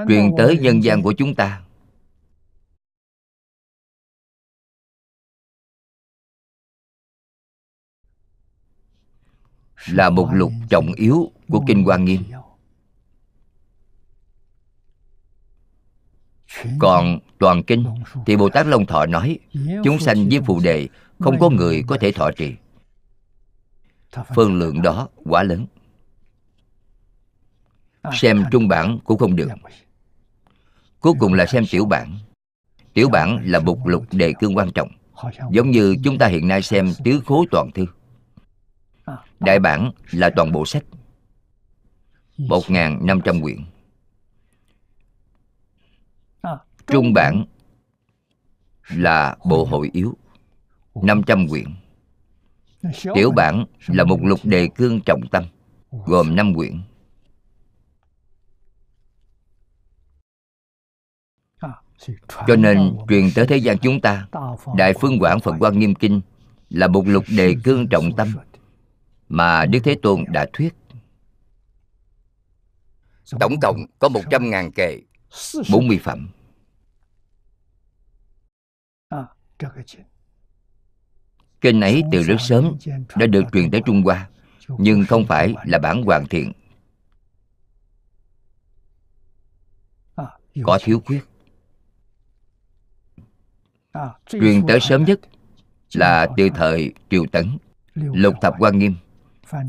[0.07, 1.63] Truyền tới nhân gian của chúng ta.
[9.87, 12.23] Là một lục trọng yếu của kinh hoa nghiêm
[16.79, 17.85] còn toàn kinh
[18.25, 19.39] thì bồ tát long thọ nói,
[19.83, 20.87] chúng sanh với phù đề,
[21.19, 22.53] không có người có thể thọ trì.
[24.35, 25.65] Phân lượng đó quá lớn.
[28.13, 29.49] Xem trung bản cũng không được.
[30.99, 32.17] Cuối cùng là xem tiểu bản.
[32.93, 34.89] Tiểu bản là mục lục đề cương quan trọng,
[35.51, 37.85] giống như chúng ta hiện nay xem tứ khố toàn thư.
[39.39, 40.83] Đại bản là toàn bộ sách.
[42.37, 42.63] Một
[43.01, 43.57] năm trăm quyển.
[46.91, 47.45] Trung bản
[48.89, 50.17] là bộ hội yếu
[50.95, 51.65] năm trăm quyển
[53.15, 55.43] tiểu bản là một lục đề cương trọng tâm
[56.05, 56.81] gồm năm quyển
[62.47, 64.27] cho nên truyền tới thế gian chúng ta
[64.75, 66.21] đại phương quảng phật quan nghiêm kinh
[66.69, 68.27] là một lục đề cương trọng tâm
[69.29, 70.75] mà đức thế tôn đã thuyết.
[73.39, 75.01] Tổng cộng có một trăm ngàn kệ
[75.71, 76.29] bốn mươi phẩm
[81.61, 82.77] kinh ấy từ rất sớm
[83.15, 84.29] đã được truyền tới trung hoa
[84.67, 86.51] nhưng không phải là bản hoàn thiện.
[90.63, 91.21] Có thiếu khuyết.
[94.29, 95.19] Truyền tới sớm nhất
[95.93, 97.57] là từ thời triều tấn
[97.93, 98.95] lục thập quan nghiêm.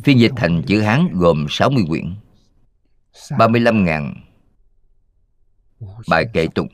[0.05, 2.15] Phiên dịch thành chữ hán gồm 60 quyển
[3.39, 4.15] 35 ngàn
[6.09, 6.69] bài kệ tụng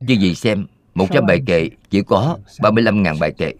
[0.00, 3.54] như vậy xem 100 bài kệ, chỉ có 35.000 bài kệ.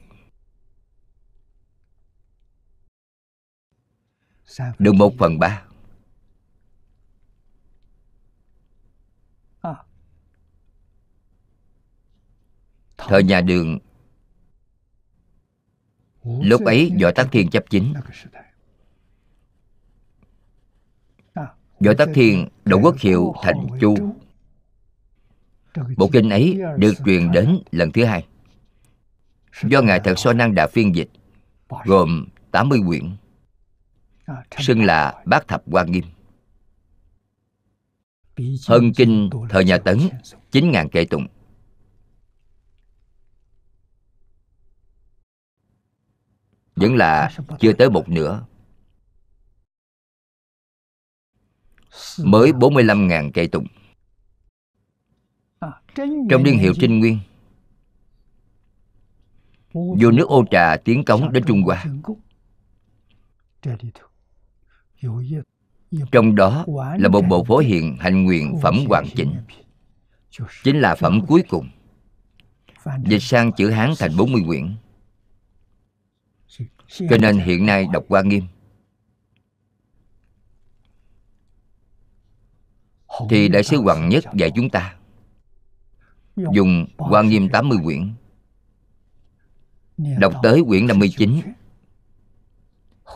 [4.79, 5.63] Được 1 phần 3
[13.09, 13.79] Thời nhà đường.
[16.25, 17.95] Lúc ấy, Võ Tắc Thiên chấp chính.
[21.81, 23.95] Võ Tắc Thiên đổi quốc hiệu, thành Chu.
[25.97, 28.27] Bộ kinh ấy được truyền đến lần thứ hai.
[29.63, 31.09] Do Ngài Thật So Năng Đà phiên dịch,
[31.85, 33.17] Gồm 80 quyển,
[34.59, 36.05] Xưng là Bát Thập Quan Nghiêm.
[38.69, 39.99] Hơn kinh thời nhà Tấn
[40.53, 41.27] 9.000 kệ tụng.
[46.77, 47.31] Vẫn là
[47.61, 48.47] chưa tới một nửa.
[52.19, 53.67] Mới 45.000 cây tụng.
[55.95, 57.19] Trong liên hiệu Trinh Nguyên
[59.73, 61.85] Vô nước ô trà tiến cống đến Trung Hoa.
[66.13, 66.65] Trong đó
[66.99, 69.35] là một bộ phổ hiện hành nguyện phẩm hoàn chỉnh.
[70.65, 71.69] Chính là phẩm cuối cùng.
[73.05, 74.75] Dịch sang chữ Hán thành 40 quyển
[77.11, 78.45] cho nên hiện nay đọc Hoa Nghiêm.
[83.31, 85.00] Thì Đại sứ Hoàng Nhất dạy chúng ta
[86.53, 88.15] Dùng Hoa Nghiêm 80 quyển.
[90.19, 91.41] Đọc tới quyển 59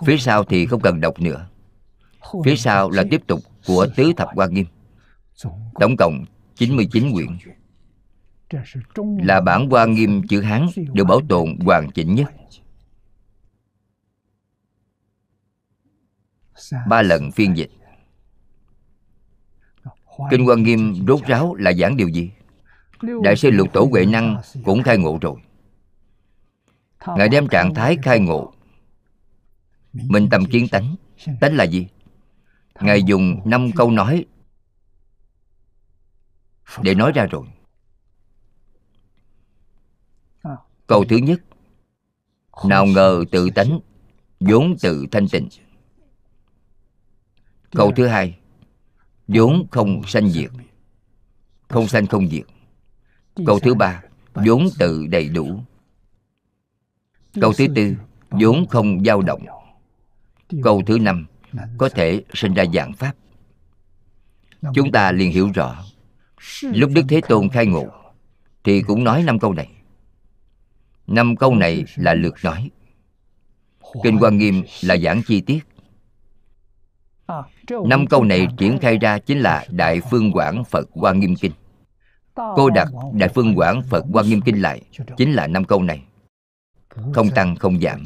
[0.06, 1.48] Phía sau thì không cần đọc nữa.
[2.44, 4.66] Phía sau là tiếp tục của Tứ Thập Hoa Nghiêm.
[5.80, 6.24] Tổng cộng
[6.54, 7.28] 99 quyển.
[9.18, 12.32] Là bản Hoa Nghiêm chữ Hán được bảo tồn hoàn chỉnh nhất.
[16.88, 17.70] ba lần phiên dịch.
[20.30, 22.30] kinh quan nghiêm rốt ráo là giảng điều gì
[23.22, 25.36] đại sư lục tổ huệ năng cũng khai ngộ rồi.
[27.06, 28.52] Ngài đem trạng thái khai ngộ.
[29.92, 30.96] Minh tâm kiến tánh.
[31.40, 31.88] Tánh là gì?
[32.80, 34.24] Ngài dùng năm câu nói
[36.82, 37.46] để nói ra rồi.
[40.86, 41.40] Câu thứ nhất.
[42.64, 43.80] Nào ngờ tự tánh,
[44.40, 45.48] vốn tự thanh tịnh.
[47.70, 48.38] Câu thứ hai.
[49.28, 50.50] Vốn không sanh diệt.
[51.68, 52.44] Không sanh không diệt
[53.46, 54.02] câu thứ ba
[54.34, 55.60] vốn tự đầy đủ.
[57.40, 57.94] Câu thứ tư
[58.30, 59.46] vốn không dao động.
[60.62, 61.26] Câu thứ năm
[61.78, 63.12] có thể sinh ra dạng pháp.
[64.74, 65.84] Chúng ta liền hiểu rõ.
[66.62, 67.86] lúc đức thế tôn khai ngộ
[68.64, 69.68] thì cũng nói năm câu này.
[71.06, 72.70] Năm câu này là lượt nói.
[74.02, 75.60] kinh quan nghiêm là giảng chi tiết.
[77.86, 81.52] Năm câu này triển khai ra chính là Đại Phương Quảng Phật Hoa Nghiêm Kinh
[82.34, 84.82] Cô đặt Đại Phương Quảng Phật Hoa Nghiêm Kinh lại
[85.16, 86.04] Chính là năm câu này.
[86.88, 88.04] Không tăng không giảm.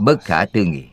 [0.00, 0.88] Bất khả tư nghị.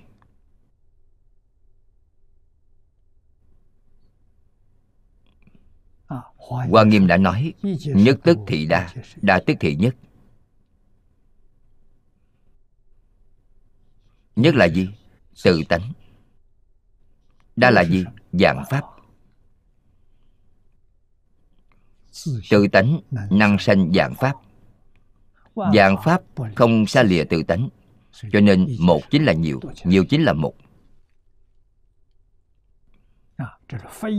[6.37, 7.53] Hoa Nghiêm đã nói
[7.85, 9.95] Nhất tức thị đa Đa tức thị nhất.
[14.35, 14.89] Nhất là gì?
[15.43, 15.93] Tự tánh
[17.59, 18.05] Đa là gì?
[18.31, 18.83] Dạng pháp.
[22.49, 22.99] Tự tánh,
[23.29, 24.33] năng sanh dạng pháp.
[25.73, 26.21] Dạng pháp
[26.55, 27.69] không xa lìa tự tánh,
[28.31, 30.53] Cho nên một chính là nhiều Nhiều chính là một.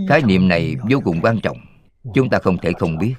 [0.09, 1.59] Khái niệm này vô cùng quan trọng.
[2.15, 3.15] Chúng ta không thể không biết.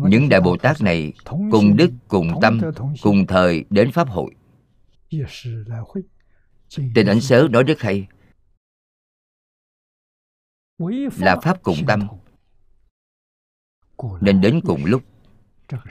[0.00, 2.60] Những đại bồ tát này cùng đức, cùng tâm,
[3.02, 4.34] cùng thời đến pháp hội.
[6.94, 8.06] Tình ảnh sớ nói rất hay.
[11.18, 12.08] Là pháp cùng tâm.
[14.20, 15.02] Nên đến cùng lúc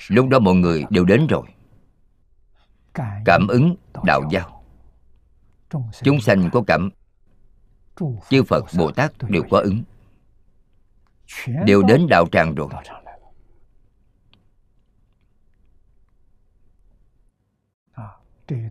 [0.08, 1.44] lúc đó mọi người đều đến rồi.
[3.26, 4.64] Cảm ứng đạo giao.
[6.04, 6.90] Chúng sanh có cảm.
[8.30, 9.84] Chư phật bồ tát đều có ứng.
[11.66, 12.70] Đều đến đạo tràng rồi.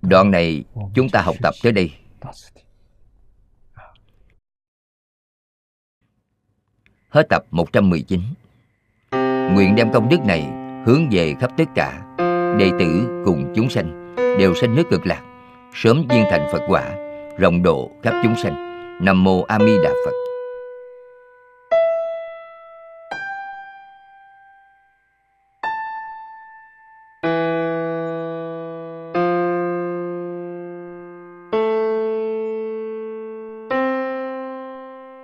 [0.02, 0.64] Đoạn này
[0.94, 1.90] chúng ta học tập tới đây.
[7.09, 8.20] Hết tập 119
[9.52, 10.47] Nguyện đem công đức này
[10.86, 12.16] hướng về khắp tất cả
[12.59, 15.22] Đệ tử cùng chúng sanh Đều sanh nước cực lạc
[15.74, 16.97] Sớm viên thành Phật quả
[17.38, 18.55] Rộng độ khắp chúng sanh.
[19.02, 20.30] Nam Mô A Di Đà Phật